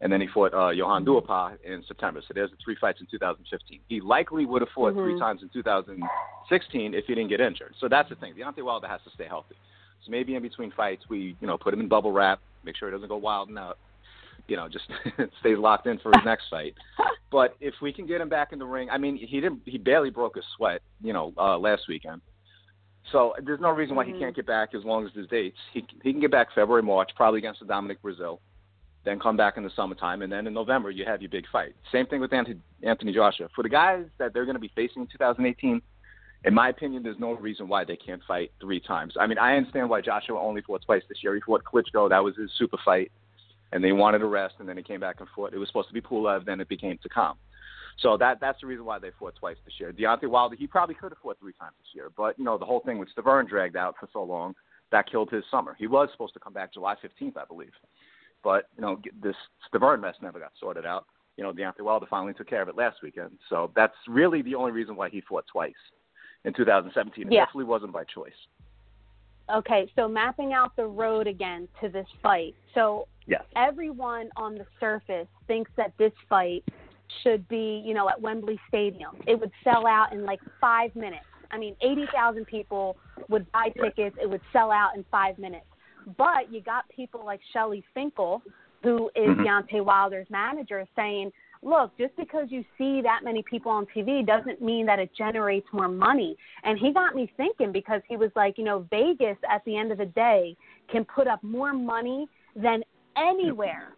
and 0.00 0.10
then 0.12 0.20
he 0.20 0.26
fought 0.28 0.54
uh, 0.54 0.70
Johann 0.70 1.04
Duhaupas 1.04 1.56
in 1.64 1.82
September. 1.86 2.22
So 2.26 2.32
there's 2.34 2.50
the 2.50 2.56
three 2.64 2.76
fights 2.80 3.00
in 3.00 3.06
2015. 3.10 3.80
He 3.88 4.00
likely 4.00 4.46
would 4.46 4.62
have 4.62 4.70
fought 4.74 4.94
three 4.94 5.14
Mhm. 5.14 5.18
times 5.18 5.42
in 5.42 5.48
2016 5.50 6.94
if 6.94 7.04
he 7.06 7.14
didn't 7.14 7.28
get 7.28 7.40
injured. 7.40 7.74
So 7.78 7.88
that's 7.88 8.08
the 8.08 8.14
thing. 8.16 8.34
Deontay 8.34 8.62
Wilder 8.62 8.88
has 8.88 9.00
to 9.04 9.10
stay 9.10 9.26
healthy. 9.26 9.56
So 10.04 10.10
maybe 10.10 10.34
in 10.34 10.42
between 10.42 10.70
fights, 10.72 11.04
we 11.08 11.36
you 11.40 11.46
know 11.46 11.58
put 11.58 11.74
him 11.74 11.80
in 11.80 11.88
bubble 11.88 12.12
wrap, 12.12 12.40
make 12.64 12.76
sure 12.76 12.88
he 12.88 12.92
doesn't 12.92 13.08
go 13.08 13.16
wild 13.18 13.48
and 13.50 13.58
out. 13.58 13.78
You 14.48 14.56
know, 14.56 14.68
just 14.68 14.86
stays 15.40 15.58
locked 15.58 15.86
in 15.86 15.98
for 15.98 16.10
his 16.16 16.24
next 16.24 16.44
fight. 16.50 16.74
But 17.30 17.54
if 17.60 17.74
we 17.80 17.92
can 17.92 18.08
get 18.08 18.20
him 18.20 18.28
back 18.28 18.52
in 18.52 18.58
the 18.58 18.66
ring, 18.66 18.90
I 18.90 18.98
mean, 18.98 19.16
he 19.16 19.40
didn't. 19.40 19.60
He 19.64 19.78
barely 19.78 20.10
broke 20.10 20.36
a 20.36 20.40
sweat, 20.56 20.82
you 21.00 21.12
know, 21.12 21.32
uh, 21.38 21.56
last 21.56 21.82
weekend. 21.88 22.22
So 23.12 23.34
there's 23.44 23.60
no 23.60 23.70
reason 23.70 23.94
why 23.94 24.04
Mhm. 24.04 24.14
he 24.14 24.18
can't 24.18 24.34
get 24.34 24.46
back 24.46 24.74
as 24.74 24.84
long 24.84 25.06
as 25.06 25.12
his 25.12 25.28
dates. 25.28 25.56
He 25.72 25.86
he 26.02 26.10
can 26.10 26.20
get 26.20 26.32
back 26.32 26.48
February, 26.52 26.82
March, 26.82 27.10
probably 27.14 27.38
against 27.38 27.60
the 27.60 27.66
Dominic 27.66 28.02
Breazeale. 28.02 28.40
Then 29.04 29.18
come 29.18 29.36
back 29.36 29.56
in 29.56 29.62
the 29.62 29.70
summertime, 29.74 30.22
and 30.22 30.30
then 30.30 30.46
in 30.46 30.52
November 30.52 30.90
you 30.90 31.04
have 31.06 31.22
your 31.22 31.30
big 31.30 31.46
fight. 31.50 31.74
Same 31.90 32.06
thing 32.06 32.20
with 32.20 32.32
Anthony, 32.34 33.12
Joshua. 33.12 33.48
For 33.54 33.62
the 33.62 33.68
guys 33.68 34.04
that 34.18 34.34
they're 34.34 34.44
going 34.44 34.56
to 34.56 34.60
be 34.60 34.70
facing 34.74 35.02
in 35.02 35.08
2018, 35.08 35.80
in 36.44 36.54
my 36.54 36.68
opinion, 36.68 37.02
there's 37.02 37.18
no 37.18 37.32
reason 37.32 37.68
why 37.68 37.84
they 37.84 37.96
can't 37.96 38.22
fight 38.26 38.52
three 38.60 38.80
times. 38.80 39.14
I 39.18 39.26
mean, 39.26 39.38
I 39.38 39.56
understand 39.56 39.88
why 39.88 40.00
Joshua 40.00 40.38
only 40.38 40.60
fought 40.62 40.82
twice 40.84 41.02
this 41.08 41.22
year. 41.22 41.34
He 41.34 41.40
fought 41.40 41.64
Klitschko, 41.64 42.10
that 42.10 42.22
was 42.22 42.36
his 42.36 42.50
super 42.58 42.78
fight, 42.84 43.10
and 43.72 43.82
they 43.82 43.92
wanted 43.92 44.22
a 44.22 44.26
rest, 44.26 44.54
and 44.58 44.68
then 44.68 44.76
he 44.76 44.82
came 44.82 45.00
back 45.00 45.20
and 45.20 45.28
fought. 45.34 45.54
It 45.54 45.58
was 45.58 45.68
supposed 45.68 45.88
to 45.88 45.94
be 45.94 46.00
Pulev, 46.00 46.44
then 46.44 46.60
it 46.60 46.68
became 46.68 46.98
Takam. 46.98 47.36
So 48.00 48.16
that 48.16 48.40
that's 48.40 48.60
the 48.60 48.66
reason 48.66 48.86
why 48.86 48.98
they 48.98 49.10
fought 49.18 49.34
twice 49.36 49.56
this 49.64 49.74
year. 49.78 49.92
Deontay 49.92 50.28
Wilder, 50.28 50.56
he 50.56 50.66
probably 50.66 50.94
could 50.94 51.12
have 51.12 51.18
fought 51.22 51.38
three 51.38 51.52
times 51.52 51.74
this 51.78 51.94
year, 51.94 52.10
but 52.16 52.38
you 52.38 52.44
know 52.44 52.56
the 52.56 52.64
whole 52.64 52.80
thing 52.80 52.98
with 52.98 53.08
Stiverne 53.14 53.46
dragged 53.46 53.76
out 53.76 53.94
for 54.00 54.08
so 54.12 54.22
long 54.22 54.54
that 54.90 55.10
killed 55.10 55.30
his 55.30 55.44
summer. 55.50 55.76
He 55.78 55.86
was 55.86 56.08
supposed 56.12 56.32
to 56.34 56.40
come 56.40 56.52
back 56.52 56.72
July 56.72 56.94
15th, 56.94 57.36
I 57.36 57.44
believe, 57.44 57.72
but 58.42 58.68
you 58.76 58.82
know 58.82 59.00
this 59.22 59.36
Stiverne 59.72 60.00
mess 60.00 60.14
never 60.22 60.38
got 60.38 60.52
sorted 60.58 60.86
out. 60.86 61.06
You 61.36 61.44
know 61.44 61.52
Deontay 61.52 61.82
Wilder 61.82 62.06
finally 62.08 62.34
took 62.34 62.48
care 62.48 62.62
of 62.62 62.68
it 62.68 62.76
last 62.76 62.98
weekend, 63.02 63.32
so 63.48 63.70
that's 63.74 63.94
really 64.08 64.42
the 64.42 64.54
only 64.54 64.72
reason 64.72 64.96
why 64.96 65.08
he 65.08 65.20
fought 65.22 65.44
twice 65.50 65.72
in 66.44 66.52
2017. 66.54 67.26
It 67.26 67.32
yeah. 67.32 67.44
definitely 67.44 67.64
wasn't 67.64 67.92
by 67.92 68.04
choice. 68.04 68.32
Okay, 69.54 69.90
so 69.96 70.08
mapping 70.08 70.52
out 70.52 70.76
the 70.76 70.86
road 70.86 71.26
again 71.26 71.66
to 71.80 71.88
this 71.88 72.06
fight. 72.22 72.54
So 72.74 73.08
yes. 73.26 73.42
everyone 73.56 74.30
on 74.36 74.54
the 74.54 74.66
surface 74.78 75.26
thinks 75.46 75.70
that 75.76 75.92
this 75.98 76.12
fight 76.28 76.64
should 77.22 77.48
be, 77.48 77.82
you 77.84 77.94
know, 77.94 78.08
at 78.08 78.20
Wembley 78.20 78.60
Stadium. 78.68 79.16
It 79.26 79.38
would 79.40 79.50
sell 79.64 79.86
out 79.86 80.12
in 80.12 80.24
like 80.24 80.40
five 80.60 80.94
minutes. 80.94 81.24
I 81.50 81.58
mean, 81.58 81.74
80,000 81.80 82.46
people 82.46 82.96
would 83.28 83.50
buy 83.50 83.70
tickets. 83.70 84.16
It 84.22 84.30
would 84.30 84.40
sell 84.52 84.70
out 84.70 84.90
in 84.94 85.04
five 85.10 85.36
minutes. 85.38 85.66
But 86.16 86.52
you 86.52 86.60
got 86.60 86.88
people 86.88 87.24
like 87.24 87.40
Shelly 87.52 87.84
Finkel, 87.94 88.42
who 88.82 89.10
is 89.14 89.28
mm-hmm. 89.28 89.42
Deontay 89.42 89.84
Wilder's 89.84 90.26
manager, 90.30 90.86
saying, 90.96 91.30
look, 91.62 91.96
just 91.98 92.16
because 92.16 92.46
you 92.48 92.64
see 92.78 93.02
that 93.02 93.20
many 93.22 93.42
people 93.42 93.70
on 93.70 93.86
TV 93.94 94.26
doesn't 94.26 94.62
mean 94.62 94.86
that 94.86 94.98
it 94.98 95.10
generates 95.16 95.66
more 95.72 95.88
money. 95.88 96.36
And 96.64 96.78
he 96.78 96.92
got 96.92 97.14
me 97.14 97.30
thinking 97.36 97.72
because 97.72 98.00
he 98.08 98.16
was 98.16 98.30
like, 98.34 98.56
you 98.56 98.64
know, 98.64 98.86
Vegas 98.90 99.36
at 99.48 99.64
the 99.64 99.76
end 99.76 99.92
of 99.92 99.98
the 99.98 100.06
day 100.06 100.56
can 100.90 101.04
put 101.04 101.26
up 101.26 101.42
more 101.42 101.72
money 101.72 102.26
than 102.56 102.82
anywhere. 103.16 103.90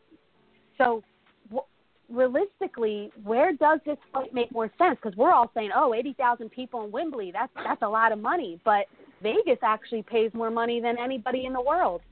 So 0.79 1.03
w- 1.51 1.67
realistically, 2.11 3.13
where 3.23 3.53
does 3.53 3.79
this 3.87 3.99
fight 4.13 4.35
make 4.35 4.51
more 4.51 4.71
sense? 4.79 4.99
Because 5.01 5.17
we're 5.17 5.33
all 5.33 5.51
saying, 5.55 5.71
oh, 5.75 5.95
80,000 5.95 6.51
people 6.51 6.85
in 6.85 6.91
Wembley, 6.91 7.31
that's 7.33 7.53
that's 7.55 7.83
a 7.83 7.89
lot 7.89 8.11
of 8.13 8.19
money, 8.19 8.61
but 8.65 8.87
Vegas 9.23 9.59
actually 9.63 10.03
pays 10.03 10.33
more 10.35 10.51
money 10.51 10.81
than 10.81 10.99
anybody 10.99 11.47
in 11.47 11.53
the 11.53 11.63
world. 11.63 12.03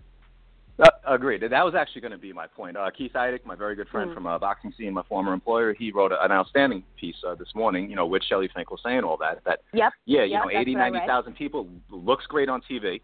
Uh, 0.79 0.89
agreed. 1.07 1.43
That 1.43 1.65
was 1.65 1.75
actually 1.75 2.01
going 2.01 2.13
to 2.13 2.19
be 2.19 2.33
my 2.33 2.47
point. 2.47 2.77
Uh, 2.77 2.91
Keith 2.91 3.13
Idec, 3.13 3.45
my 3.45 3.55
very 3.55 3.75
good 3.75 3.89
friend 3.89 4.11
mm. 4.11 4.15
from 4.15 4.27
uh, 4.27 4.39
boxing 4.39 4.73
scene, 4.79 4.95
my 4.95 5.03
former 5.03 5.35
employer, 5.35 5.75
he 5.75 5.93
wrote 5.93 6.11
an 6.11 6.33
outstanding 6.33 6.83
piece 6.99 7.17
uh, 7.27 7.35
this 7.35 7.49
morning. 7.55 7.91
You 7.91 7.97
know, 7.97 8.07
with 8.07 8.23
Shelly 8.23 8.49
Finkel 8.55 8.79
saying 8.83 9.03
all 9.05 9.19
that. 9.19 9.45
That 9.45 9.61
yep. 9.75 9.93
yeah, 10.07 10.25
you 10.25 10.33
yep, 10.33 10.45
know, 10.45 10.59
eighty, 10.59 10.75
ninety 10.75 11.01
thousand 11.07 11.35
people 11.35 11.69
looks 11.91 12.25
great 12.27 12.49
on 12.49 12.63
TV. 12.71 13.03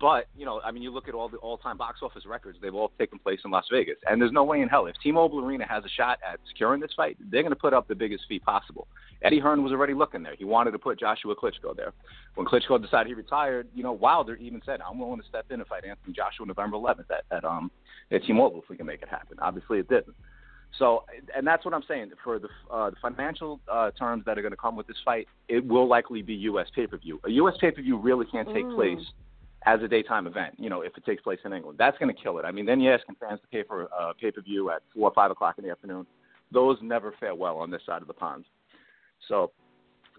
But 0.00 0.26
you 0.36 0.44
know, 0.44 0.60
I 0.64 0.70
mean, 0.70 0.82
you 0.82 0.92
look 0.92 1.08
at 1.08 1.14
all 1.14 1.28
the 1.28 1.38
all-time 1.38 1.76
box 1.76 2.00
office 2.02 2.24
records; 2.24 2.58
they've 2.62 2.74
all 2.74 2.92
taken 2.98 3.18
place 3.18 3.40
in 3.44 3.50
Las 3.50 3.64
Vegas, 3.70 3.96
and 4.08 4.20
there's 4.20 4.32
no 4.32 4.44
way 4.44 4.60
in 4.60 4.68
hell 4.68 4.86
if 4.86 4.94
T-Mobile 5.02 5.44
Arena 5.44 5.66
has 5.68 5.84
a 5.84 5.88
shot 5.88 6.18
at 6.28 6.38
securing 6.48 6.80
this 6.80 6.92
fight, 6.96 7.16
they're 7.30 7.42
going 7.42 7.52
to 7.52 7.58
put 7.58 7.74
up 7.74 7.88
the 7.88 7.96
biggest 7.96 8.24
fee 8.28 8.38
possible. 8.38 8.86
Eddie 9.22 9.40
Hearn 9.40 9.64
was 9.64 9.72
already 9.72 9.94
looking 9.94 10.22
there; 10.22 10.36
he 10.36 10.44
wanted 10.44 10.70
to 10.70 10.78
put 10.78 11.00
Joshua 11.00 11.34
Klitschko 11.34 11.74
there. 11.76 11.92
When 12.36 12.46
Klitschko 12.46 12.80
decided 12.80 13.08
he 13.08 13.14
retired, 13.14 13.66
you 13.74 13.82
know, 13.82 13.92
Wilder 13.92 14.36
even 14.36 14.62
said, 14.64 14.80
"I'm 14.80 15.00
willing 15.00 15.20
to 15.20 15.26
step 15.26 15.46
in 15.50 15.58
and 15.58 15.68
fight 15.68 15.84
Anthony 15.84 16.14
Joshua 16.14 16.46
November 16.46 16.76
11th 16.76 17.10
at, 17.10 17.36
at 17.36 17.44
um 17.44 17.70
at 18.12 18.22
T-Mobile 18.22 18.62
if 18.62 18.68
we 18.68 18.76
can 18.76 18.86
make 18.86 19.02
it 19.02 19.08
happen." 19.08 19.38
Obviously, 19.40 19.80
it 19.80 19.88
didn't. 19.88 20.14
So, 20.78 21.04
and 21.34 21.46
that's 21.46 21.64
what 21.64 21.74
I'm 21.74 21.82
saying. 21.88 22.10
For 22.22 22.38
the, 22.38 22.48
uh, 22.70 22.90
the 22.90 22.96
financial 23.02 23.58
uh, 23.72 23.90
terms 23.92 24.24
that 24.26 24.38
are 24.38 24.42
going 24.42 24.52
to 24.52 24.56
come 24.56 24.76
with 24.76 24.86
this 24.86 24.98
fight, 25.04 25.26
it 25.48 25.66
will 25.66 25.88
likely 25.88 26.22
be 26.22 26.34
U.S. 26.34 26.66
pay-per-view. 26.74 27.20
A 27.24 27.30
U.S. 27.30 27.54
pay-per-view 27.60 27.96
really 27.96 28.26
can't 28.26 28.46
take 28.48 28.66
mm. 28.66 28.76
place 28.76 29.00
as 29.66 29.82
a 29.82 29.88
daytime 29.88 30.26
event. 30.26 30.54
You 30.58 30.70
know, 30.70 30.82
if 30.82 30.96
it 30.96 31.04
takes 31.04 31.22
place 31.22 31.38
in 31.44 31.52
England, 31.52 31.78
that's 31.78 31.98
going 31.98 32.14
to 32.14 32.22
kill 32.22 32.38
it. 32.38 32.44
I 32.44 32.50
mean, 32.50 32.66
then 32.66 32.80
you're 32.80 32.94
asking 32.94 33.16
fans 33.20 33.40
to 33.40 33.46
pay 33.48 33.62
for 33.64 33.82
a 33.82 33.86
uh, 33.86 34.12
pay 34.20 34.30
per 34.30 34.40
view 34.40 34.70
at 34.70 34.82
four 34.94 35.08
or 35.08 35.14
five 35.14 35.30
o'clock 35.30 35.56
in 35.58 35.64
the 35.64 35.70
afternoon. 35.70 36.06
Those 36.52 36.78
never 36.80 37.14
fare 37.20 37.34
well 37.34 37.58
on 37.58 37.70
this 37.70 37.82
side 37.84 38.00
of 38.00 38.08
the 38.08 38.14
pond. 38.14 38.44
So 39.28 39.50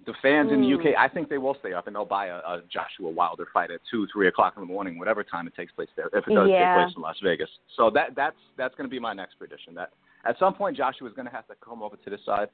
the 0.05 0.13
fans 0.21 0.49
mm. 0.49 0.53
in 0.55 0.61
the 0.61 0.73
UK, 0.73 0.97
I 0.97 1.07
think 1.07 1.29
they 1.29 1.37
will 1.37 1.55
stay 1.59 1.73
up 1.73 1.87
and 1.87 1.95
they'll 1.95 2.05
buy 2.05 2.27
a, 2.27 2.37
a 2.37 2.61
Joshua 2.71 3.09
Wilder 3.09 3.47
fight 3.53 3.71
at 3.71 3.79
two, 3.89 4.07
three 4.13 4.27
o'clock 4.27 4.53
in 4.55 4.61
the 4.61 4.67
morning, 4.67 4.97
whatever 4.97 5.23
time 5.23 5.47
it 5.47 5.55
takes 5.55 5.71
place 5.71 5.89
there, 5.95 6.07
if 6.13 6.27
it 6.27 6.33
does 6.33 6.47
yeah. 6.49 6.75
take 6.75 6.85
place 6.85 6.95
in 6.95 7.01
Las 7.01 7.17
Vegas. 7.23 7.49
So 7.75 7.89
that 7.91 8.15
that's 8.15 8.37
that's 8.57 8.75
going 8.75 8.87
to 8.87 8.91
be 8.91 8.99
my 8.99 9.13
next 9.13 9.35
prediction. 9.35 9.73
That 9.75 9.91
at 10.25 10.37
some 10.37 10.53
point 10.53 10.77
Joshua 10.77 11.07
is 11.07 11.13
going 11.13 11.27
to 11.27 11.31
have 11.31 11.47
to 11.47 11.55
come 11.63 11.81
over 11.81 11.95
to 11.95 12.09
this 12.09 12.21
side. 12.25 12.49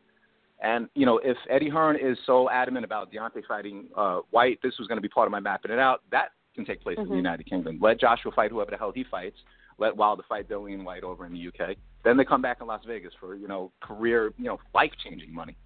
And 0.62 0.88
you 0.96 1.06
know, 1.06 1.20
if 1.24 1.38
Eddie 1.50 1.70
Hearn 1.70 1.98
is 1.98 2.18
so 2.26 2.50
adamant 2.50 2.86
about 2.86 3.12
Deontay 3.12 3.46
fighting 3.48 3.88
uh, 3.96 4.20
Whyte, 4.32 4.60
this 4.64 4.78
was 4.80 4.88
going 4.88 4.98
to 4.98 5.02
be 5.02 5.10
part 5.10 5.28
of 5.28 5.32
my 5.32 5.40
mapping 5.40 5.72
it 5.72 5.80
out. 5.80 6.02
That 6.12 6.30
can 6.56 6.66
take 6.66 6.82
place 6.82 6.96
mm-hmm. 6.96 7.04
in 7.04 7.08
the 7.08 7.14
mm-hmm. 7.14 7.26
United 7.26 7.50
Kingdom. 7.50 7.80
Let 7.82 8.00
Joshua 8.00 8.32
fight 8.36 8.52
whoever 8.52 8.72
the 8.72 8.78
hell 8.78 8.92
he 8.94 9.06
fights. 9.10 9.38
Let 9.78 9.96
Wilder 9.96 10.24
fight 10.28 10.48
Dillian 10.48 10.84
Whyte 10.84 11.04
over 11.04 11.26
in 11.26 11.34
the 11.34 11.48
UK. 11.48 11.76
Then 12.04 12.18
they 12.18 12.24
come 12.24 12.42
back 12.42 12.58
in 12.62 12.68
Las 12.68 12.82
Vegas 12.88 13.14
for 13.20 13.36
you 13.36 13.48
know 13.48 13.72
career 13.82 14.34
you 14.38 14.46
know 14.46 14.60
life 14.74 14.92
changing 15.04 15.34
money. 15.34 15.58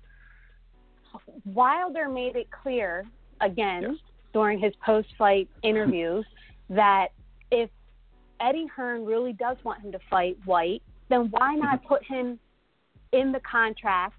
Wilder 1.46 2.10
made 2.10 2.36
it 2.36 2.48
clear 2.52 3.06
again 3.42 3.82
yes. 3.84 3.96
during 4.34 4.60
his 4.60 4.74
post 4.86 5.08
fight 5.18 5.48
interviews 5.64 6.26
that 6.70 7.08
if 7.52 7.70
Eddie 8.42 8.68
Hearn 8.76 9.06
really 9.06 9.34
does 9.34 9.58
want 9.64 9.82
him 9.82 9.92
to 9.92 10.00
fight 10.10 10.38
Whyte, 10.46 10.82
then 11.10 11.30
why 11.32 11.56
not 11.56 11.80
mm-hmm. 11.80 11.88
put 11.88 12.04
him 12.04 12.40
in 13.12 13.32
the 13.32 13.40
contract 13.40 14.16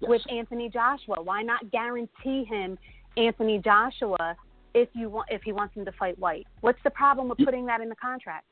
yes. 0.00 0.08
with 0.08 0.22
Anthony 0.30 0.68
Joshua? 0.68 1.22
Why 1.22 1.42
not 1.42 1.70
guarantee 1.70 2.44
him 2.44 2.78
Anthony 3.16 3.60
Joshua 3.62 4.36
if 4.74 4.88
you 4.92 5.08
want 5.10 5.28
if 5.30 5.42
he 5.42 5.52
wants 5.52 5.74
him 5.74 5.84
to 5.84 5.92
fight 5.92 6.18
Whyte. 6.18 6.46
What's 6.60 6.78
the 6.84 6.90
problem 6.90 7.28
with 7.28 7.38
putting 7.38 7.66
that 7.66 7.80
in 7.80 7.88
the 7.88 7.96
contract? 7.96 8.46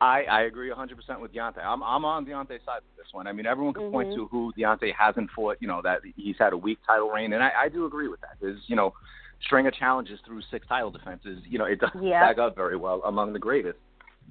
I, 0.00 0.22
I 0.30 0.42
agree 0.42 0.70
100% 0.70 1.20
with 1.20 1.34
Deontay. 1.34 1.64
I'm 1.64 1.82
I'm 1.82 2.04
on 2.04 2.24
Deontay's 2.24 2.64
side 2.64 2.82
with 2.86 2.96
this 2.96 3.12
one. 3.12 3.26
I 3.26 3.32
mean, 3.32 3.46
everyone 3.46 3.74
can 3.74 3.84
mm-hmm. 3.84 3.92
point 3.92 4.14
to 4.14 4.28
who 4.28 4.52
Deontay 4.56 4.92
hasn't 4.96 5.30
fought. 5.34 5.56
You 5.60 5.68
know 5.68 5.80
that 5.82 6.00
he's 6.16 6.36
had 6.38 6.52
a 6.52 6.56
weak 6.56 6.78
title 6.86 7.10
reign, 7.10 7.32
and 7.32 7.42
I, 7.42 7.50
I 7.64 7.68
do 7.68 7.84
agree 7.84 8.08
with 8.08 8.20
that. 8.20 8.36
There's 8.40 8.60
you 8.66 8.76
know 8.76 8.92
string 9.44 9.66
of 9.66 9.74
challenges 9.74 10.20
through 10.24 10.42
six 10.50 10.66
title 10.68 10.90
defenses. 10.90 11.42
You 11.48 11.58
know 11.58 11.64
it 11.64 11.80
doesn't 11.80 12.02
yeah. 12.02 12.24
stack 12.24 12.38
up 12.38 12.54
very 12.54 12.76
well 12.76 13.02
among 13.06 13.32
the 13.32 13.38
greatest. 13.38 13.78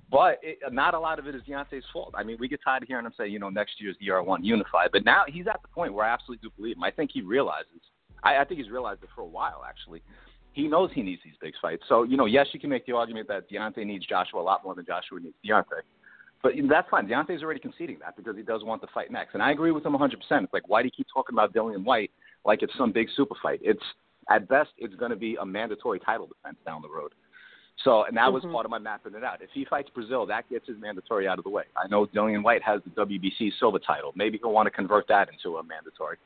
But 0.10 0.40
it, 0.42 0.60
not 0.72 0.94
a 0.94 1.00
lot 1.00 1.20
of 1.20 1.28
it 1.28 1.36
is 1.36 1.42
Deontay's 1.42 1.84
fault. 1.92 2.14
I 2.16 2.24
mean, 2.24 2.38
we 2.40 2.48
get 2.48 2.62
tired 2.64 2.84
of 2.84 2.88
hearing 2.88 3.06
him 3.06 3.12
say, 3.18 3.28
you 3.28 3.40
know, 3.40 3.50
next 3.50 3.74
year's 3.82 3.98
the 4.00 4.06
year 4.06 4.18
I 4.18 4.22
want 4.22 4.46
unified. 4.46 4.92
But 4.94 5.04
now 5.04 5.24
he's 5.28 5.48
at 5.48 5.60
the 5.62 5.68
point 5.68 5.94
where 5.94 6.06
I 6.06 6.14
absolutely 6.14 6.48
do 6.48 6.54
believe 6.56 6.78
him. 6.78 6.84
I 6.84 6.92
think 6.92 7.12
he 7.14 7.22
realizes. 7.22 7.82
I, 8.24 8.38
I 8.38 8.46
think 8.46 8.62
he's 8.62 8.70
realized 8.70 9.04
it 9.04 9.10
for 9.14 9.22
a 9.22 9.28
while, 9.28 9.66
actually 9.68 10.02
he 10.58 10.68
knows 10.68 10.90
he 10.94 11.04
needs 11.04 11.22
these 11.24 11.36
big 11.40 11.54
fights. 11.62 11.84
So, 11.88 12.02
you 12.02 12.18
know, 12.18 12.26
yes, 12.26 12.48
you 12.52 12.60
can 12.60 12.72
make 12.72 12.86
the 12.88 12.94
argument 12.94 13.28
that 13.28 13.48
Deontay 13.48 13.86
needs 13.86 14.08
Joshua 14.08 14.42
a 14.42 14.44
lot 14.44 14.64
more 14.64 14.74
than 14.74 14.86
Joshua 14.86 15.20
needs 15.20 15.36
Deontay. 15.48 15.84
But 16.42 16.54
that's 16.68 16.90
fine. 16.90 17.08
Deontay's 17.08 17.44
already 17.44 17.60
conceding 17.60 18.00
that 18.00 18.18
because 18.18 18.36
he 18.36 18.42
does 18.42 18.64
want 18.64 18.82
the 18.82 18.88
fight 18.92 19.12
next. 19.12 19.36
And 19.36 19.44
I 19.44 19.52
agree 19.52 19.70
with 19.70 19.86
him 19.86 19.94
100%. 19.94 20.14
It's 20.14 20.54
like, 20.54 20.68
why 20.68 20.82
do 20.82 20.88
you 20.88 20.92
keep 20.92 21.06
talking 21.14 21.36
about 21.36 21.54
Dillian 21.54 21.84
Whyte 21.84 22.10
like 22.44 22.64
it's 22.64 22.74
some 22.76 22.92
big 22.92 23.08
super 23.16 23.36
fight? 23.42 23.60
It's, 23.62 23.84
at 24.30 24.50
best, 24.50 24.72
it's 24.80 24.96
going 24.96 25.12
to 25.12 25.18
be 25.18 25.36
a 25.40 25.46
mandatory 25.46 26.00
title 26.00 26.28
defense 26.28 26.58
down 26.66 26.82
the 26.82 26.90
road. 26.90 27.14
So, 27.84 28.06
and 28.06 28.18
that 28.18 28.34
was 28.34 28.42
mm-hmm. 28.42 28.54
part 28.54 28.66
of 28.66 28.72
my 28.72 28.80
mapping 28.80 29.14
it 29.14 29.24
out. 29.24 29.44
If 29.44 29.52
he 29.54 29.64
fights 29.64 29.90
Breazeale, 29.96 30.28
that 30.28 30.50
gets 30.50 30.68
his 30.68 30.78
mandatory 30.80 31.28
out 31.28 31.38
of 31.38 31.44
the 31.44 31.52
way. 31.52 31.64
I 31.76 31.88
know 31.88 32.08
Dillian 32.08 32.44
Whyte 32.44 32.64
has 32.64 32.82
the 32.84 33.06
WBC 33.06 33.52
silver 33.60 33.80
title. 33.80 34.12
Maybe 34.16 34.40
he'll 34.42 34.52
want 34.52 34.66
to 34.66 34.72
convert 34.72 35.08
that 35.10 35.30
into 35.30 35.58
a 35.58 35.64
mandatory. 35.64 36.18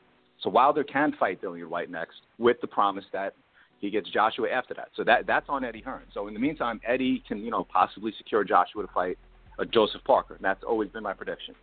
So 0.42 0.48
Wilder 0.48 0.84
can 0.84 1.12
fight 1.20 1.42
Dillian 1.42 1.68
Whyte 1.68 1.90
next 1.90 2.16
with 2.38 2.60
the 2.62 2.66
promise 2.66 3.04
that 3.12 3.34
he 3.82 3.90
gets 3.90 4.08
Joshua 4.08 4.48
after 4.48 4.72
that. 4.74 4.88
So 4.96 5.02
that 5.04 5.26
that's 5.26 5.46
on 5.48 5.64
Eddie 5.64 5.82
Hearn. 5.82 6.04
So 6.14 6.28
in 6.28 6.34
the 6.34 6.40
meantime, 6.40 6.80
Eddie 6.86 7.22
can 7.26 7.38
you 7.44 7.50
know 7.50 7.64
possibly 7.64 8.14
secure 8.16 8.44
Joshua 8.44 8.86
to 8.86 8.92
fight 8.94 9.18
a 9.58 9.66
Joseph 9.66 10.02
Parker. 10.04 10.36
And 10.36 10.44
that's 10.44 10.62
always 10.62 10.88
been 10.88 11.02
my 11.02 11.12
prediction. 11.12 11.54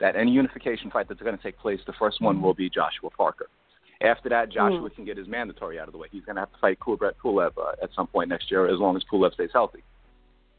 That 0.00 0.16
any 0.16 0.32
unification 0.32 0.90
fight 0.90 1.08
that's 1.08 1.22
going 1.22 1.36
to 1.36 1.42
take 1.42 1.58
place, 1.58 1.78
the 1.86 1.92
first 1.98 2.20
one 2.20 2.42
will 2.42 2.54
be 2.54 2.68
Joshua 2.68 3.08
Parker. 3.16 3.46
After 4.02 4.28
that, 4.30 4.50
Joshua 4.50 4.90
mm. 4.90 4.94
can 4.94 5.04
get 5.04 5.16
his 5.16 5.28
mandatory 5.28 5.78
out 5.78 5.86
of 5.86 5.92
the 5.92 5.98
way. 5.98 6.08
He's 6.10 6.24
going 6.24 6.36
to 6.36 6.40
have 6.40 6.52
to 6.52 6.58
fight 6.58 6.80
Kubrat 6.80 7.12
Pulev 7.22 7.52
uh, 7.56 7.72
at 7.82 7.90
some 7.94 8.06
point 8.06 8.30
next 8.30 8.50
year, 8.50 8.66
as 8.66 8.80
long 8.80 8.96
as 8.96 9.02
Pulev 9.12 9.34
stays 9.34 9.50
healthy. 9.52 9.84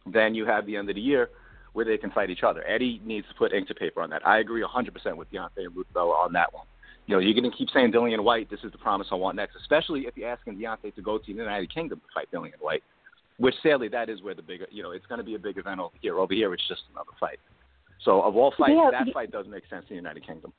Then 0.05 0.33
you 0.33 0.45
have 0.45 0.65
the 0.65 0.77
end 0.77 0.89
of 0.89 0.95
the 0.95 1.01
year 1.01 1.29
where 1.73 1.83
they 1.83 1.97
can 1.97 2.11
fight 2.11 2.29
each 2.29 2.43
other. 2.43 2.63
Eddie 2.67 3.01
needs 3.03 3.27
to 3.27 3.33
put 3.33 3.51
ink 3.51 3.67
to 3.67 3.75
paper 3.75 4.01
on 4.01 4.11
that. 4.11 4.25
I 4.25 4.39
agree 4.39 4.63
100% 4.63 5.17
with 5.17 5.31
Deontay 5.31 5.65
and 5.65 5.75
Ruthbella 5.75 6.13
on 6.13 6.33
that 6.33 6.53
one 6.53 6.67
you 7.07 7.15
know, 7.15 7.19
you're 7.19 7.33
going 7.33 7.49
to 7.49 7.57
keep 7.57 7.69
saying 7.73 7.91
Dillian 7.91 8.23
Whyte, 8.23 8.49
this 8.49 8.59
is 8.63 8.71
the 8.71 8.77
promise 8.77 9.07
I 9.11 9.15
want 9.15 9.35
next, 9.35 9.55
especially 9.59 10.01
if 10.01 10.15
you're 10.15 10.29
asking 10.29 10.57
Deontay 10.57 10.95
to 10.95 11.01
go 11.01 11.17
to 11.17 11.25
the 11.25 11.33
United 11.33 11.73
Kingdom 11.73 11.99
to 11.99 12.05
fight 12.13 12.27
Dillian 12.31 12.59
Whyte, 12.61 12.83
which 13.37 13.55
sadly 13.63 13.87
that 13.89 14.09
is 14.09 14.21
where 14.21 14.35
the 14.35 14.41
bigger, 14.41 14.67
you 14.71 14.83
know, 14.83 14.91
it's 14.91 15.05
going 15.07 15.19
to 15.19 15.25
be 15.25 15.35
a 15.35 15.39
big 15.39 15.57
event 15.57 15.79
over 15.79 15.95
here. 16.01 16.19
Over 16.19 16.33
here, 16.33 16.53
it's 16.53 16.67
just 16.67 16.81
another 16.91 17.11
fight. 17.19 17.39
So 18.03 18.21
of 18.21 18.35
all 18.35 18.53
fights, 18.57 18.73
yeah, 18.75 18.89
that 18.91 19.13
fight 19.13 19.31
does 19.31 19.45
make 19.47 19.63
sense 19.69 19.85
in 19.89 19.95
the 19.95 19.95
United 19.95 20.25
Kingdom. 20.25 20.53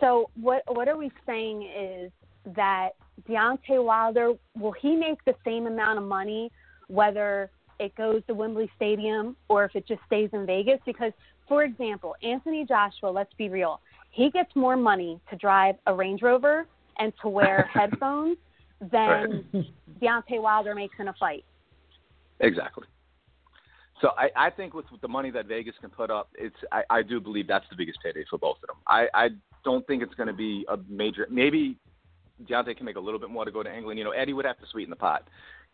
So 0.00 0.30
what 0.40 0.62
what 0.68 0.88
are 0.88 0.96
we 0.96 1.10
saying 1.26 1.62
is 1.62 2.12
that 2.54 2.90
Deontay 3.28 3.82
Wilder 3.84 4.32
will 4.58 4.72
he 4.72 4.96
make 4.96 5.24
the 5.24 5.34
same 5.44 5.66
amount 5.66 5.98
of 5.98 6.04
money 6.04 6.50
whether 6.88 7.50
it 7.78 7.94
goes 7.94 8.22
to 8.26 8.34
Wembley 8.34 8.70
Stadium 8.76 9.36
or 9.48 9.64
if 9.64 9.74
it 9.74 9.86
just 9.86 10.00
stays 10.06 10.28
in 10.32 10.46
Vegas? 10.46 10.80
Because, 10.84 11.12
for 11.48 11.64
example, 11.64 12.14
Anthony 12.22 12.64
Joshua, 12.66 13.10
let's 13.10 13.32
be 13.34 13.48
real, 13.48 13.80
he 14.10 14.30
gets 14.30 14.54
more 14.54 14.76
money 14.76 15.20
to 15.30 15.36
drive 15.36 15.76
a 15.86 15.94
Range 15.94 16.22
Rover 16.22 16.66
and 16.98 17.12
to 17.22 17.28
wear 17.28 17.68
headphones 17.72 18.36
than 18.92 19.44
right. 19.52 19.66
Deontay 20.02 20.40
Wilder 20.40 20.74
makes 20.74 20.94
in 20.98 21.08
a 21.08 21.14
fight. 21.14 21.44
Exactly. 22.40 22.84
So 24.00 24.12
I, 24.16 24.30
I 24.34 24.50
think 24.50 24.72
with, 24.72 24.86
with 24.90 25.02
the 25.02 25.08
money 25.08 25.30
that 25.30 25.46
Vegas 25.46 25.74
can 25.80 25.90
put 25.90 26.10
up, 26.10 26.30
it's 26.34 26.56
I, 26.72 26.82
I 26.88 27.02
do 27.02 27.20
believe 27.20 27.46
that's 27.46 27.66
the 27.68 27.76
biggest 27.76 27.98
payday 28.02 28.24
for 28.30 28.38
both 28.38 28.56
of 28.62 28.68
them. 28.68 28.76
I, 28.86 29.08
I 29.12 29.28
don't 29.62 29.86
think 29.86 30.02
it's 30.02 30.14
going 30.14 30.28
to 30.28 30.32
be 30.32 30.64
a 30.68 30.78
major. 30.88 31.26
Maybe 31.30 31.76
Deontay 32.48 32.76
can 32.76 32.86
make 32.86 32.96
a 32.96 33.00
little 33.00 33.20
bit 33.20 33.28
more 33.28 33.44
to 33.44 33.50
go 33.50 33.62
to 33.62 33.74
England. 33.74 33.98
You 33.98 34.04
know, 34.04 34.12
Eddie 34.12 34.32
would 34.32 34.46
have 34.46 34.58
to 34.58 34.66
sweeten 34.70 34.90
the 34.90 34.96
pot 34.96 35.28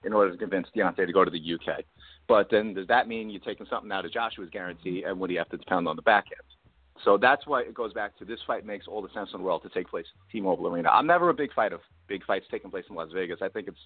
in 0.04 0.12
order 0.12 0.32
to 0.32 0.36
convince 0.36 0.66
Deontay 0.76 1.06
to 1.06 1.12
go 1.12 1.24
to 1.24 1.30
the 1.30 1.54
UK. 1.54 1.84
But 2.28 2.48
then 2.50 2.74
does 2.74 2.88
that 2.88 3.06
mean 3.06 3.30
you're 3.30 3.40
taking 3.40 3.66
something 3.70 3.92
out 3.92 4.04
of 4.04 4.12
Joshua's 4.12 4.50
guarantee, 4.50 5.04
and 5.06 5.18
would 5.20 5.30
he 5.30 5.36
have 5.36 5.48
to 5.50 5.56
depend 5.56 5.86
on 5.86 5.94
the 5.94 6.02
back 6.02 6.26
end? 6.32 6.55
So 7.04 7.18
that's 7.18 7.46
why 7.46 7.62
it 7.62 7.74
goes 7.74 7.92
back 7.92 8.16
to 8.18 8.24
this 8.24 8.40
fight 8.46 8.64
makes 8.64 8.86
all 8.88 9.02
the 9.02 9.12
sense 9.12 9.30
in 9.32 9.40
the 9.40 9.44
world 9.44 9.62
to 9.62 9.68
take 9.68 9.88
place 9.88 10.06
at 10.14 10.32
T-Mobile 10.32 10.66
Arena. 10.66 10.88
I'm 10.90 11.06
never 11.06 11.28
a 11.28 11.34
big 11.34 11.52
fan 11.54 11.72
of 11.72 11.80
big 12.08 12.24
fights 12.24 12.46
taking 12.50 12.70
place 12.70 12.84
in 12.88 12.96
Las 12.96 13.10
Vegas. 13.12 13.38
I 13.42 13.48
think 13.48 13.68
it's 13.68 13.78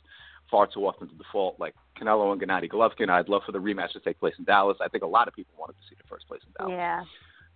far 0.50 0.66
too 0.66 0.86
often 0.86 1.08
to 1.08 1.14
default. 1.14 1.58
Like 1.58 1.74
Canelo 2.00 2.32
and 2.32 2.40
Gennady 2.40 2.70
Golovkin, 2.70 3.08
I'd 3.08 3.28
love 3.28 3.42
for 3.44 3.52
the 3.52 3.58
rematch 3.58 3.92
to 3.92 4.00
take 4.00 4.18
place 4.20 4.34
in 4.38 4.44
Dallas. 4.44 4.78
I 4.80 4.88
think 4.88 5.04
a 5.04 5.08
lot 5.08 5.28
of 5.28 5.34
people 5.34 5.54
wanted 5.58 5.74
to 5.74 5.82
see 5.88 5.96
the 5.96 6.08
first 6.08 6.28
place 6.28 6.40
in 6.46 6.52
Dallas. 6.58 6.76
Yeah. 6.76 7.04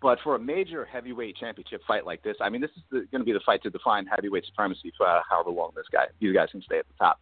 But 0.03 0.19
for 0.23 0.35
a 0.35 0.39
major 0.39 0.85
heavyweight 0.85 1.37
championship 1.37 1.81
fight 1.87 2.05
like 2.05 2.23
this, 2.23 2.37
I 2.41 2.51
mean, 2.51 2.61
this 2.61 2.71
is 2.77 2.83
going 3.11 3.21
to 3.21 3.25
be 3.25 3.33
the 3.33 3.41
fight 3.47 3.63
to 3.63 3.71
define 3.71 4.07
heavyweight 4.07 4.45
supremacy 4.45 4.93
for 4.97 5.07
uh, 5.07 5.21
however 5.29 5.51
long 5.51 5.71
this 5.75 5.87
guy, 5.91 6.07
these 6.21 6.35
guys 6.35 6.49
can 6.51 6.63
stay 6.63 6.79
at 6.79 6.87
the 6.89 6.95
top. 6.99 7.21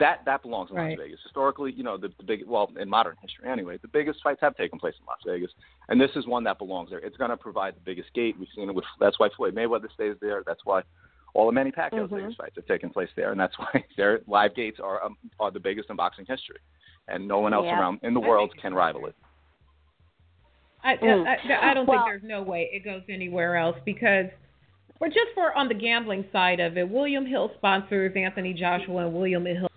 That 0.00 0.22
that 0.26 0.42
belongs 0.42 0.70
in 0.70 0.76
right. 0.76 0.98
Las 0.98 1.06
Vegas. 1.06 1.20
Historically, 1.22 1.72
you 1.72 1.84
know, 1.84 1.96
the, 1.96 2.08
the 2.18 2.24
big 2.24 2.44
well 2.46 2.70
in 2.80 2.88
modern 2.88 3.14
history 3.22 3.48
anyway, 3.48 3.78
the 3.80 3.88
biggest 3.88 4.20
fights 4.24 4.40
have 4.40 4.56
taken 4.56 4.78
place 4.78 4.94
in 4.98 5.06
Las 5.06 5.18
Vegas, 5.24 5.52
and 5.88 6.00
this 6.00 6.10
is 6.16 6.26
one 6.26 6.42
that 6.44 6.58
belongs 6.58 6.90
there. 6.90 6.98
It's 6.98 7.16
going 7.16 7.30
to 7.30 7.36
provide 7.36 7.76
the 7.76 7.80
biggest 7.84 8.12
gate. 8.12 8.34
We've 8.38 8.48
seen 8.56 8.68
it 8.68 8.74
with 8.74 8.84
that's 8.98 9.20
why 9.20 9.28
Floyd 9.36 9.54
Mayweather 9.54 9.92
stays 9.94 10.16
there. 10.20 10.42
That's 10.44 10.60
why 10.64 10.82
all 11.34 11.46
the 11.46 11.52
Manny 11.52 11.70
Pacquiao 11.70 12.06
mm-hmm. 12.06 12.16
Vegas 12.16 12.34
fights 12.36 12.56
have 12.56 12.66
taken 12.66 12.90
place 12.90 13.08
there, 13.14 13.30
and 13.30 13.38
that's 13.38 13.56
why 13.58 13.84
their 13.96 14.20
live 14.26 14.56
gates 14.56 14.80
are 14.82 15.04
um, 15.04 15.16
are 15.38 15.52
the 15.52 15.60
biggest 15.60 15.90
in 15.90 15.96
boxing 15.96 16.26
history, 16.26 16.58
and 17.06 17.28
no 17.28 17.38
one 17.38 17.54
else 17.54 17.66
yeah. 17.66 17.78
around 17.78 18.00
in 18.02 18.14
the 18.14 18.20
world 18.20 18.52
can 18.60 18.74
rival 18.74 19.06
it. 19.06 19.14
I, 20.82 20.96
mm. 20.96 21.24
I, 21.26 21.70
I, 21.70 21.74
don't 21.74 21.86
well, 21.86 22.04
think 22.04 22.06
there's 22.06 22.30
no 22.30 22.42
way 22.42 22.68
it 22.70 22.84
goes 22.84 23.00
anywhere 23.08 23.56
else 23.56 23.76
because, 23.86 24.26
or 25.00 25.08
just 25.08 25.28
for 25.34 25.56
on 25.56 25.66
the 25.68 25.74
gambling 25.74 26.26
side 26.30 26.60
of 26.60 26.76
it, 26.76 26.86
William 26.86 27.24
Hill 27.24 27.52
sponsors 27.56 28.12
Anthony 28.14 28.52
Joshua 28.52 29.06
and 29.06 29.14
William 29.14 29.46
Hill 29.46 29.68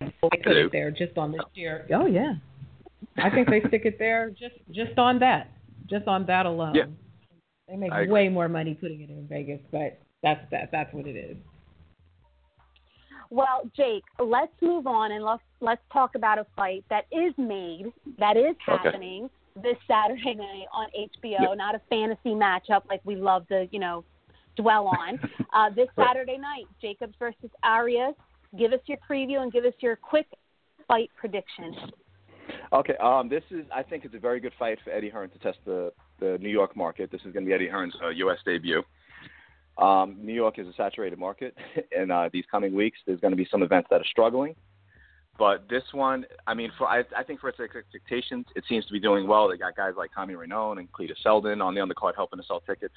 they 0.00 0.38
put 0.42 0.56
it 0.56 0.72
there 0.72 0.90
just 0.90 1.16
on 1.16 1.32
this 1.32 1.40
year. 1.54 1.86
Oh 1.94 2.06
yeah, 2.06 2.34
I 3.16 3.30
think 3.30 3.48
they 3.48 3.60
stick 3.68 3.82
it 3.84 3.98
there 3.98 4.30
just 4.30 4.54
just 4.72 4.98
on 4.98 5.18
that, 5.20 5.50
just 5.88 6.06
on 6.06 6.26
that 6.26 6.46
alone. 6.46 6.74
Yeah. 6.74 6.86
They 7.68 7.76
make 7.76 7.92
way 8.08 8.28
more 8.28 8.48
money 8.48 8.74
putting 8.74 9.02
it 9.02 9.10
in 9.10 9.26
Vegas, 9.28 9.60
but 9.70 9.98
that's 10.22 10.40
that 10.50 10.70
that's 10.72 10.92
what 10.94 11.06
it 11.06 11.16
is. 11.16 11.36
Well, 13.30 13.70
Jake, 13.76 14.04
let's 14.18 14.52
move 14.62 14.86
on 14.86 15.12
and 15.12 15.22
let's 15.22 15.42
let's 15.60 15.82
talk 15.92 16.14
about 16.14 16.38
a 16.38 16.46
fight 16.56 16.84
that 16.88 17.04
is 17.12 17.34
made, 17.36 17.92
that 18.18 18.36
is 18.36 18.56
happening 18.64 19.28
okay. 19.58 19.68
this 19.70 19.76
Saturday 19.86 20.34
night 20.34 20.66
on 20.72 20.88
HBO. 20.96 21.56
Not 21.56 21.74
a 21.74 21.80
fantasy 21.90 22.30
matchup 22.30 22.88
like 22.88 23.02
we 23.04 23.16
love 23.16 23.46
to, 23.48 23.68
you 23.70 23.80
know, 23.80 24.04
dwell 24.60 24.88
on. 24.88 25.18
uh, 25.54 25.70
this 25.74 25.88
Saturday 25.96 26.38
night, 26.38 26.66
Jacobs 26.80 27.14
versus 27.18 27.50
Arias. 27.62 28.14
Give 28.58 28.72
us 28.72 28.80
your 28.86 28.98
preview 29.08 29.40
and 29.40 29.52
give 29.52 29.64
us 29.64 29.74
your 29.80 29.96
quick 29.96 30.26
fight 30.86 31.10
prediction. 31.16 31.74
Okay, 32.72 32.94
um, 33.02 33.28
this 33.28 33.42
is 33.50 33.64
I 33.74 33.82
think 33.82 34.04
it's 34.04 34.14
a 34.14 34.18
very 34.18 34.40
good 34.40 34.52
fight 34.58 34.78
for 34.84 34.90
Eddie 34.90 35.10
Hearn 35.10 35.30
to 35.30 35.38
test 35.38 35.58
the 35.64 35.92
the 36.20 36.38
New 36.40 36.48
York 36.48 36.76
market. 36.76 37.10
This 37.10 37.20
is 37.22 37.32
going 37.32 37.44
to 37.44 37.48
be 37.48 37.54
Eddie 37.54 37.68
Hearn's 37.68 37.94
uh, 38.02 38.08
U.S. 38.08 38.38
debut. 38.44 38.82
Um, 39.78 40.16
New 40.20 40.34
York 40.34 40.58
is 40.58 40.66
a 40.66 40.72
saturated 40.76 41.18
market, 41.18 41.54
and 41.96 42.10
uh, 42.10 42.28
these 42.32 42.44
coming 42.50 42.74
weeks 42.74 42.98
there's 43.06 43.20
going 43.20 43.32
to 43.32 43.36
be 43.36 43.46
some 43.50 43.62
events 43.62 43.88
that 43.90 44.00
are 44.00 44.10
struggling. 44.10 44.54
But 45.38 45.68
this 45.70 45.84
one, 45.92 46.26
I 46.48 46.54
mean, 46.54 46.72
for 46.76 46.88
I, 46.88 47.04
I 47.16 47.22
think 47.22 47.40
for 47.40 47.48
its 47.48 47.60
expectations, 47.60 48.46
it 48.56 48.64
seems 48.68 48.84
to 48.86 48.92
be 48.92 48.98
doing 48.98 49.28
well. 49.28 49.48
They 49.48 49.56
got 49.56 49.76
guys 49.76 49.92
like 49.96 50.10
Tommy 50.12 50.34
Rainone 50.34 50.80
and 50.80 50.90
Cletus 50.90 51.22
Seldon 51.22 51.60
on 51.62 51.74
the 51.74 51.80
undercard 51.80 52.16
helping 52.16 52.40
to 52.40 52.44
sell 52.44 52.60
tickets. 52.60 52.94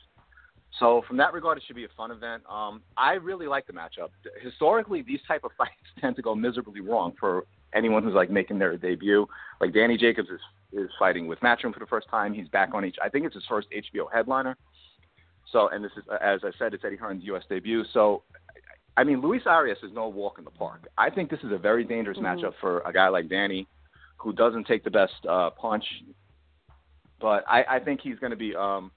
So 0.80 1.03
from 1.07 1.17
that 1.17 1.34
regard, 1.34 1.57
it 1.57 1.63
should 1.67 1.76
be 1.76 1.86
a 1.86 1.89
fun 1.97 2.11
event. 2.11 2.43
Um, 2.49 2.82
I 2.97 3.13
really 3.13 3.45
like 3.45 3.67
the 3.67 3.74
matchup. 3.74 4.09
Historically, 4.41 5.01
these 5.01 5.19
type 5.28 5.43
of 5.43 5.51
fights 5.57 5.72
tend 5.99 6.15
to 6.15 6.22
go 6.22 6.36
miserably 6.36 6.82
wrong 6.82 7.13
for 7.19 7.45
anyone 7.74 8.03
who's 8.03 8.13
like 8.13 8.30
making 8.30 8.59
their 8.59 8.78
debut. 8.78 9.28
Like 9.59 9.74
Danny 9.74 9.97
Jacobs 9.97 10.30
is 10.30 10.39
is 10.74 10.89
fighting 10.97 11.28
with 11.28 11.38
Matchroom 11.41 11.74
for 11.74 11.80
the 11.80 11.86
first 11.86 12.07
time. 12.09 12.34
He's 12.34 12.47
back 12.47 12.69
on 12.74 12.86
each. 12.86 12.95
I 13.03 13.09
think 13.09 13.26
it's 13.26 13.36
his 13.36 13.43
first 13.49 13.67
HBO 13.72 14.05
headliner. 14.11 14.55
So, 15.51 15.67
and 15.67 15.84
this 15.84 15.91
is, 15.97 16.03
as 16.22 16.39
I 16.45 16.51
said, 16.57 16.74
it's 16.74 16.86
Eddie 16.86 16.95
Hearn's 16.95 17.26
U.S. 17.26 17.43
debut. 17.49 17.84
So, 17.93 18.24
I 18.95 19.03
mean, 19.03 19.22
Luis 19.22 19.41
Arias 19.45 19.80
is 19.84 19.91
no 19.93 20.07
walk 20.07 20.38
in 20.38 20.45
the 20.45 20.51
park. 20.51 20.88
I 20.97 21.09
think 21.09 21.30
this 21.30 21.41
is 21.43 21.51
a 21.51 21.57
very 21.57 21.84
dangerous 21.84 22.17
mm-hmm. 22.17 22.39
matchup 22.39 22.53
for 22.61 22.80
a 22.82 22.93
guy 22.93 23.09
like 23.09 23.30
Danny, 23.30 23.67
who 24.17 24.32
doesn't 24.32 24.65
take 24.65 24.86
the 24.86 24.91
best 24.91 25.13
uh, 25.28 25.49
punch. 25.49 25.84
But 27.19 27.43
I, 27.49 27.63
I 27.69 27.80
think 27.80 27.99
he's 28.01 28.17
going 28.19 28.32
to 28.32 28.38
be. 28.38 28.55
Um, 28.55 28.91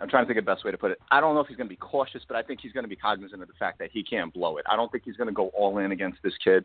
I'm 0.00 0.08
trying 0.08 0.24
to 0.24 0.26
think 0.26 0.38
of 0.38 0.44
the 0.44 0.52
best 0.52 0.64
way 0.64 0.70
to 0.70 0.78
put 0.78 0.90
it. 0.90 0.98
I 1.10 1.20
don't 1.20 1.34
know 1.34 1.40
if 1.40 1.46
he's 1.46 1.56
going 1.56 1.68
to 1.68 1.72
be 1.72 1.76
cautious, 1.76 2.22
but 2.26 2.36
I 2.36 2.42
think 2.42 2.60
he's 2.60 2.72
going 2.72 2.84
to 2.84 2.88
be 2.88 2.96
cognizant 2.96 3.42
of 3.42 3.48
the 3.48 3.54
fact 3.58 3.78
that 3.78 3.90
he 3.92 4.02
can't 4.02 4.32
blow 4.32 4.56
it. 4.58 4.64
I 4.68 4.76
don't 4.76 4.90
think 4.90 5.04
he's 5.04 5.16
going 5.16 5.28
to 5.28 5.34
go 5.34 5.48
all 5.48 5.78
in 5.78 5.92
against 5.92 6.18
this 6.22 6.34
kid. 6.42 6.64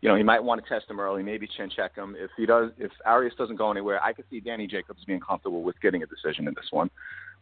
You 0.00 0.08
know, 0.08 0.16
he 0.16 0.22
might 0.22 0.42
want 0.42 0.62
to 0.62 0.68
test 0.68 0.90
him 0.90 0.98
early, 0.98 1.22
maybe 1.22 1.46
chin 1.46 1.70
check 1.74 1.94
him. 1.94 2.16
If 2.18 2.30
he 2.36 2.46
does, 2.46 2.70
if 2.78 2.90
Arias 3.04 3.34
doesn't 3.36 3.56
go 3.56 3.70
anywhere, 3.70 4.02
I 4.02 4.14
could 4.14 4.24
see 4.30 4.40
Danny 4.40 4.66
Jacobs 4.66 5.04
being 5.04 5.20
comfortable 5.20 5.62
with 5.62 5.78
getting 5.82 6.02
a 6.02 6.06
decision 6.06 6.48
in 6.48 6.54
this 6.54 6.68
one. 6.70 6.90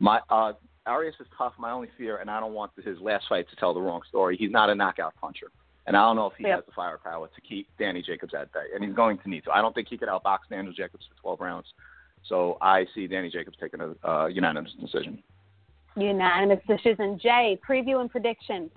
My 0.01 0.21
uh, 0.29 0.55
Arias 0.87 1.15
is 1.21 1.27
tough. 1.37 1.53
My 1.59 1.71
only 1.71 1.89
fear, 1.97 2.17
and 2.17 2.29
I 2.29 2.41
don't 2.41 2.55
want 2.55 2.73
his 2.85 2.99
last 3.01 3.27
fight 3.29 3.49
to 3.51 3.57
tell 3.57 3.75
the 3.75 3.81
wrong 3.81 4.01
story. 4.09 4.37
He's 4.37 4.51
not 4.51 4.71
a 4.71 4.75
knockout 4.75 5.15
puncher, 5.21 5.53
and 5.87 5.97
I 5.97 6.01
don't 6.01 6.17
know 6.17 6.27
if 6.27 6.33
he 6.37 6.45
yep. 6.45 6.57
has 6.57 6.65
the 6.67 6.73
firepower 6.73 7.29
to 7.33 7.41
keep 7.43 7.69
Danny 7.79 8.03
Jacobs 8.03 8.35
at 8.35 8.53
bay, 8.53 8.67
and 8.75 8.83
he's 8.83 8.95
going 8.95 9.19
to 9.19 9.31
need 9.31 9.45
to. 9.45 9.53
I 9.53 9.61
don't 9.61 9.75
think 9.75 9.87
he 9.89 9.97
could 9.97 10.09
outbox 10.09 10.39
Daniel 10.51 10.73
Jacobs 10.73 11.05
for 11.09 11.21
12 11.21 11.41
rounds. 11.41 11.67
So 12.27 12.59
I 12.61 12.87
see 12.95 13.07
Danny 13.07 13.31
Jacobs 13.31 13.57
taking 13.61 13.81
a 13.81 14.09
uh, 14.09 14.27
unanimous 14.27 14.73
decision. 14.81 15.23
Unanimous 15.97 16.61
decision. 16.69 17.19
Jae, 17.23 17.59
preview 17.61 18.01
and 18.01 18.11
prediction. 18.11 18.71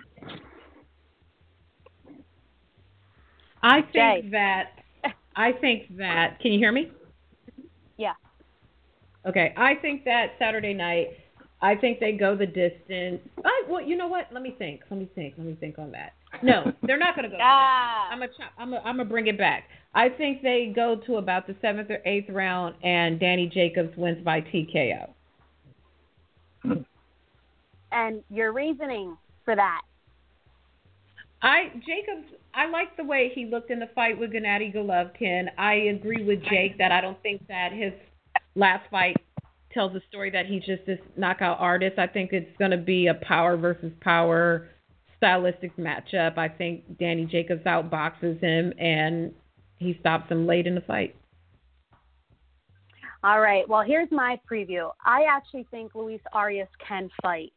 I 3.62 3.82
think 3.82 3.94
Jae. 3.94 4.30
that 4.32 4.72
I 5.36 5.52
think 5.52 5.96
that 5.96 6.40
can 6.40 6.52
you 6.52 6.58
hear 6.58 6.72
me? 6.72 6.90
Yeah. 7.96 8.14
Okay. 9.26 9.54
I 9.56 9.76
think 9.76 10.04
that 10.04 10.32
Saturday 10.38 10.74
night 10.74 11.10
I 11.62 11.76
think 11.76 12.00
they 12.00 12.12
go 12.12 12.36
the 12.36 12.46
distance. 12.46 13.20
I, 13.44 13.62
well, 13.68 13.80
you 13.80 13.96
know 13.96 14.08
what? 14.08 14.26
Let 14.32 14.42
me 14.42 14.56
think. 14.58 14.80
Let 14.90 14.98
me 14.98 15.08
think. 15.14 15.34
Let 15.38 15.46
me 15.46 15.56
think 15.60 15.78
on 15.78 15.92
that. 15.92 16.14
No, 16.42 16.72
they're 16.82 16.98
not 16.98 17.14
going 17.14 17.30
to 17.30 17.36
go. 17.36 17.38
ah. 17.42 18.08
I'm 18.10 18.18
gonna 18.18 18.32
I'm 18.58 18.74
I'm 18.74 18.96
gonna 18.96 19.04
bring 19.04 19.28
it 19.28 19.38
back. 19.38 19.64
I 19.94 20.08
think 20.08 20.42
they 20.42 20.72
go 20.74 20.96
to 21.06 21.16
about 21.16 21.46
the 21.46 21.54
seventh 21.60 21.90
or 21.90 22.00
eighth 22.06 22.30
round, 22.30 22.74
and 22.82 23.20
Danny 23.20 23.46
Jacobs 23.46 23.94
wins 23.96 24.24
by 24.24 24.40
TKO. 24.40 25.10
And 27.92 28.22
your 28.30 28.52
reasoning 28.52 29.18
for 29.44 29.54
that? 29.54 29.82
I 31.42 31.64
Jacobs. 31.74 32.32
I 32.54 32.68
like 32.68 32.96
the 32.96 33.04
way 33.04 33.30
he 33.34 33.46
looked 33.46 33.70
in 33.70 33.78
the 33.78 33.88
fight 33.94 34.18
with 34.18 34.32
Gennady 34.32 34.74
Golovkin. 34.74 35.46
I 35.58 35.74
agree 35.74 36.24
with 36.24 36.42
Jake 36.44 36.78
that 36.78 36.92
I 36.92 37.00
don't 37.00 37.20
think 37.22 37.46
that 37.48 37.72
his 37.72 37.92
last 38.54 38.88
fight 38.90 39.16
tells 39.72 39.94
a 39.94 40.00
story 40.08 40.30
that 40.30 40.46
he's 40.46 40.62
just 40.64 40.84
this 40.86 40.98
knockout 41.16 41.58
artist. 41.58 41.98
I 41.98 42.06
think 42.06 42.32
it's 42.32 42.54
going 42.58 42.70
to 42.70 42.76
be 42.76 43.06
a 43.06 43.14
power 43.14 43.56
versus 43.56 43.92
power 44.00 44.68
stylistic 45.16 45.76
matchup. 45.76 46.36
I 46.36 46.48
think 46.48 46.98
Danny 46.98 47.24
Jacobs 47.24 47.64
outboxes 47.64 48.40
him 48.40 48.72
and 48.78 49.32
he 49.82 49.96
stops 50.00 50.30
him 50.30 50.46
late 50.46 50.66
in 50.66 50.74
the 50.74 50.80
fight. 50.80 51.14
All 53.24 53.40
right. 53.40 53.68
Well, 53.68 53.82
here's 53.82 54.10
my 54.10 54.40
preview. 54.50 54.90
I 55.04 55.24
actually 55.30 55.66
think 55.70 55.94
Luis 55.94 56.20
Arias 56.32 56.68
can 56.86 57.08
fight 57.22 57.52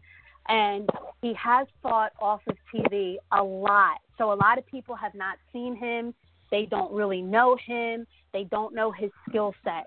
and 0.48 0.88
he 1.22 1.34
has 1.34 1.68
fought 1.82 2.12
off 2.20 2.42
of 2.48 2.56
TV 2.74 3.16
a 3.32 3.44
lot. 3.44 3.98
So 4.18 4.32
a 4.32 4.36
lot 4.36 4.58
of 4.58 4.66
people 4.68 4.96
have 4.96 5.16
not 5.16 5.38
seen 5.52 5.76
him. 5.76 6.14
They 6.52 6.66
don't 6.66 6.92
really 6.94 7.22
know 7.22 7.58
him. 7.66 8.06
They 8.32 8.44
don't 8.46 8.76
know 8.76 8.92
his 8.92 9.10
skill 9.28 9.56
set. 9.64 9.86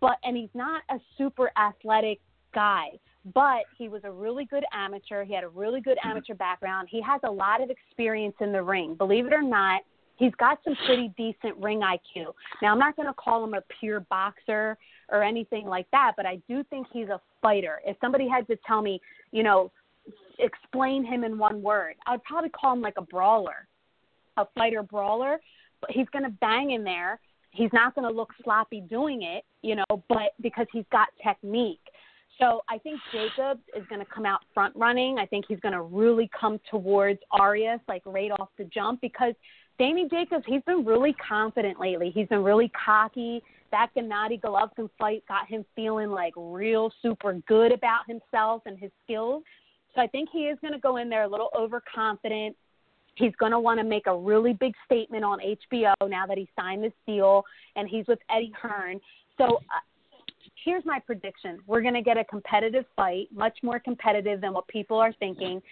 But 0.00 0.18
and 0.22 0.36
he's 0.36 0.54
not 0.54 0.82
a 0.90 0.98
super 1.18 1.50
athletic 1.58 2.20
guy, 2.54 2.90
but 3.34 3.64
he 3.76 3.88
was 3.88 4.02
a 4.04 4.10
really 4.10 4.44
good 4.44 4.64
amateur. 4.72 5.24
He 5.24 5.34
had 5.34 5.44
a 5.44 5.48
really 5.48 5.80
good 5.80 5.98
amateur 6.04 6.34
background. 6.34 6.88
He 6.90 7.02
has 7.02 7.20
a 7.24 7.30
lot 7.30 7.60
of 7.60 7.70
experience 7.70 8.36
in 8.40 8.52
the 8.52 8.62
ring. 8.62 8.94
Believe 8.94 9.26
it 9.26 9.32
or 9.32 9.42
not, 9.42 9.82
he's 10.16 10.32
got 10.38 10.58
some 10.64 10.74
pretty 10.86 11.12
decent 11.16 11.56
ring 11.58 11.80
IQ. 11.80 12.32
Now, 12.62 12.72
I'm 12.72 12.78
not 12.78 12.96
going 12.96 13.08
to 13.08 13.14
call 13.14 13.44
him 13.44 13.54
a 13.54 13.62
pure 13.80 14.00
boxer 14.00 14.76
or 15.10 15.22
anything 15.22 15.66
like 15.66 15.86
that, 15.92 16.12
but 16.16 16.26
I 16.26 16.40
do 16.48 16.64
think 16.64 16.86
he's 16.92 17.08
a 17.08 17.20
fighter. 17.40 17.80
If 17.86 17.96
somebody 18.00 18.28
had 18.28 18.46
to 18.48 18.56
tell 18.66 18.82
me, 18.82 19.00
you 19.30 19.42
know, 19.42 19.70
explain 20.38 21.04
him 21.04 21.24
in 21.24 21.38
one 21.38 21.62
word, 21.62 21.94
I'd 22.06 22.22
probably 22.24 22.50
call 22.50 22.74
him 22.74 22.80
like 22.80 22.94
a 22.96 23.02
brawler, 23.02 23.66
a 24.36 24.46
fighter 24.56 24.82
brawler. 24.82 25.38
But 25.80 25.90
he's 25.90 26.08
going 26.12 26.24
to 26.24 26.30
bang 26.40 26.70
in 26.70 26.84
there. 26.84 27.20
He's 27.50 27.70
not 27.72 27.94
going 27.94 28.08
to 28.08 28.14
look 28.14 28.32
sloppy 28.42 28.80
doing 28.80 29.22
it, 29.22 29.44
you 29.62 29.76
know, 29.76 29.84
but 30.08 30.32
because 30.40 30.66
he's 30.72 30.84
got 30.90 31.08
technique. 31.22 31.80
So 32.38 32.62
I 32.68 32.78
think 32.78 33.00
Jacobs 33.12 33.62
is 33.74 33.84
going 33.88 34.00
to 34.00 34.06
come 34.06 34.26
out 34.26 34.40
front 34.52 34.74
running. 34.76 35.18
I 35.18 35.26
think 35.26 35.46
he's 35.48 35.60
going 35.60 35.72
to 35.72 35.82
really 35.82 36.30
come 36.38 36.60
towards 36.70 37.18
Arias 37.30 37.80
like 37.88 38.02
right 38.04 38.30
off 38.30 38.48
the 38.58 38.64
jump 38.64 39.00
because 39.00 39.34
Danny 39.78 40.08
Jacobs, 40.08 40.44
he's 40.46 40.62
been 40.62 40.84
really 40.84 41.14
confident 41.14 41.78
lately. 41.78 42.10
He's 42.10 42.28
been 42.28 42.42
really 42.42 42.70
cocky. 42.70 43.42
that 43.70 43.90
Gennady 43.96 44.40
Golovkin 44.40 44.88
fight 44.98 45.24
got 45.28 45.48
him 45.48 45.64
feeling 45.74 46.10
like 46.10 46.32
real 46.36 46.90
super 47.02 47.34
good 47.46 47.72
about 47.72 48.06
himself 48.06 48.62
and 48.66 48.78
his 48.78 48.90
skills. 49.04 49.42
So 49.94 50.00
I 50.00 50.06
think 50.06 50.28
he 50.32 50.40
is 50.40 50.58
going 50.60 50.72
to 50.72 50.78
go 50.78 50.98
in 50.98 51.08
there 51.08 51.24
a 51.24 51.28
little 51.28 51.50
overconfident. 51.58 52.56
He's 53.16 53.34
going 53.38 53.52
to 53.52 53.58
want 53.58 53.80
to 53.80 53.84
make 53.84 54.06
a 54.06 54.16
really 54.16 54.52
big 54.52 54.74
statement 54.84 55.24
on 55.24 55.38
HBO 55.40 55.94
now 56.06 56.26
that 56.26 56.36
he 56.36 56.48
signed 56.54 56.84
this 56.84 56.92
deal 57.06 57.44
and 57.74 57.88
he's 57.88 58.06
with 58.06 58.18
Eddie 58.30 58.52
Hearn. 58.60 59.00
So 59.38 59.44
uh, 59.44 59.80
here's 60.64 60.84
my 60.84 60.98
prediction. 61.00 61.58
We're 61.66 61.80
going 61.80 61.94
to 61.94 62.02
get 62.02 62.18
a 62.18 62.24
competitive 62.24 62.84
fight, 62.94 63.28
much 63.34 63.58
more 63.62 63.78
competitive 63.78 64.40
than 64.40 64.52
what 64.52 64.68
people 64.68 64.98
are 64.98 65.12
thinking. 65.14 65.62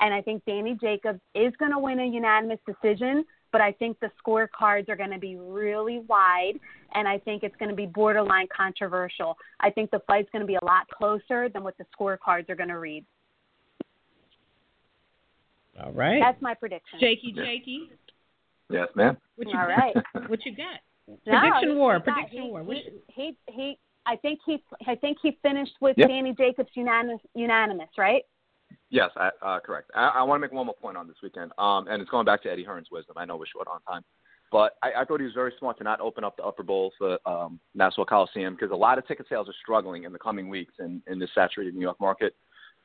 And 0.00 0.14
I 0.14 0.22
think 0.22 0.44
Danny 0.46 0.76
Jacobs 0.80 1.20
is 1.34 1.52
going 1.58 1.72
to 1.72 1.78
win 1.78 2.00
a 2.00 2.06
unanimous 2.06 2.58
decision, 2.66 3.24
but 3.54 3.60
I 3.60 3.70
think 3.70 4.00
the 4.00 4.10
scorecards 4.20 4.88
are 4.88 4.96
going 4.96 5.12
to 5.12 5.18
be 5.20 5.36
really 5.36 6.00
wide, 6.08 6.54
and 6.94 7.06
I 7.06 7.18
think 7.18 7.44
it's 7.44 7.54
going 7.54 7.68
to 7.68 7.76
be 7.76 7.86
borderline 7.86 8.48
controversial. 8.54 9.36
I 9.60 9.70
think 9.70 9.92
the 9.92 10.00
fight's 10.08 10.28
going 10.32 10.40
to 10.40 10.46
be 10.46 10.56
a 10.56 10.64
lot 10.64 10.88
closer 10.88 11.48
than 11.48 11.62
what 11.62 11.78
the 11.78 11.84
scorecards 11.96 12.50
are 12.50 12.56
going 12.56 12.70
to 12.70 12.80
read. 12.80 13.04
All 15.80 15.92
right. 15.92 16.20
That's 16.20 16.42
my 16.42 16.54
prediction. 16.54 16.98
Jakey, 16.98 17.32
Jakey. 17.32 17.90
Yes, 18.70 18.88
ma'am. 18.96 19.16
What 19.36 19.46
you 19.46 19.56
All 19.56 19.68
got? 19.68 19.78
right. 19.78 19.94
What 20.28 20.44
you 20.44 20.56
got? 20.56 20.80
No, 21.06 21.38
Prediction 21.38 21.76
war. 21.76 22.00
Prediction 22.00 22.42
he, 22.42 22.48
war. 22.48 22.60
He, 22.62 22.66
What- 22.66 22.76
he, 23.06 23.36
he, 23.46 23.78
I 24.04 24.16
think 24.16 24.40
he, 24.44 24.60
I 24.88 24.96
think 24.96 25.18
he 25.22 25.38
finished 25.42 25.74
with 25.80 25.94
Yeah. 25.96 26.08
Danny 26.08 26.34
Jacobs 26.36 26.70
unanimous, 26.74 27.20
unanimous, 27.36 27.90
right? 27.96 28.24
Yes, 28.90 29.10
I, 29.16 29.30
uh, 29.42 29.60
correct. 29.60 29.90
I, 29.94 30.08
I 30.16 30.22
want 30.22 30.40
to 30.40 30.40
make 30.40 30.52
one 30.52 30.66
more 30.66 30.74
point 30.74 30.96
on 30.96 31.06
this 31.06 31.16
weekend, 31.22 31.52
um, 31.58 31.88
and 31.88 32.00
it's 32.00 32.10
going 32.10 32.24
back 32.24 32.42
to 32.42 32.50
Eddie 32.50 32.64
Hearn's 32.64 32.88
wisdom. 32.90 33.16
I 33.18 33.24
know 33.24 33.36
we're 33.36 33.46
short 33.46 33.68
on 33.68 33.80
time, 33.82 34.02
but 34.50 34.76
I, 34.82 35.02
I 35.02 35.04
thought 35.04 35.20
he 35.20 35.24
was 35.24 35.34
very 35.34 35.52
smart 35.58 35.78
to 35.78 35.84
not 35.84 36.00
open 36.00 36.24
up 36.24 36.36
the 36.36 36.44
upper 36.44 36.62
bowl 36.62 36.92
for 36.98 37.18
um, 37.26 37.58
Nassau 37.74 38.04
Coliseum 38.04 38.54
because 38.54 38.70
a 38.70 38.76
lot 38.76 38.98
of 38.98 39.06
ticket 39.06 39.26
sales 39.28 39.48
are 39.48 39.54
struggling 39.62 40.04
in 40.04 40.12
the 40.12 40.18
coming 40.18 40.48
weeks 40.48 40.74
in, 40.78 41.02
in 41.06 41.18
this 41.18 41.30
saturated 41.34 41.74
New 41.74 41.80
York 41.80 42.00
market. 42.00 42.34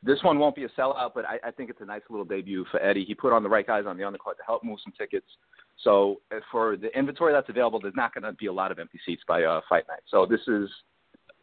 This 0.01 0.23
one 0.23 0.39
won't 0.39 0.55
be 0.55 0.63
a 0.63 0.69
sellout, 0.69 1.11
but 1.13 1.25
I, 1.25 1.39
I 1.43 1.51
think 1.51 1.69
it's 1.69 1.81
a 1.81 1.85
nice 1.85 2.01
little 2.09 2.25
debut 2.25 2.65
for 2.71 2.81
Eddie. 2.81 3.03
He 3.03 3.13
put 3.13 3.33
on 3.33 3.43
the 3.43 3.49
right 3.49 3.67
guys 3.67 3.83
on 3.85 3.97
the 3.97 4.03
undercard 4.03 4.37
to 4.37 4.45
help 4.45 4.63
move 4.63 4.79
some 4.81 4.93
tickets. 4.97 5.27
So 5.83 6.21
uh, 6.33 6.39
for 6.51 6.77
the 6.77 6.87
inventory 6.97 7.33
that's 7.33 7.49
available, 7.49 7.81
there's 7.81 7.93
not 7.95 8.13
going 8.13 8.23
to 8.23 8.33
be 8.33 8.45
a 8.45 8.53
lot 8.53 8.71
of 8.71 8.79
empty 8.79 8.99
seats 9.05 9.23
by 9.27 9.43
uh, 9.43 9.59
fight 9.67 9.83
night. 9.89 10.01
So 10.09 10.25
this 10.25 10.41
is 10.47 10.69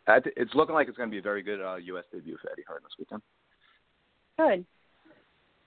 it's 0.08 0.54
looking 0.54 0.74
like 0.74 0.88
it's 0.88 0.96
going 0.96 1.10
to 1.10 1.14
be 1.14 1.18
a 1.18 1.22
very 1.22 1.42
good 1.42 1.60
uh, 1.60 1.76
U.S. 1.76 2.04
debut 2.12 2.36
for 2.40 2.50
Eddie 2.50 2.62
Hearn 2.66 2.80
this 2.82 2.92
weekend. 2.98 3.22
Good. 4.38 4.64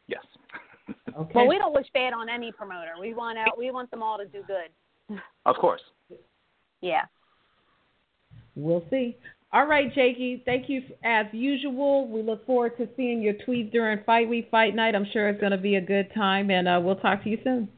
Yes. 0.07 0.23
Okay. 1.15 1.31
Well, 1.35 1.47
we 1.47 1.57
don't 1.59 1.73
wish 1.73 1.85
bad 1.93 2.13
on 2.13 2.29
any 2.29 2.51
promoter. 2.51 2.93
We 2.99 3.13
want 3.13 3.37
out, 3.37 3.57
we 3.57 3.69
want 3.69 3.91
them 3.91 4.01
all 4.01 4.17
to 4.17 4.25
do 4.25 4.41
good. 4.47 5.19
Of 5.45 5.55
course. 5.57 5.81
Yeah. 6.81 7.01
We'll 8.55 8.83
see. 8.89 9.15
All 9.51 9.65
right, 9.67 9.93
Jakey. 9.93 10.41
Thank 10.45 10.69
you 10.69 10.81
as 11.03 11.25
usual. 11.31 12.07
We 12.07 12.23
look 12.23 12.45
forward 12.45 12.77
to 12.77 12.87
seeing 12.95 13.21
your 13.21 13.33
tweets 13.33 13.71
during 13.71 14.03
Fight 14.03 14.27
Week, 14.29 14.47
Fight 14.49 14.75
Night. 14.75 14.95
I'm 14.95 15.05
sure 15.11 15.29
it's 15.29 15.39
going 15.39 15.51
to 15.51 15.57
be 15.57 15.75
a 15.75 15.81
good 15.81 16.11
time, 16.15 16.49
and 16.51 16.67
uh, 16.67 16.79
we'll 16.81 16.95
talk 16.95 17.23
to 17.23 17.29
you 17.29 17.37
soon. 17.43 17.69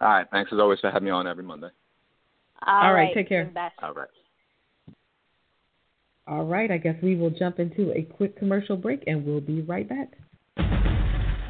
All 0.00 0.08
right. 0.08 0.26
Thanks 0.30 0.50
as 0.52 0.58
always 0.58 0.80
for 0.80 0.90
having 0.90 1.06
me 1.06 1.10
on 1.10 1.26
every 1.26 1.44
Monday. 1.44 1.68
All 2.66 2.92
right, 2.92 3.14
take 3.14 3.28
care. 3.28 3.42
you're 3.42 3.50
best. 3.50 3.74
All 3.82 3.94
right. 3.94 4.08
All 6.30 6.44
right. 6.44 6.70
I 6.70 6.78
guess 6.78 6.94
we 7.02 7.16
will 7.16 7.30
jump 7.30 7.58
into 7.58 7.90
a 7.90 8.02
quick 8.02 8.38
commercial 8.38 8.76
break, 8.76 9.02
and 9.08 9.26
we'll 9.26 9.40
be 9.40 9.62
right 9.62 9.88
back. 9.88 10.12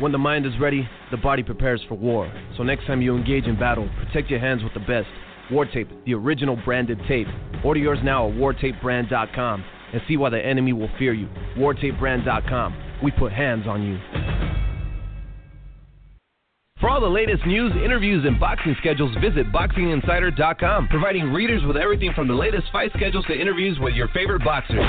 When 0.01 0.11
the 0.11 0.18
mind 0.18 0.47
is 0.47 0.53
ready, 0.59 0.89
the 1.11 1.18
body 1.18 1.43
prepares 1.43 1.83
for 1.87 1.97
war. 1.97 2.33
So 2.57 2.62
next 2.62 2.87
time 2.87 3.03
you 3.03 3.14
engage 3.14 3.45
in 3.45 3.59
battle, 3.59 3.91
protect 3.99 4.31
your 4.31 4.41
hands 4.41 4.64
with 4.64 4.72
the 4.72 4.81
best. 4.81 5.09
War 5.51 5.66
Tape, 5.66 5.91
the 6.07 6.14
original 6.14 6.57
branded 6.64 6.99
tape. 7.07 7.26
Order 7.62 7.81
yours 7.81 7.99
now 8.03 8.31
at 8.31 8.35
wartapebrand.com 8.35 9.64
and 9.93 10.01
see 10.09 10.16
why 10.16 10.31
the 10.31 10.39
enemy 10.39 10.72
will 10.72 10.91
fear 10.99 11.12
you. 11.12 11.28
wartapebrand.com. 11.59 13.01
We 13.03 13.11
put 13.11 13.33
hands 13.33 13.66
on 13.66 13.83
you. 13.83 14.49
For 16.81 16.89
all 16.89 17.01
the 17.03 17.12
latest 17.12 17.45
news, 17.45 17.72
interviews, 17.85 18.24
and 18.24 18.41
boxing 18.41 18.74
schedules, 18.81 19.14
visit 19.20 19.53
BoxingInsider.com, 19.53 20.89
providing 20.89 21.31
readers 21.31 21.62
with 21.66 21.76
everything 21.76 22.11
from 22.14 22.26
the 22.26 22.33
latest 22.33 22.72
fight 22.72 22.91
schedules 22.97 23.26
to 23.26 23.39
interviews 23.39 23.78
with 23.78 23.93
your 23.93 24.09
favorite 24.09 24.43
boxers. 24.43 24.81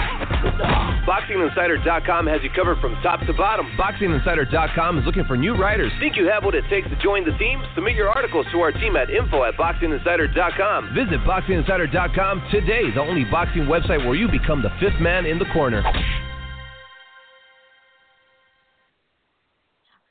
BoxingInsider.com 1.03 2.27
has 2.27 2.39
you 2.43 2.49
covered 2.55 2.79
from 2.79 2.95
top 3.03 3.19
to 3.27 3.33
bottom. 3.33 3.65
BoxingInsider.com 3.77 4.99
is 4.99 5.05
looking 5.05 5.25
for 5.25 5.35
new 5.35 5.53
writers. 5.53 5.91
Think 5.99 6.15
you 6.15 6.29
have 6.31 6.45
what 6.45 6.55
it 6.55 6.63
takes 6.69 6.87
to 6.87 6.95
join 7.03 7.25
the 7.25 7.37
team? 7.37 7.61
Submit 7.75 7.95
your 7.95 8.07
articles 8.07 8.45
to 8.53 8.61
our 8.61 8.71
team 8.71 8.95
at 8.95 9.09
info 9.09 9.43
at 9.43 9.55
BoxingInsider.com. 9.55 10.95
Visit 10.95 11.19
BoxingInsider.com 11.27 12.47
today, 12.51 12.89
the 12.95 13.01
only 13.01 13.25
boxing 13.25 13.63
website 13.63 13.99
where 14.07 14.15
you 14.15 14.29
become 14.31 14.63
the 14.63 14.71
fifth 14.79 15.01
man 15.01 15.25
in 15.25 15.37
the 15.37 15.45
corner. 15.51 15.83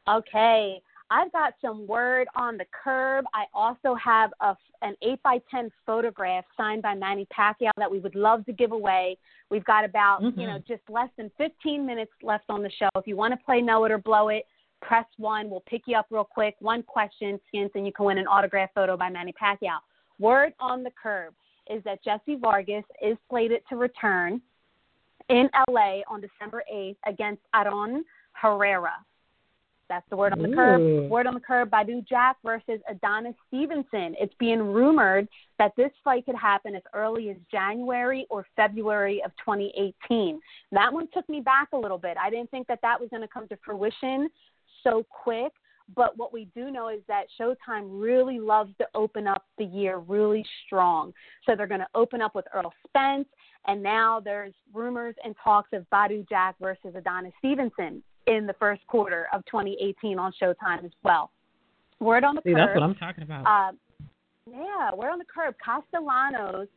Okay. 0.06 0.82
I've 1.10 1.32
got 1.32 1.54
some 1.60 1.86
word 1.88 2.28
on 2.36 2.56
the 2.56 2.66
curb. 2.84 3.24
I 3.34 3.44
also 3.52 3.94
have 3.94 4.30
a, 4.40 4.56
an 4.82 4.94
8 5.02 5.22
by 5.24 5.40
10 5.50 5.70
photograph 5.84 6.44
signed 6.56 6.82
by 6.82 6.94
Manny 6.94 7.26
Pacquiao 7.36 7.70
that 7.78 7.90
we 7.90 7.98
would 7.98 8.14
love 8.14 8.46
to 8.46 8.52
give 8.52 8.70
away. 8.70 9.18
We've 9.50 9.64
got 9.64 9.84
about, 9.84 10.22
Mhm. 10.22 10.36
you 10.36 10.46
know, 10.46 10.58
just 10.60 10.88
less 10.88 11.10
than 11.16 11.28
15 11.30 11.84
minutes 11.84 12.12
left 12.22 12.44
on 12.48 12.62
the 12.62 12.70
show. 12.70 12.88
If 12.96 13.08
you 13.08 13.16
want 13.16 13.32
to 13.36 13.44
play 13.44 13.60
Know 13.60 13.84
It 13.84 13.90
or 13.90 13.98
Blow 13.98 14.28
It, 14.28 14.46
press 14.80 15.06
one. 15.18 15.50
We'll 15.50 15.62
pick 15.62 15.82
you 15.86 15.96
up 15.96 16.06
real 16.10 16.24
quick. 16.24 16.54
One 16.60 16.82
question, 16.84 17.40
and 17.52 17.86
you 17.86 17.92
can 17.92 18.04
win 18.06 18.18
an 18.18 18.28
autograph 18.28 18.70
photo 18.72 18.96
by 18.96 19.10
Manny 19.10 19.32
Pacquiao. 19.32 19.80
Word 20.20 20.54
on 20.60 20.84
the 20.84 20.90
curb 20.92 21.34
is 21.68 21.82
that 21.84 22.02
Jesse 22.04 22.36
Vargas 22.36 22.84
is 23.02 23.18
slated 23.28 23.62
to 23.68 23.76
return 23.76 24.40
in 25.28 25.50
LA 25.68 26.02
on 26.08 26.20
December 26.20 26.62
8th 26.72 26.96
against 27.06 27.42
Aaron 27.54 28.04
Herrera. 28.32 28.94
That's 29.90 30.08
the 30.08 30.16
word 30.16 30.32
on 30.32 30.38
the 30.38 30.48
Ooh. 30.48 30.54
curb. 30.54 31.10
Word 31.10 31.26
on 31.26 31.34
the 31.34 31.40
curb, 31.40 31.68
Badou 31.68 32.06
Jack 32.08 32.36
versus 32.44 32.80
Adonis 32.88 33.34
Stevenson. 33.48 34.14
It's 34.20 34.32
being 34.38 34.60
rumored 34.60 35.28
that 35.58 35.72
this 35.76 35.90
fight 36.04 36.24
could 36.24 36.36
happen 36.36 36.76
as 36.76 36.82
early 36.94 37.28
as 37.28 37.36
January 37.50 38.24
or 38.30 38.46
February 38.54 39.20
of 39.24 39.32
2018. 39.44 40.40
That 40.70 40.92
one 40.92 41.08
took 41.12 41.28
me 41.28 41.40
back 41.40 41.70
a 41.72 41.76
little 41.76 41.98
bit. 41.98 42.16
I 42.16 42.30
didn't 42.30 42.52
think 42.52 42.68
that 42.68 42.78
that 42.82 43.00
was 43.00 43.10
going 43.10 43.22
to 43.22 43.28
come 43.28 43.48
to 43.48 43.58
fruition 43.64 44.30
so 44.84 45.04
quick. 45.10 45.52
But 45.96 46.16
what 46.16 46.32
we 46.32 46.46
do 46.54 46.70
know 46.70 46.88
is 46.88 47.00
that 47.08 47.24
Showtime 47.38 47.88
really 48.00 48.38
loves 48.38 48.72
to 48.78 48.86
open 48.94 49.26
up 49.26 49.46
the 49.58 49.64
year 49.64 49.98
really 49.98 50.44
strong. 50.64 51.12
So 51.44 51.56
they're 51.56 51.66
going 51.66 51.80
to 51.80 51.88
open 51.96 52.22
up 52.22 52.36
with 52.36 52.44
Errol 52.54 52.72
Spence, 52.86 53.26
and 53.66 53.82
now 53.82 54.20
there's 54.20 54.54
rumors 54.72 55.16
and 55.24 55.34
talks 55.42 55.70
of 55.72 55.84
Badou 55.92 56.28
Jack 56.28 56.54
versus 56.60 56.94
Adonis 56.94 57.32
Stevenson 57.40 58.04
in 58.30 58.46
the 58.46 58.54
first 58.54 58.86
quarter 58.86 59.26
of 59.32 59.44
2018 59.46 60.18
on 60.18 60.32
Showtime 60.40 60.84
as 60.84 60.90
well. 61.02 61.30
Word 61.98 62.24
on 62.24 62.34
the 62.36 62.42
See, 62.42 62.52
curb. 62.52 62.58
that's 62.58 62.74
what 62.76 62.82
I'm 62.84 62.94
talking 62.94 63.24
about. 63.24 63.44
Uh, 63.46 63.72
yeah, 64.50 64.94
word 64.94 65.10
on 65.10 65.18
the 65.18 65.24
curb. 65.24 65.54
Castellanos 65.64 66.68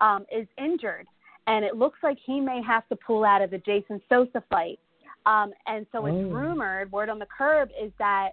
um, 0.00 0.24
is 0.30 0.46
injured, 0.56 1.06
and 1.46 1.64
it 1.64 1.74
looks 1.76 1.98
like 2.02 2.18
he 2.24 2.38
may 2.40 2.60
have 2.62 2.86
to 2.88 2.96
pull 2.96 3.24
out 3.24 3.42
of 3.42 3.50
the 3.50 3.58
Jason 3.58 4.00
Sosa 4.08 4.42
fight. 4.50 4.78
Um, 5.26 5.52
and 5.66 5.84
so 5.92 6.06
it's 6.06 6.14
Oh. 6.14 6.30
rumored, 6.30 6.92
word 6.92 7.08
on 7.08 7.18
the 7.18 7.26
curb, 7.26 7.70
is 7.80 7.90
that 7.98 8.30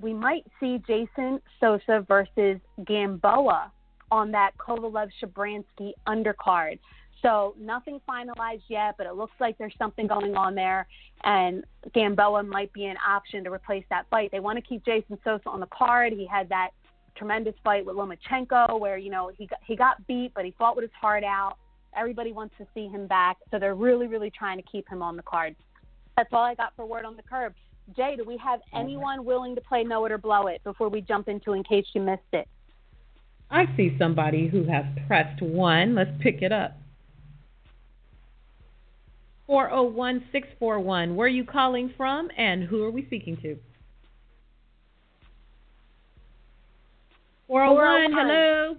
we 0.00 0.12
might 0.14 0.44
see 0.60 0.78
Jason 0.86 1.40
Sosa 1.60 2.04
versus 2.06 2.60
Gamboa 2.86 3.72
on 4.10 4.30
that 4.30 4.52
Kovalev 4.58 5.10
Shabranskyy 5.20 5.92
undercard. 6.06 6.78
So 7.22 7.54
nothing 7.58 8.00
finalized 8.08 8.62
yet, 8.68 8.96
but 8.98 9.06
it 9.06 9.14
looks 9.14 9.32
like 9.40 9.56
there's 9.58 9.74
something 9.78 10.06
going 10.06 10.36
on 10.36 10.54
there, 10.54 10.86
and 11.24 11.64
Gamboa 11.94 12.42
might 12.42 12.72
be 12.72 12.84
an 12.84 12.96
option 13.06 13.42
to 13.44 13.50
replace 13.50 13.84
that 13.90 14.06
fight. 14.10 14.30
They 14.32 14.40
want 14.40 14.58
to 14.58 14.62
keep 14.62 14.84
Jason 14.84 15.18
Sosa 15.24 15.48
on 15.48 15.60
the 15.60 15.66
card. 15.66 16.12
He 16.12 16.26
had 16.26 16.48
that 16.50 16.70
tremendous 17.16 17.54
fight 17.64 17.86
with 17.86 17.96
Lomachenko, 17.96 18.78
where 18.78 18.98
you 18.98 19.10
know 19.10 19.30
he 19.36 19.46
got, 19.46 19.58
he 19.64 19.76
got 19.76 20.06
beat, 20.06 20.32
but 20.34 20.44
he 20.44 20.54
fought 20.58 20.76
with 20.76 20.84
his 20.84 20.92
heart 21.00 21.24
out. 21.24 21.56
Everybody 21.96 22.32
wants 22.32 22.54
to 22.58 22.66
see 22.74 22.88
him 22.88 23.06
back, 23.06 23.38
so 23.50 23.58
they're 23.58 23.74
really, 23.74 24.06
really 24.06 24.30
trying 24.30 24.58
to 24.58 24.64
keep 24.70 24.86
him 24.88 25.02
on 25.02 25.16
the 25.16 25.22
card. 25.22 25.56
That's 26.16 26.28
all 26.32 26.44
I 26.44 26.54
got 26.54 26.74
for 26.76 26.84
word 26.84 27.06
on 27.06 27.16
the 27.16 27.22
curb. 27.22 27.54
Jae, 27.96 28.16
do 28.16 28.24
we 28.24 28.36
have 28.38 28.60
anyone 28.74 29.24
willing 29.24 29.54
to 29.54 29.60
play 29.60 29.84
Know 29.84 30.04
It 30.04 30.12
or 30.12 30.18
Blow 30.18 30.48
It 30.48 30.62
before 30.64 30.88
we 30.88 31.00
jump 31.00 31.28
into 31.28 31.52
in 31.52 31.62
case 31.62 31.86
you 31.94 32.02
missed 32.02 32.22
it? 32.32 32.48
I 33.50 33.64
see 33.76 33.96
somebody 33.98 34.48
who 34.48 34.64
has 34.64 34.84
pressed 35.06 35.40
one. 35.40 35.94
Let's 35.94 36.10
pick 36.20 36.42
it 36.42 36.52
up. 36.52 36.76
401641. 39.46 41.14
Where 41.14 41.26
are 41.26 41.28
you 41.28 41.44
calling 41.44 41.92
from 41.96 42.28
and 42.36 42.64
who 42.64 42.82
are 42.84 42.90
we 42.90 43.04
speaking 43.06 43.36
to? 43.42 43.56
401, 47.46 48.12
401. 48.12 48.28
hello. 48.28 48.76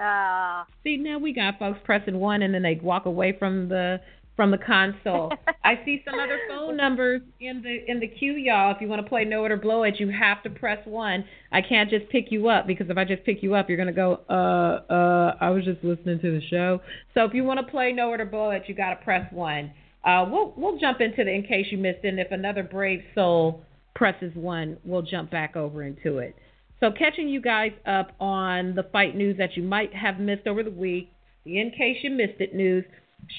Uh, 0.00 0.64
See, 0.82 0.96
now 0.96 1.18
we 1.18 1.32
got 1.32 1.58
folks 1.58 1.78
pressing 1.84 2.18
one 2.18 2.42
and 2.42 2.54
then 2.54 2.62
they 2.62 2.78
walk 2.82 3.06
away 3.06 3.34
from 3.38 3.68
the 3.68 4.00
from 4.36 4.50
the 4.50 4.58
console. 4.58 5.32
I 5.64 5.80
see 5.84 6.02
some 6.04 6.20
other 6.20 6.38
phone 6.48 6.76
numbers 6.76 7.22
in 7.40 7.62
the 7.62 7.90
in 7.90 7.98
the 7.98 8.06
queue, 8.06 8.34
y'all. 8.34 8.72
If 8.74 8.80
you 8.80 8.88
want 8.88 9.02
to 9.02 9.08
play 9.08 9.24
Know 9.24 9.44
It 9.46 9.50
or 9.50 9.56
Blow 9.56 9.82
It, 9.82 9.98
you 9.98 10.10
have 10.10 10.42
to 10.44 10.50
press 10.50 10.78
one. 10.86 11.24
I 11.50 11.62
can't 11.62 11.90
just 11.90 12.08
pick 12.10 12.26
you 12.30 12.48
up 12.48 12.66
because 12.66 12.88
if 12.90 12.98
I 12.98 13.04
just 13.04 13.24
pick 13.24 13.42
you 13.42 13.54
up, 13.54 13.68
you're 13.68 13.78
gonna 13.78 13.92
go, 13.92 14.20
uh, 14.28 14.92
uh, 14.92 15.36
I 15.40 15.50
was 15.50 15.64
just 15.64 15.82
listening 15.82 16.20
to 16.20 16.38
the 16.38 16.46
show. 16.48 16.80
So 17.14 17.24
if 17.24 17.34
you 17.34 17.42
want 17.42 17.58
to 17.60 17.66
play 17.66 17.92
Know 17.92 18.12
It 18.12 18.20
or 18.20 18.26
Blow 18.26 18.50
It, 18.50 18.64
you 18.66 18.74
gotta 18.74 18.96
press 18.96 19.26
one. 19.32 19.72
Uh, 20.04 20.26
we'll 20.30 20.52
we'll 20.56 20.78
jump 20.78 21.00
into 21.00 21.24
the 21.24 21.30
in 21.30 21.42
case 21.42 21.66
you 21.70 21.78
missed 21.78 22.00
it. 22.04 22.08
And 22.08 22.20
if 22.20 22.30
another 22.30 22.62
brave 22.62 23.02
soul 23.14 23.62
presses 23.94 24.32
one, 24.34 24.76
we'll 24.84 25.02
jump 25.02 25.30
back 25.30 25.56
over 25.56 25.82
into 25.82 26.18
it. 26.18 26.36
So 26.78 26.90
catching 26.90 27.28
you 27.28 27.40
guys 27.40 27.72
up 27.86 28.12
on 28.20 28.74
the 28.74 28.82
fight 28.92 29.16
news 29.16 29.38
that 29.38 29.56
you 29.56 29.62
might 29.62 29.94
have 29.94 30.20
missed 30.20 30.46
over 30.46 30.62
the 30.62 30.70
week. 30.70 31.10
The 31.44 31.58
in 31.60 31.70
case 31.70 31.96
you 32.02 32.10
missed 32.10 32.40
it 32.40 32.54
news. 32.54 32.84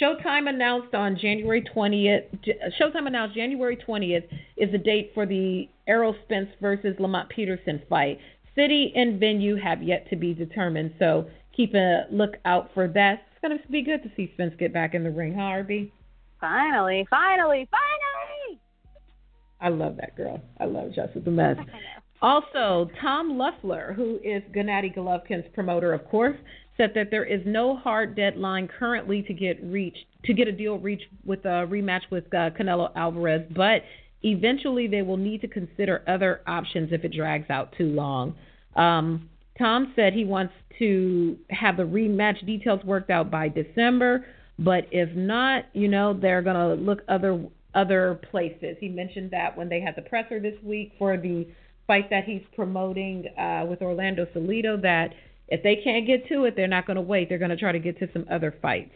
Showtime 0.02 0.48
announced 0.48 0.94
on 0.94 1.18
January 1.20 1.64
20th. 1.76 2.24
Showtime 2.80 3.08
announced 3.08 3.36
January 3.36 3.78
20th 3.78 4.26
is 4.56 4.72
the 4.72 4.78
date 4.78 5.12
for 5.14 5.26
the 5.26 5.68
Errol 5.88 6.16
Spence 6.24 6.50
versus 6.62 6.96
Lamont 7.00 7.30
Peterson 7.30 7.82
fight. 7.90 8.20
City 8.56 8.92
and 8.96 9.20
venue 9.20 9.56
have 9.56 9.82
yet 9.82 10.08
to 10.10 10.16
be 10.16 10.34
determined, 10.34 10.94
so 11.00 11.28
keep 11.56 11.74
a 11.74 12.06
look 12.12 12.36
out 12.46 12.70
for 12.74 12.88
that. 12.90 13.24
It's 13.32 13.42
going 13.42 13.58
to 13.58 13.72
be 13.72 13.82
good 13.82 14.04
to 14.04 14.12
see 14.16 14.32
Spence 14.34 14.54
get 14.60 14.74
back 14.74 14.94
in 14.94 15.04
the 15.04 15.12
ring, 15.12 15.34
huh? 15.34 15.64
Finally, 16.40 17.08
finally, 17.10 17.68
finally! 17.72 18.60
I 19.60 19.70
love 19.70 19.98
that 19.98 20.16
girl. 20.16 20.42
I 20.60 20.66
love 20.66 20.94
Justice 20.94 21.24
the 21.26 21.32
Mess. 21.32 21.58
Also, 22.22 22.90
Tom 23.02 23.38
Loeffler, 23.38 23.94
who 23.96 24.20
is 24.24 24.44
Gennady 24.56 24.96
Golovkin's 24.96 25.46
promoter, 25.54 25.94
of 25.94 26.08
course, 26.08 26.38
said 26.78 26.92
that 26.96 27.10
there 27.12 27.26
is 27.26 27.42
no 27.46 27.76
hard 27.76 28.16
deadline 28.16 28.70
currently 28.80 29.24
to 29.24 29.34
get 29.34 29.62
reached 29.64 30.06
to 30.24 30.34
get 30.34 30.48
a 30.48 30.52
deal 30.52 30.78
reached 30.78 31.08
with 31.26 31.44
a 31.46 31.66
rematch 31.68 32.02
with 32.12 32.26
uh, 32.34 32.50
Canelo 32.52 32.92
Alvarez, 32.96 33.42
but 33.56 33.82
eventually 34.24 34.88
they 34.88 35.02
will 35.02 35.18
need 35.18 35.42
to 35.42 35.48
consider 35.48 36.04
other 36.08 36.42
options 36.48 36.92
if 36.92 37.04
it 37.04 37.14
drags 37.14 37.50
out 37.50 37.74
too 37.78 37.86
long. 37.86 38.36
Um, 38.76 39.30
Tom 39.58 39.94
said 39.96 40.14
he 40.14 40.26
wants 40.26 40.54
to 40.80 41.38
have 41.50 41.78
the 41.78 41.84
rematch 41.84 42.46
details 42.46 42.84
worked 42.84 43.10
out 43.10 43.32
by 43.32 43.50
December, 43.50 44.26
but 44.60 44.86
if 44.92 45.16
not, 45.16 45.66
you 45.74 45.88
know, 45.88 46.14
they're 46.14 46.42
to 46.44 46.74
look 46.76 47.02
other 47.08 47.44
other 47.74 48.20
places. 48.32 48.76
He 48.80 48.90
mentioned 48.90 49.32
that 49.32 49.56
when 49.56 49.70
they 49.70 49.80
had 49.80 49.96
the 49.96 50.02
presser 50.02 50.40
this 50.40 50.56
week 50.64 50.94
for 50.98 51.16
the 51.16 51.48
fight 51.86 52.10
that 52.10 52.24
he's 52.26 52.42
promoting 52.56 53.26
uh, 53.38 53.66
with 53.68 53.82
Orlando 53.82 54.26
Salido 54.36 54.82
that 54.82 55.14
if 55.48 55.64
they 55.64 55.78
can't 55.84 56.06
get 56.06 56.28
to 56.30 56.44
it, 56.46 56.56
they're 56.56 56.68
not 56.68 56.86
going 56.86 56.96
to 56.96 57.02
wait. 57.02 57.30
They're 57.30 57.38
going 57.38 57.52
to 57.52 57.58
try 57.58 57.72
to 57.72 57.80
get 57.80 58.00
to 58.00 58.10
some 58.14 58.26
other 58.30 58.54
fights. 58.62 58.92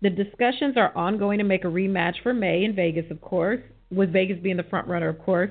The 0.00 0.10
discussions 0.10 0.76
are 0.76 0.96
ongoing 0.96 1.38
to 1.38 1.44
make 1.44 1.64
a 1.64 1.68
rematch 1.68 2.22
for 2.22 2.32
May 2.32 2.64
in 2.64 2.74
Vegas, 2.74 3.10
of 3.10 3.20
course, 3.20 3.60
with 3.90 4.12
Vegas 4.12 4.38
being 4.40 4.56
the 4.56 4.62
front 4.64 4.86
runner, 4.86 5.08
of 5.08 5.18
course. 5.18 5.50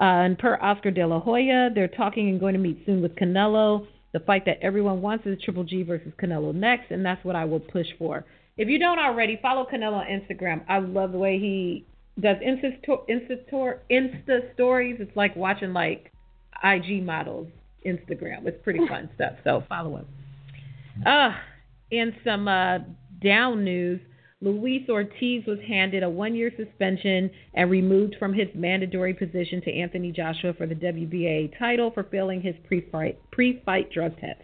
Uh, 0.00 0.04
and 0.26 0.38
per 0.38 0.58
Oscar 0.60 0.90
De 0.90 1.06
La 1.06 1.20
Hoya, 1.20 1.70
they're 1.74 1.88
talking 1.88 2.28
and 2.28 2.40
going 2.40 2.54
to 2.54 2.58
meet 2.58 2.82
soon 2.84 3.00
with 3.00 3.14
Canelo. 3.14 3.86
The 4.12 4.20
fight 4.20 4.44
that 4.46 4.58
everyone 4.60 5.02
wants 5.02 5.26
is 5.26 5.40
Triple 5.42 5.64
G 5.64 5.82
versus 5.82 6.12
Canelo 6.20 6.54
next, 6.54 6.90
and 6.90 7.04
that's 7.04 7.24
what 7.24 7.36
I 7.36 7.44
will 7.44 7.60
push 7.60 7.86
for. 7.98 8.24
If 8.56 8.68
you 8.68 8.78
don't 8.78 8.98
already, 8.98 9.38
follow 9.40 9.66
Canelo 9.70 9.98
on 9.98 10.06
Instagram. 10.06 10.64
I 10.68 10.78
love 10.78 11.12
the 11.12 11.18
way 11.18 11.38
he 11.38 11.86
does 12.20 12.36
Insta, 12.38 12.78
Insta, 13.08 13.78
Insta 13.90 14.54
stories. 14.54 14.96
It's 14.98 15.16
like 15.16 15.36
watching 15.36 15.72
like 15.72 16.12
IG 16.64 17.04
models 17.04 17.48
Instagram. 17.86 18.46
It's 18.46 18.62
pretty 18.62 18.86
fun 18.88 19.08
stuff. 19.14 19.34
So 19.44 19.64
follow 19.68 19.96
him. 19.96 20.06
Uh, 21.04 21.32
in 21.90 22.14
some 22.24 22.48
uh, 22.48 22.78
down 23.22 23.64
news, 23.64 24.00
Luis 24.42 24.82
Ortiz 24.88 25.46
was 25.46 25.58
handed 25.66 26.02
a 26.02 26.10
one 26.10 26.34
year 26.34 26.52
suspension 26.56 27.30
and 27.54 27.70
removed 27.70 28.16
from 28.18 28.34
his 28.34 28.48
mandatory 28.54 29.14
position 29.14 29.62
to 29.62 29.72
Anthony 29.72 30.12
Joshua 30.12 30.52
for 30.52 30.66
the 30.66 30.74
WBA 30.74 31.58
title 31.58 31.90
for 31.90 32.04
failing 32.04 32.42
his 32.42 32.54
pre 32.66 32.82
fight 32.92 33.18
pre 33.30 33.62
fight 33.64 33.90
drug 33.90 34.18
test. 34.20 34.42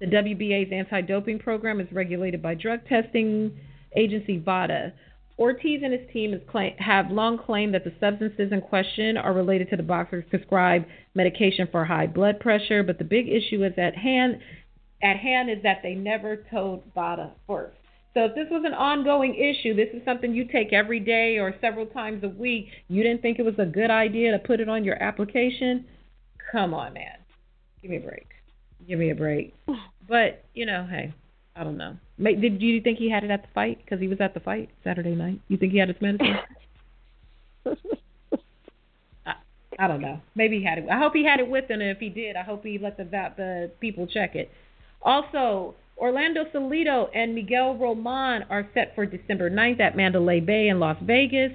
The 0.00 0.06
WBA's 0.06 0.72
anti 0.72 1.00
doping 1.00 1.40
program 1.40 1.80
is 1.80 1.88
regulated 1.90 2.40
by 2.40 2.54
drug 2.54 2.86
testing 2.86 3.58
agency 3.96 4.38
VADA. 4.38 4.92
Ortiz 5.38 5.82
and 5.84 5.92
his 5.92 6.10
team 6.12 6.40
claim, 6.50 6.74
have 6.78 7.10
long 7.10 7.38
claimed 7.38 7.74
that 7.74 7.84
the 7.84 7.92
substances 8.00 8.50
in 8.50 8.60
question 8.60 9.16
are 9.16 9.32
related 9.32 9.70
to 9.70 9.76
the 9.76 9.82
boxer's 9.82 10.24
prescribed 10.30 10.86
medication 11.14 11.68
for 11.70 11.84
high 11.84 12.06
blood 12.06 12.40
pressure, 12.40 12.82
but 12.82 12.98
the 12.98 13.04
big 13.04 13.28
issue 13.28 13.64
is 13.64 13.72
at 13.76 13.96
hand 13.96 14.40
at 15.00 15.16
hand 15.16 15.48
is 15.48 15.62
that 15.62 15.78
they 15.82 15.94
never 15.94 16.44
told 16.50 16.82
VADA 16.92 17.32
first. 17.46 17.76
So 18.14 18.24
if 18.24 18.34
this 18.34 18.46
was 18.50 18.64
an 18.66 18.74
ongoing 18.74 19.36
issue, 19.36 19.76
this 19.76 19.88
is 19.94 20.04
something 20.04 20.34
you 20.34 20.44
take 20.44 20.72
every 20.72 20.98
day 20.98 21.38
or 21.38 21.54
several 21.60 21.86
times 21.86 22.24
a 22.24 22.28
week, 22.28 22.66
you 22.88 23.04
didn't 23.04 23.22
think 23.22 23.38
it 23.38 23.44
was 23.44 23.54
a 23.58 23.64
good 23.64 23.92
idea 23.92 24.32
to 24.32 24.40
put 24.40 24.58
it 24.58 24.68
on 24.68 24.82
your 24.82 25.00
application? 25.00 25.84
Come 26.50 26.74
on, 26.74 26.94
man. 26.94 27.18
Give 27.80 27.92
me 27.92 27.98
a 27.98 28.00
break. 28.00 28.26
Give 28.88 28.98
me 28.98 29.10
a 29.10 29.14
break. 29.14 29.54
But, 30.08 30.42
you 30.54 30.64
know, 30.64 30.86
hey, 30.88 31.12
I 31.58 31.64
don't 31.64 31.76
know. 31.76 31.96
Did 32.22 32.62
you 32.62 32.80
think 32.80 32.98
he 32.98 33.10
had 33.10 33.24
it 33.24 33.30
at 33.30 33.42
the 33.42 33.48
fight? 33.52 33.78
Because 33.84 34.00
he 34.00 34.06
was 34.06 34.20
at 34.20 34.32
the 34.32 34.40
fight 34.40 34.70
Saturday 34.84 35.16
night. 35.16 35.40
You 35.48 35.56
think 35.56 35.72
he 35.72 35.78
had 35.78 35.88
his 35.88 36.00
medicine? 36.00 36.36
I, 39.26 39.34
I 39.76 39.88
don't 39.88 40.00
know. 40.00 40.20
Maybe 40.36 40.60
he 40.60 40.64
had 40.64 40.78
it. 40.78 40.86
I 40.88 40.98
hope 40.98 41.14
he 41.14 41.24
had 41.24 41.40
it 41.40 41.48
with 41.48 41.68
him. 41.68 41.80
And 41.80 41.90
if 41.90 41.98
he 41.98 42.10
did, 42.10 42.36
I 42.36 42.44
hope 42.44 42.62
he 42.64 42.78
let 42.78 42.96
the 42.96 43.04
the 43.04 43.72
people 43.80 44.06
check 44.06 44.36
it. 44.36 44.52
Also, 45.02 45.74
Orlando 45.96 46.44
Salido 46.54 47.08
and 47.12 47.34
Miguel 47.34 47.76
Roman 47.76 48.44
are 48.50 48.68
set 48.72 48.94
for 48.94 49.04
December 49.04 49.50
9th 49.50 49.80
at 49.80 49.96
Mandalay 49.96 50.38
Bay 50.38 50.68
in 50.68 50.78
Las 50.78 50.96
Vegas 51.02 51.50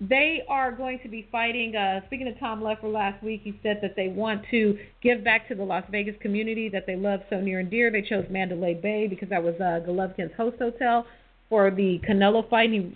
they 0.00 0.42
are 0.48 0.70
going 0.70 1.00
to 1.02 1.08
be 1.08 1.28
fighting. 1.30 1.74
Uh, 1.74 2.00
speaking 2.06 2.26
to 2.26 2.38
Tom 2.38 2.62
Loeffler 2.62 2.90
last 2.90 3.22
week, 3.22 3.40
he 3.42 3.58
said 3.62 3.78
that 3.82 3.96
they 3.96 4.08
want 4.08 4.42
to 4.50 4.78
give 5.02 5.24
back 5.24 5.48
to 5.48 5.54
the 5.54 5.64
Las 5.64 5.84
Vegas 5.90 6.14
community 6.20 6.68
that 6.68 6.86
they 6.86 6.94
love 6.94 7.20
so 7.30 7.40
near 7.40 7.58
and 7.60 7.70
dear. 7.70 7.90
They 7.90 8.02
chose 8.02 8.24
Mandalay 8.30 8.74
Bay 8.74 9.08
because 9.08 9.28
that 9.30 9.42
was 9.42 9.54
uh, 9.56 9.80
Golovkin's 9.86 10.34
host 10.36 10.56
hotel 10.58 11.04
for 11.48 11.70
the 11.70 12.00
Canelo 12.08 12.48
fight. 12.48 12.70
He, 12.70 12.94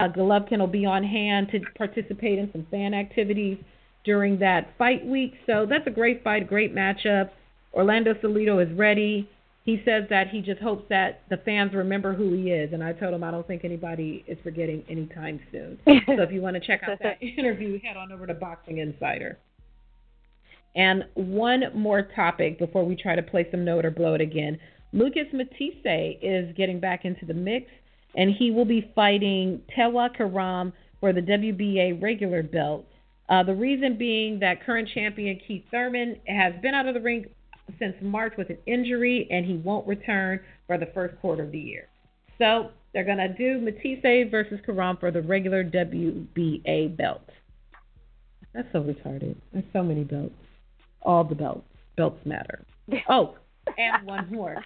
uh, 0.00 0.08
Golovkin 0.08 0.58
will 0.58 0.66
be 0.66 0.86
on 0.86 1.04
hand 1.04 1.48
to 1.52 1.60
participate 1.76 2.38
in 2.38 2.50
some 2.52 2.66
fan 2.70 2.94
activities 2.94 3.58
during 4.04 4.38
that 4.38 4.70
fight 4.78 5.04
week. 5.04 5.34
So 5.46 5.66
that's 5.68 5.86
a 5.86 5.90
great 5.90 6.24
fight, 6.24 6.48
great 6.48 6.74
matchup. 6.74 7.30
Orlando 7.74 8.14
Salido 8.14 8.64
is 8.64 8.72
ready 8.76 9.28
he 9.68 9.82
says 9.84 10.04
that 10.08 10.28
he 10.30 10.40
just 10.40 10.62
hopes 10.62 10.86
that 10.88 11.24
the 11.28 11.36
fans 11.44 11.74
remember 11.74 12.14
who 12.14 12.32
he 12.32 12.52
is. 12.52 12.72
And 12.72 12.82
I 12.82 12.94
told 12.94 13.12
him 13.12 13.22
I 13.22 13.30
don't 13.30 13.46
think 13.46 13.66
anybody 13.66 14.24
is 14.26 14.38
forgetting 14.42 14.82
anytime 14.88 15.38
soon. 15.52 15.78
so 15.86 16.22
if 16.22 16.32
you 16.32 16.40
want 16.40 16.54
to 16.54 16.60
check 16.66 16.80
out 16.88 16.98
that 17.02 17.22
interview, 17.36 17.78
head 17.80 17.98
on 17.98 18.10
over 18.10 18.26
to 18.26 18.32
Boxing 18.32 18.78
Insider. 18.78 19.36
And 20.74 21.04
one 21.12 21.64
more 21.74 22.08
topic 22.16 22.58
before 22.58 22.86
we 22.86 22.96
try 22.96 23.14
to 23.14 23.22
play 23.22 23.46
some 23.50 23.62
note 23.62 23.84
or 23.84 23.90
Blow 23.90 24.14
It 24.14 24.22
again. 24.22 24.58
Lucas 24.94 25.26
Matthysse 25.34 26.16
is 26.22 26.56
getting 26.56 26.80
back 26.80 27.04
into 27.04 27.26
the 27.26 27.34
mix, 27.34 27.66
and 28.16 28.30
he 28.38 28.50
will 28.50 28.64
be 28.64 28.90
fighting 28.94 29.60
Tewa 29.76 30.16
Kiram 30.16 30.72
for 30.98 31.12
the 31.12 31.20
WBA 31.20 32.02
regular 32.02 32.42
belt. 32.42 32.86
Uh, 33.28 33.42
the 33.42 33.54
reason 33.54 33.98
being 33.98 34.38
that 34.40 34.64
current 34.64 34.88
champion 34.94 35.38
Keith 35.46 35.64
Thurman 35.70 36.16
has 36.26 36.54
been 36.62 36.72
out 36.72 36.86
of 36.86 36.94
the 36.94 37.00
ring 37.02 37.26
since 37.78 37.94
March 38.00 38.34
with 38.36 38.50
an 38.50 38.58
injury, 38.66 39.26
and 39.30 39.44
he 39.44 39.54
won't 39.54 39.86
return 39.86 40.40
for 40.66 40.78
the 40.78 40.86
first 40.94 41.18
quarter 41.20 41.42
of 41.42 41.52
the 41.52 41.58
year. 41.58 41.88
So 42.38 42.70
they're 42.92 43.04
going 43.04 43.18
to 43.18 43.28
do 43.28 43.60
Matthysse 43.60 44.30
versus 44.30 44.60
Kiram 44.66 44.98
for 44.98 45.10
the 45.10 45.22
regular 45.22 45.64
WBA 45.64 46.96
belt. 46.96 47.28
That's 48.54 48.68
so 48.72 48.82
retarded. 48.82 49.36
There's 49.52 49.64
so 49.72 49.82
many 49.82 50.04
belts. 50.04 50.34
All 51.02 51.24
the 51.24 51.34
belts. 51.34 51.66
Belts 51.96 52.24
matter. 52.24 52.64
Oh, 53.08 53.36
and 53.76 54.06
one 54.06 54.32
more. 54.32 54.64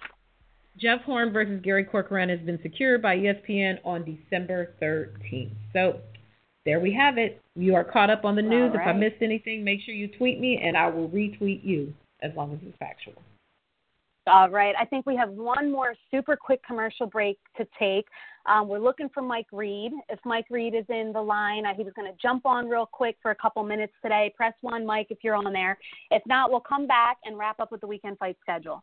Jeff 0.79 1.01
Horn 1.01 1.33
versus 1.33 1.59
Gary 1.61 1.83
Corcoran 1.83 2.29
has 2.29 2.39
been 2.39 2.57
secured 2.63 3.01
by 3.01 3.17
ESPN 3.17 3.79
on 3.83 4.05
December 4.05 4.71
13th. 4.81 5.51
So 5.73 5.99
there 6.65 6.79
we 6.79 6.93
have 6.93 7.17
it. 7.17 7.41
You 7.55 7.75
are 7.75 7.83
caught 7.83 8.09
up 8.09 8.23
on 8.23 8.35
the 8.35 8.41
news. 8.41 8.71
Right. 8.73 8.87
If 8.87 8.95
I 8.95 8.97
missed 8.97 9.21
anything, 9.21 9.63
make 9.63 9.81
sure 9.81 9.93
you 9.93 10.07
tweet 10.07 10.39
me 10.39 10.61
and 10.63 10.77
I 10.77 10.87
will 10.87 11.09
retweet 11.09 11.63
you 11.63 11.93
as 12.23 12.31
long 12.35 12.53
as 12.53 12.59
it's 12.65 12.77
factual. 12.77 13.21
All 14.25 14.49
right. 14.49 14.73
I 14.79 14.85
think 14.85 15.05
we 15.05 15.17
have 15.17 15.29
one 15.29 15.69
more 15.69 15.95
super 16.09 16.37
quick 16.37 16.61
commercial 16.65 17.05
break 17.05 17.37
to 17.57 17.67
take. 17.77 18.05
Um, 18.45 18.69
we're 18.69 18.79
looking 18.79 19.09
for 19.13 19.21
Mike 19.21 19.47
Reed. 19.51 19.91
If 20.09 20.19
Mike 20.23 20.45
Reed 20.49 20.73
is 20.73 20.85
in 20.87 21.11
the 21.13 21.21
line, 21.21 21.65
uh, 21.65 21.73
he 21.75 21.83
was 21.83 21.91
going 21.93 22.09
to 22.09 22.17
jump 22.21 22.45
on 22.45 22.69
real 22.69 22.85
quick 22.85 23.17
for 23.21 23.31
a 23.31 23.35
couple 23.35 23.63
minutes 23.63 23.93
today. 24.01 24.33
Press 24.35 24.53
one, 24.61 24.85
Mike, 24.85 25.07
if 25.09 25.17
you're 25.23 25.35
on 25.35 25.51
there. 25.51 25.77
If 26.09 26.23
not, 26.25 26.51
we'll 26.51 26.61
come 26.61 26.87
back 26.87 27.17
and 27.25 27.37
wrap 27.37 27.59
up 27.59 27.69
with 27.69 27.81
the 27.81 27.87
weekend 27.87 28.17
fight 28.17 28.37
schedule. 28.41 28.81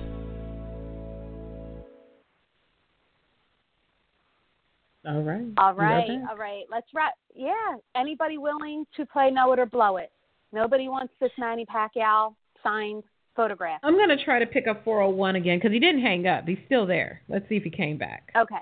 All 5.06 5.22
right. 5.22 5.44
All 5.58 5.74
right, 5.74 6.08
all 6.30 6.36
right. 6.36 6.64
Let's 6.70 6.86
wrap. 6.94 7.12
Yeah. 7.34 7.52
Anybody 7.94 8.38
willing 8.38 8.84
to 8.96 9.04
play 9.06 9.30
Know 9.30 9.52
It 9.52 9.58
or 9.58 9.66
Blow 9.66 9.98
It? 9.98 10.10
Nobody 10.52 10.88
wants 10.88 11.12
this 11.20 11.30
Manny 11.36 11.66
Pacquiao 11.66 12.34
signed 12.62 13.02
photograph. 13.36 13.80
I'm 13.82 13.94
going 13.94 14.08
to 14.16 14.24
try 14.24 14.38
to 14.38 14.46
pick 14.46 14.66
up 14.66 14.84
401 14.84 15.36
again 15.36 15.58
because 15.58 15.72
he 15.72 15.78
didn't 15.78 16.00
hang 16.00 16.26
up. 16.26 16.46
He's 16.46 16.58
still 16.66 16.86
there. 16.86 17.20
Let's 17.28 17.46
see 17.48 17.56
if 17.56 17.64
he 17.64 17.70
came 17.70 17.98
back. 17.98 18.30
Okay. 18.36 18.60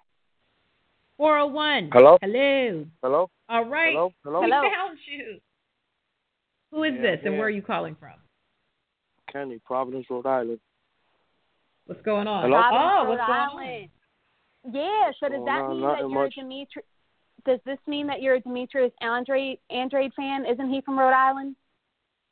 401. 1.18 1.90
Hello? 1.93 2.18
Hello. 2.20 2.86
Hello? 3.03 3.30
All 3.49 3.64
right. 3.66 3.93
Hello? 3.93 4.12
Hello? 4.24 4.40
We 4.40 4.51
Hello. 4.51 4.62
found 4.62 4.99
you. 5.07 5.38
Who 6.72 6.82
is 6.84 6.93
Yeah, 6.97 7.03
this 7.03 7.20
and 7.24 7.34
yeah. 7.34 7.38
where 7.38 7.47
are 7.47 7.51
you 7.51 7.62
calling 7.62 7.95
from? 8.01 8.14
Kenny, 9.30 9.61
Providence, 9.64 10.07
Rhode 10.11 10.26
Island. 10.26 10.59
What's 11.86 12.03
going 12.03 12.26
on? 12.26 12.43
Hello? 12.45 12.59
Providence, 12.61 12.90
Oh, 12.90 13.05
Rhode 13.05 13.09
what's 13.11 13.26
going 13.26 13.68
Island. 13.68 13.88
Yeah. 14.71 15.11
So 15.21 15.29
does 15.29 15.39
Oh, 15.41 15.45
that 15.47 15.59
no, 15.63 15.69
mean 15.75 15.81
that 15.83 15.99
you're 16.01 16.09
much. 16.09 16.35
a 16.37 16.41
Dimitri? 16.43 16.83
Does 17.45 17.61
this 17.67 17.79
mean 17.87 18.07
that 18.07 18.23
you're 18.23 18.35
a 18.37 18.41
Demetrius 18.41 18.93
Andre 19.01 19.59
Andrade 19.71 20.13
fan? 20.15 20.45
Isn't 20.47 20.71
he 20.73 20.81
from 20.83 20.99
Rhode 20.99 21.13
Island? 21.15 21.57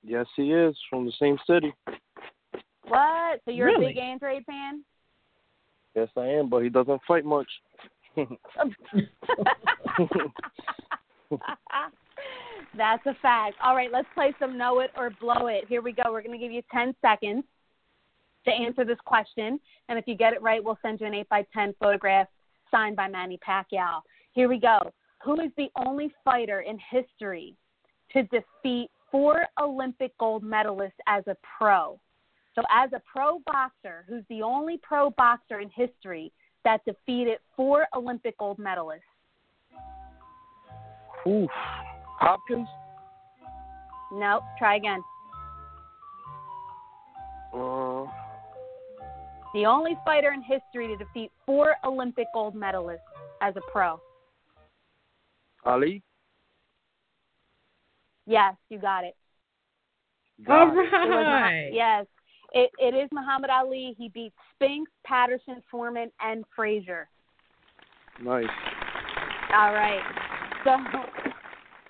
Yes, 0.05 0.26
he 0.37 0.53
is 0.53 0.76
from 0.89 1.05
the 1.05 1.12
same 1.20 1.37
city. 1.47 1.74
What? 2.87 3.41
So 3.45 3.51
you're 3.51 3.66
Really? 3.66 3.87
a 3.87 3.89
big 3.89 3.99
Andrade 3.99 4.45
fan? 4.47 4.85
Yes, 5.95 6.09
I 6.16 6.26
am, 6.26 6.49
but 6.49 6.62
he 6.62 6.68
doesn't 6.68 7.01
fight 7.07 7.24
much. 7.24 7.49
That's 12.76 13.05
a 13.07 13.14
fact. 13.20 13.57
All 13.62 13.74
right, 13.74 13.91
let's 13.93 14.07
play 14.14 14.33
some 14.39 14.57
Know 14.57 14.81
It 14.81 14.91
or 14.97 15.11
Blow 15.20 15.49
It. 15.49 15.64
Here 15.68 15.83
we 15.83 15.93
go. 15.93 16.03
We're 16.07 16.22
going 16.22 16.39
to 16.39 16.43
give 16.45 16.53
you 16.53 16.62
10 16.72 16.95
seconds 17.03 17.45
to 18.45 18.51
answer 18.51 18.84
this 18.84 18.99
question. 19.05 19.61
And 19.88 19.99
if 19.99 20.07
you 20.07 20.14
get 20.14 20.32
it 20.32 20.43
right, 20.43 20.62
we'll 20.62 20.78
send 20.82 21.01
you 21.01 21.07
an 21.07 21.14
8 21.14 21.28
by 21.28 21.47
10 21.53 21.74
photograph 21.80 22.28
signed 22.70 22.97
by 22.97 23.09
Manny 23.09 23.38
Pacquiao. 23.47 24.01
Here 24.32 24.49
we 24.49 24.59
go. 24.59 24.78
Who 25.24 25.41
is 25.41 25.51
the 25.57 25.68
only 25.76 26.12
fighter 26.24 26.61
in 26.61 26.78
history 26.91 27.55
to 28.12 28.22
defeat 28.24 28.91
four 29.11 29.47
Olympic 29.61 30.16
gold 30.18 30.43
medalists 30.43 30.93
as 31.07 31.24
a 31.26 31.36
pro? 31.59 31.99
So, 32.55 32.62
as 32.70 32.91
a 32.93 33.01
pro 33.12 33.41
boxer, 33.47 34.05
who's 34.09 34.24
the 34.28 34.43
only 34.43 34.78
pro 34.82 35.11
boxer 35.11 35.61
in 35.61 35.70
history 35.70 36.32
that 36.64 36.84
defeated 36.84 37.38
four 37.57 37.86
Olympic 37.95 38.36
gold 38.38 38.59
medalists? 38.59 39.01
Oof. 41.26 41.51
Hopkins? 42.18 42.68
Nope. 44.12 44.43
Try 44.59 44.76
again. 44.76 45.01
Uh, 47.55 48.05
The 49.55 49.66
only 49.66 49.96
fighter 50.05 50.32
in 50.32 50.42
history 50.42 50.88
to 50.88 50.96
defeat 50.96 51.30
four 51.44 51.74
Olympic 51.84 52.26
gold 52.32 52.55
medalists 52.55 52.98
as 53.40 53.55
a 53.57 53.61
pro. 53.72 54.01
Ali? 55.64 56.03
Yes, 58.26 58.55
you 58.68 58.78
got 58.78 59.05
it. 59.05 59.16
All 60.48 60.66
Got 60.66 60.68
it. 60.68 60.78
It 60.78 61.09
was 61.09 61.26
Mah- 61.26 61.76
yes, 61.76 62.07
it, 62.53 62.70
it 62.78 62.94
is 62.94 63.09
Muhammad 63.12 63.51
Ali. 63.51 63.94
He 63.98 64.09
beat 64.09 64.32
Spinks, 64.55 64.90
Patterson, 65.05 65.62
Foreman, 65.70 66.11
and 66.20 66.44
Frazier. 66.55 67.09
Nice. 68.22 68.46
All 69.53 69.72
right. 69.72 70.03
So, 70.64 70.76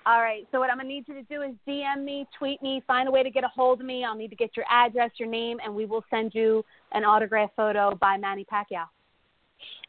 all 0.05 0.21
right. 0.21 0.47
So 0.51 0.59
what 0.59 0.69
I'm 0.69 0.77
gonna 0.77 0.87
need 0.89 1.07
you 1.07 1.13
to 1.15 1.23
do 1.23 1.41
is 1.43 1.51
DM 1.67 2.03
me, 2.03 2.25
tweet 2.37 2.61
me, 2.61 2.83
find 2.87 3.07
a 3.07 3.11
way 3.11 3.23
to 3.23 3.29
get 3.29 3.43
a 3.43 3.47
hold 3.47 3.79
of 3.81 3.85
me. 3.85 4.03
I'll 4.03 4.15
need 4.15 4.29
to 4.29 4.35
get 4.35 4.55
your 4.55 4.65
address, 4.69 5.11
your 5.17 5.29
name, 5.29 5.57
and 5.63 5.73
we 5.75 5.85
will 5.85 6.03
send 6.09 6.33
you 6.33 6.63
an 6.93 7.03
autograph 7.03 7.51
photo 7.55 7.95
by 7.95 8.17
Manny 8.17 8.45
Pacquiao. 8.51 8.85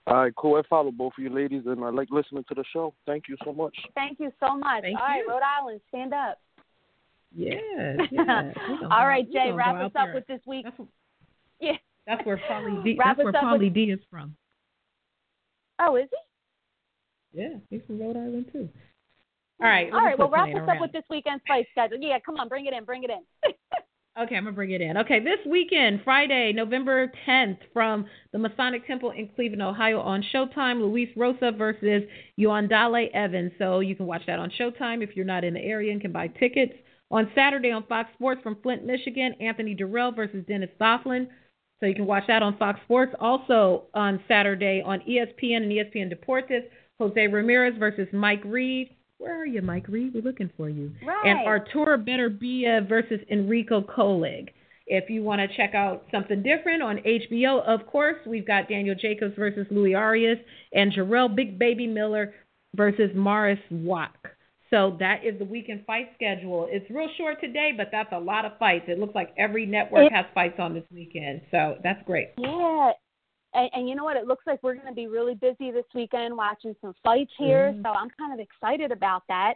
All 0.07 0.17
right, 0.17 0.35
cool. 0.37 0.57
I 0.57 0.63
follow 0.69 0.91
both 0.91 1.13
of 1.17 1.23
you 1.23 1.31
ladies, 1.31 1.63
and 1.67 1.83
I 1.85 1.91
like 1.91 2.09
listening 2.11 2.45
to 2.49 2.55
the 2.55 2.65
show. 2.73 2.93
Thank 3.07 3.25
you 3.29 3.37
so 3.45 3.53
much. 3.53 3.75
Thank 3.95 4.19
you 4.19 4.33
so 4.41 4.57
much. 4.57 4.83
Thank 4.83 4.99
all 4.99 5.07
right, 5.07 5.19
you. 5.25 5.29
Rhode 5.31 5.43
Island, 5.43 5.81
stand 5.89 6.13
up. 6.13 6.39
Yeah. 7.35 7.55
yes. 7.55 7.99
We're 8.13 8.25
gonna 8.25 8.53
all 8.83 8.89
go- 8.89 8.89
right, 8.89 9.27
we're 9.33 9.41
Jae, 9.41 9.57
wrap 9.57 9.77
us 9.77 9.87
up 9.87 9.93
there. 10.07 10.15
with 10.15 10.27
this 10.27 10.41
week. 10.47 10.65
That's, 10.65 10.81
Yeah. 11.61 11.73
that's 12.07 12.27
where 12.27 12.39
Polly 12.49 12.77
D. 12.85 12.97
Wrap 12.99 13.17
That's 13.17 13.25
where 13.25 13.33
Polly 13.33 13.67
with- 13.67 13.75
D 13.75 13.85
is 13.93 14.01
from. 14.11 14.37
Oh, 15.79 15.97
is 15.97 16.09
he? 16.11 17.41
Yeah, 17.41 17.55
he's 17.71 17.81
from 17.87 17.99
Rhode 18.01 18.17
Island 18.17 18.47
too. 18.53 18.69
All 19.63 19.69
right. 19.69 19.93
All 19.93 20.05
right. 20.05 20.19
Well, 20.19 20.29
wrap 20.29 20.49
us 20.49 20.63
us 20.63 20.69
up 20.69 20.81
with 20.81 20.93
this 20.93 21.05
weekend's 21.09 21.43
fight 21.47 21.67
schedule. 21.71 21.99
Yeah, 22.01 22.19
come 22.25 22.37
on, 22.37 22.49
bring 22.49 22.67
it 22.67 22.75
in, 22.75 22.85
bring 22.85 23.05
it 23.05 23.11
in. 23.11 23.53
Okay, 24.21 24.37
I'm 24.37 24.45
gonna 24.45 24.55
bring 24.55 24.73
it 24.73 24.83
in. 24.83 24.99
Okay, 24.99 25.21
this 25.21 25.39
weekend, 25.47 26.03
Friday, 26.05 26.53
November 26.55 27.11
10th, 27.27 27.57
from 27.73 28.05
the 28.33 28.39
Masonic 28.39 28.87
Temple 28.87 29.13
in 29.13 29.27
Cleveland, 29.29 29.63
Ohio, 29.63 30.01
on 30.01 30.23
Showtime, 30.35 30.83
Luis 30.83 31.09
Rosa 31.17 31.51
versus 31.51 32.03
Yuandale 32.39 33.11
Evans. 33.15 33.53
So 33.59 33.81
you 33.81 33.97
can 33.97 34.05
watch 34.05 34.21
that 34.27 34.39
on 34.39 34.51
Showtime 34.61 35.03
if 35.03 35.17
you're 35.17 35.25
not 35.25 35.45
in 35.45 35.55
the 35.55 35.61
area 35.61 35.93
and 35.93 35.99
can 35.99 36.13
buy 36.13 36.27
tickets. 36.27 36.75
On 37.11 37.31
Saturday 37.35 37.71
on 37.71 37.87
Fox 37.87 38.11
Sports 38.13 38.43
from 38.43 38.59
Flint, 38.63 38.85
Michigan, 38.85 39.35
Anthony 39.41 39.75
Dirrell 39.75 40.15
versus 40.15 40.45
Denis 40.47 40.69
Douglin. 40.79 41.27
So 41.81 41.87
you 41.87 41.95
can 41.95 42.07
watch 42.07 42.25
that 42.29 42.43
on 42.43 42.59
Fox 42.59 42.81
Sports. 42.85 43.15
Also 43.19 43.85
on 43.95 44.21
Saturday 44.29 44.83
on 44.85 45.01
ESPN 45.09 45.63
and 45.63 45.73
ESPN 45.73 46.13
Deportes, 46.13 46.65
Jose 46.99 47.27
Ramirez 47.29 47.79
versus 47.79 48.09
Mike 48.13 48.43
Reed. 48.45 48.95
Where 49.23 49.41
are 49.41 49.47
you, 49.47 49.62
Mike 49.62 49.87
Reed? 49.87 50.14
We're 50.14 50.23
looking 50.23 50.51
for 50.57 50.68
you. 50.68 50.91
Right. 51.07 51.27
And 51.27 51.47
Arturo 51.47 51.97
Beterbiev 51.97 52.83
uh, 52.83 52.89
versus 52.89 53.20
Enrico 53.31 53.81
Koelling. 53.81 54.49
If 54.89 55.09
you 55.09 55.23
want 55.23 55.41
to 55.41 55.57
check 55.57 55.77
out 55.77 56.07
something 56.11 56.43
different 56.43 56.83
on 56.83 56.97
HBO, 56.97 57.62
of 57.62 57.87
course, 57.87 58.16
we've 58.27 58.45
got 58.45 58.68
Daniel 58.68 58.97
Jacobs 59.01 59.35
versus 59.39 59.64
Luis 59.70 59.95
Arias 59.95 60.39
and 60.73 60.93
Jarrell 60.93 61.33
Big 61.33 61.57
Baby 61.57 61.87
Miller 61.87 62.35
versus 62.75 63.12
Mariusz 63.14 63.61
Wach. 63.70 64.11
So 64.70 64.97
that 64.99 65.25
is 65.25 65.39
the 65.39 65.45
weekend 65.45 65.85
fight 65.87 66.09
schedule. 66.16 66.66
It's 66.68 66.91
real 66.91 67.09
short 67.16 67.41
today, 67.41 67.70
but 67.77 67.91
that's 67.93 68.11
a 68.11 68.18
lot 68.18 68.45
of 68.45 68.59
fights. 68.59 68.87
It 68.89 68.99
looks 68.99 69.14
like 69.14 69.33
every 69.39 69.66
network 69.66 70.07
It- 70.07 70.12
has 70.12 70.27
fights 70.35 70.59
on 70.59 70.75
this 70.75 70.85
weekend. 70.93 71.43
So 71.53 71.77
that's 71.85 72.03
great. 72.07 72.31
Yeah. 72.39 72.91
And, 73.55 73.71
and 73.73 73.89
you 73.89 73.95
know 73.95 74.05
what? 74.05 74.17
It 74.17 74.27
looks 74.27 74.47
like 74.47 74.63
we're 74.63 74.75
going 74.75 74.87
to 74.87 74.95
be 74.95 75.07
really 75.07 75.35
busy 75.35 75.71
this 75.71 75.85
weekend 75.95 76.37
watching 76.37 76.75
some 76.81 76.95
fights 77.03 77.33
here. 77.39 77.73
Mhm. 77.75 77.83
So 77.83 77.91
I'm 77.91 78.11
kind 78.11 78.33
of 78.33 78.41
excited 78.41 78.93
about 78.93 79.25
that. 79.29 79.55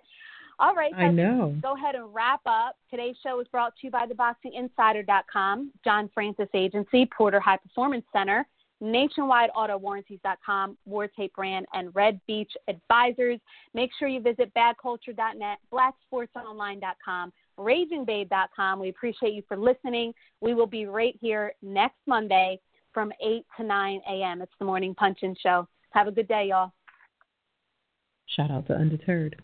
All 0.58 0.74
right. 0.74 0.92
I 0.96 1.08
know. 1.08 1.54
Go 1.62 1.74
ahead 1.74 1.94
and 1.94 2.14
wrap 2.14 2.40
up. 2.46 2.76
Today's 2.90 3.16
show 3.22 3.40
is 3.40 3.48
brought 3.48 3.74
to 3.76 3.86
you 3.86 3.90
by 3.90 4.06
theboxinginsider.com, 4.06 5.72
John 5.84 6.10
Francis 6.14 6.48
Agency, 6.54 7.06
Porter 7.16 7.40
High 7.40 7.58
Performance 7.58 8.06
Center, 8.10 8.46
Nationwide 8.80 9.50
Auto 9.54 9.76
Warranties.com, 9.76 10.78
War 10.86 11.08
Tape 11.08 11.34
Brand, 11.34 11.66
and 11.74 11.94
Red 11.94 12.20
Beach 12.26 12.52
Advisors. 12.68 13.38
Make 13.74 13.90
sure 13.98 14.08
you 14.08 14.20
visit 14.20 14.50
badculture.net, 14.54 15.58
blacksportsonline.com, 15.70 17.32
ragingbabe.com. 17.58 18.80
We 18.80 18.88
appreciate 18.88 19.34
you 19.34 19.42
for 19.46 19.56
listening. 19.58 20.14
We 20.40 20.54
will 20.54 20.66
be 20.66 20.86
right 20.86 21.16
here 21.20 21.52
next 21.62 21.98
Monday 22.06 22.60
from 22.96 23.12
8 23.22 23.44
to 23.58 23.62
9 23.62 24.00
a.m. 24.10 24.40
It's 24.40 24.54
the 24.58 24.64
Morning 24.64 24.94
Punch 24.94 25.18
In 25.20 25.36
Show. 25.42 25.68
Have 25.90 26.08
a 26.08 26.10
good 26.10 26.26
day, 26.28 26.46
y'all. 26.48 26.72
Shout 28.24 28.50
out 28.50 28.66
to 28.68 28.72
Undeterred. 28.72 29.36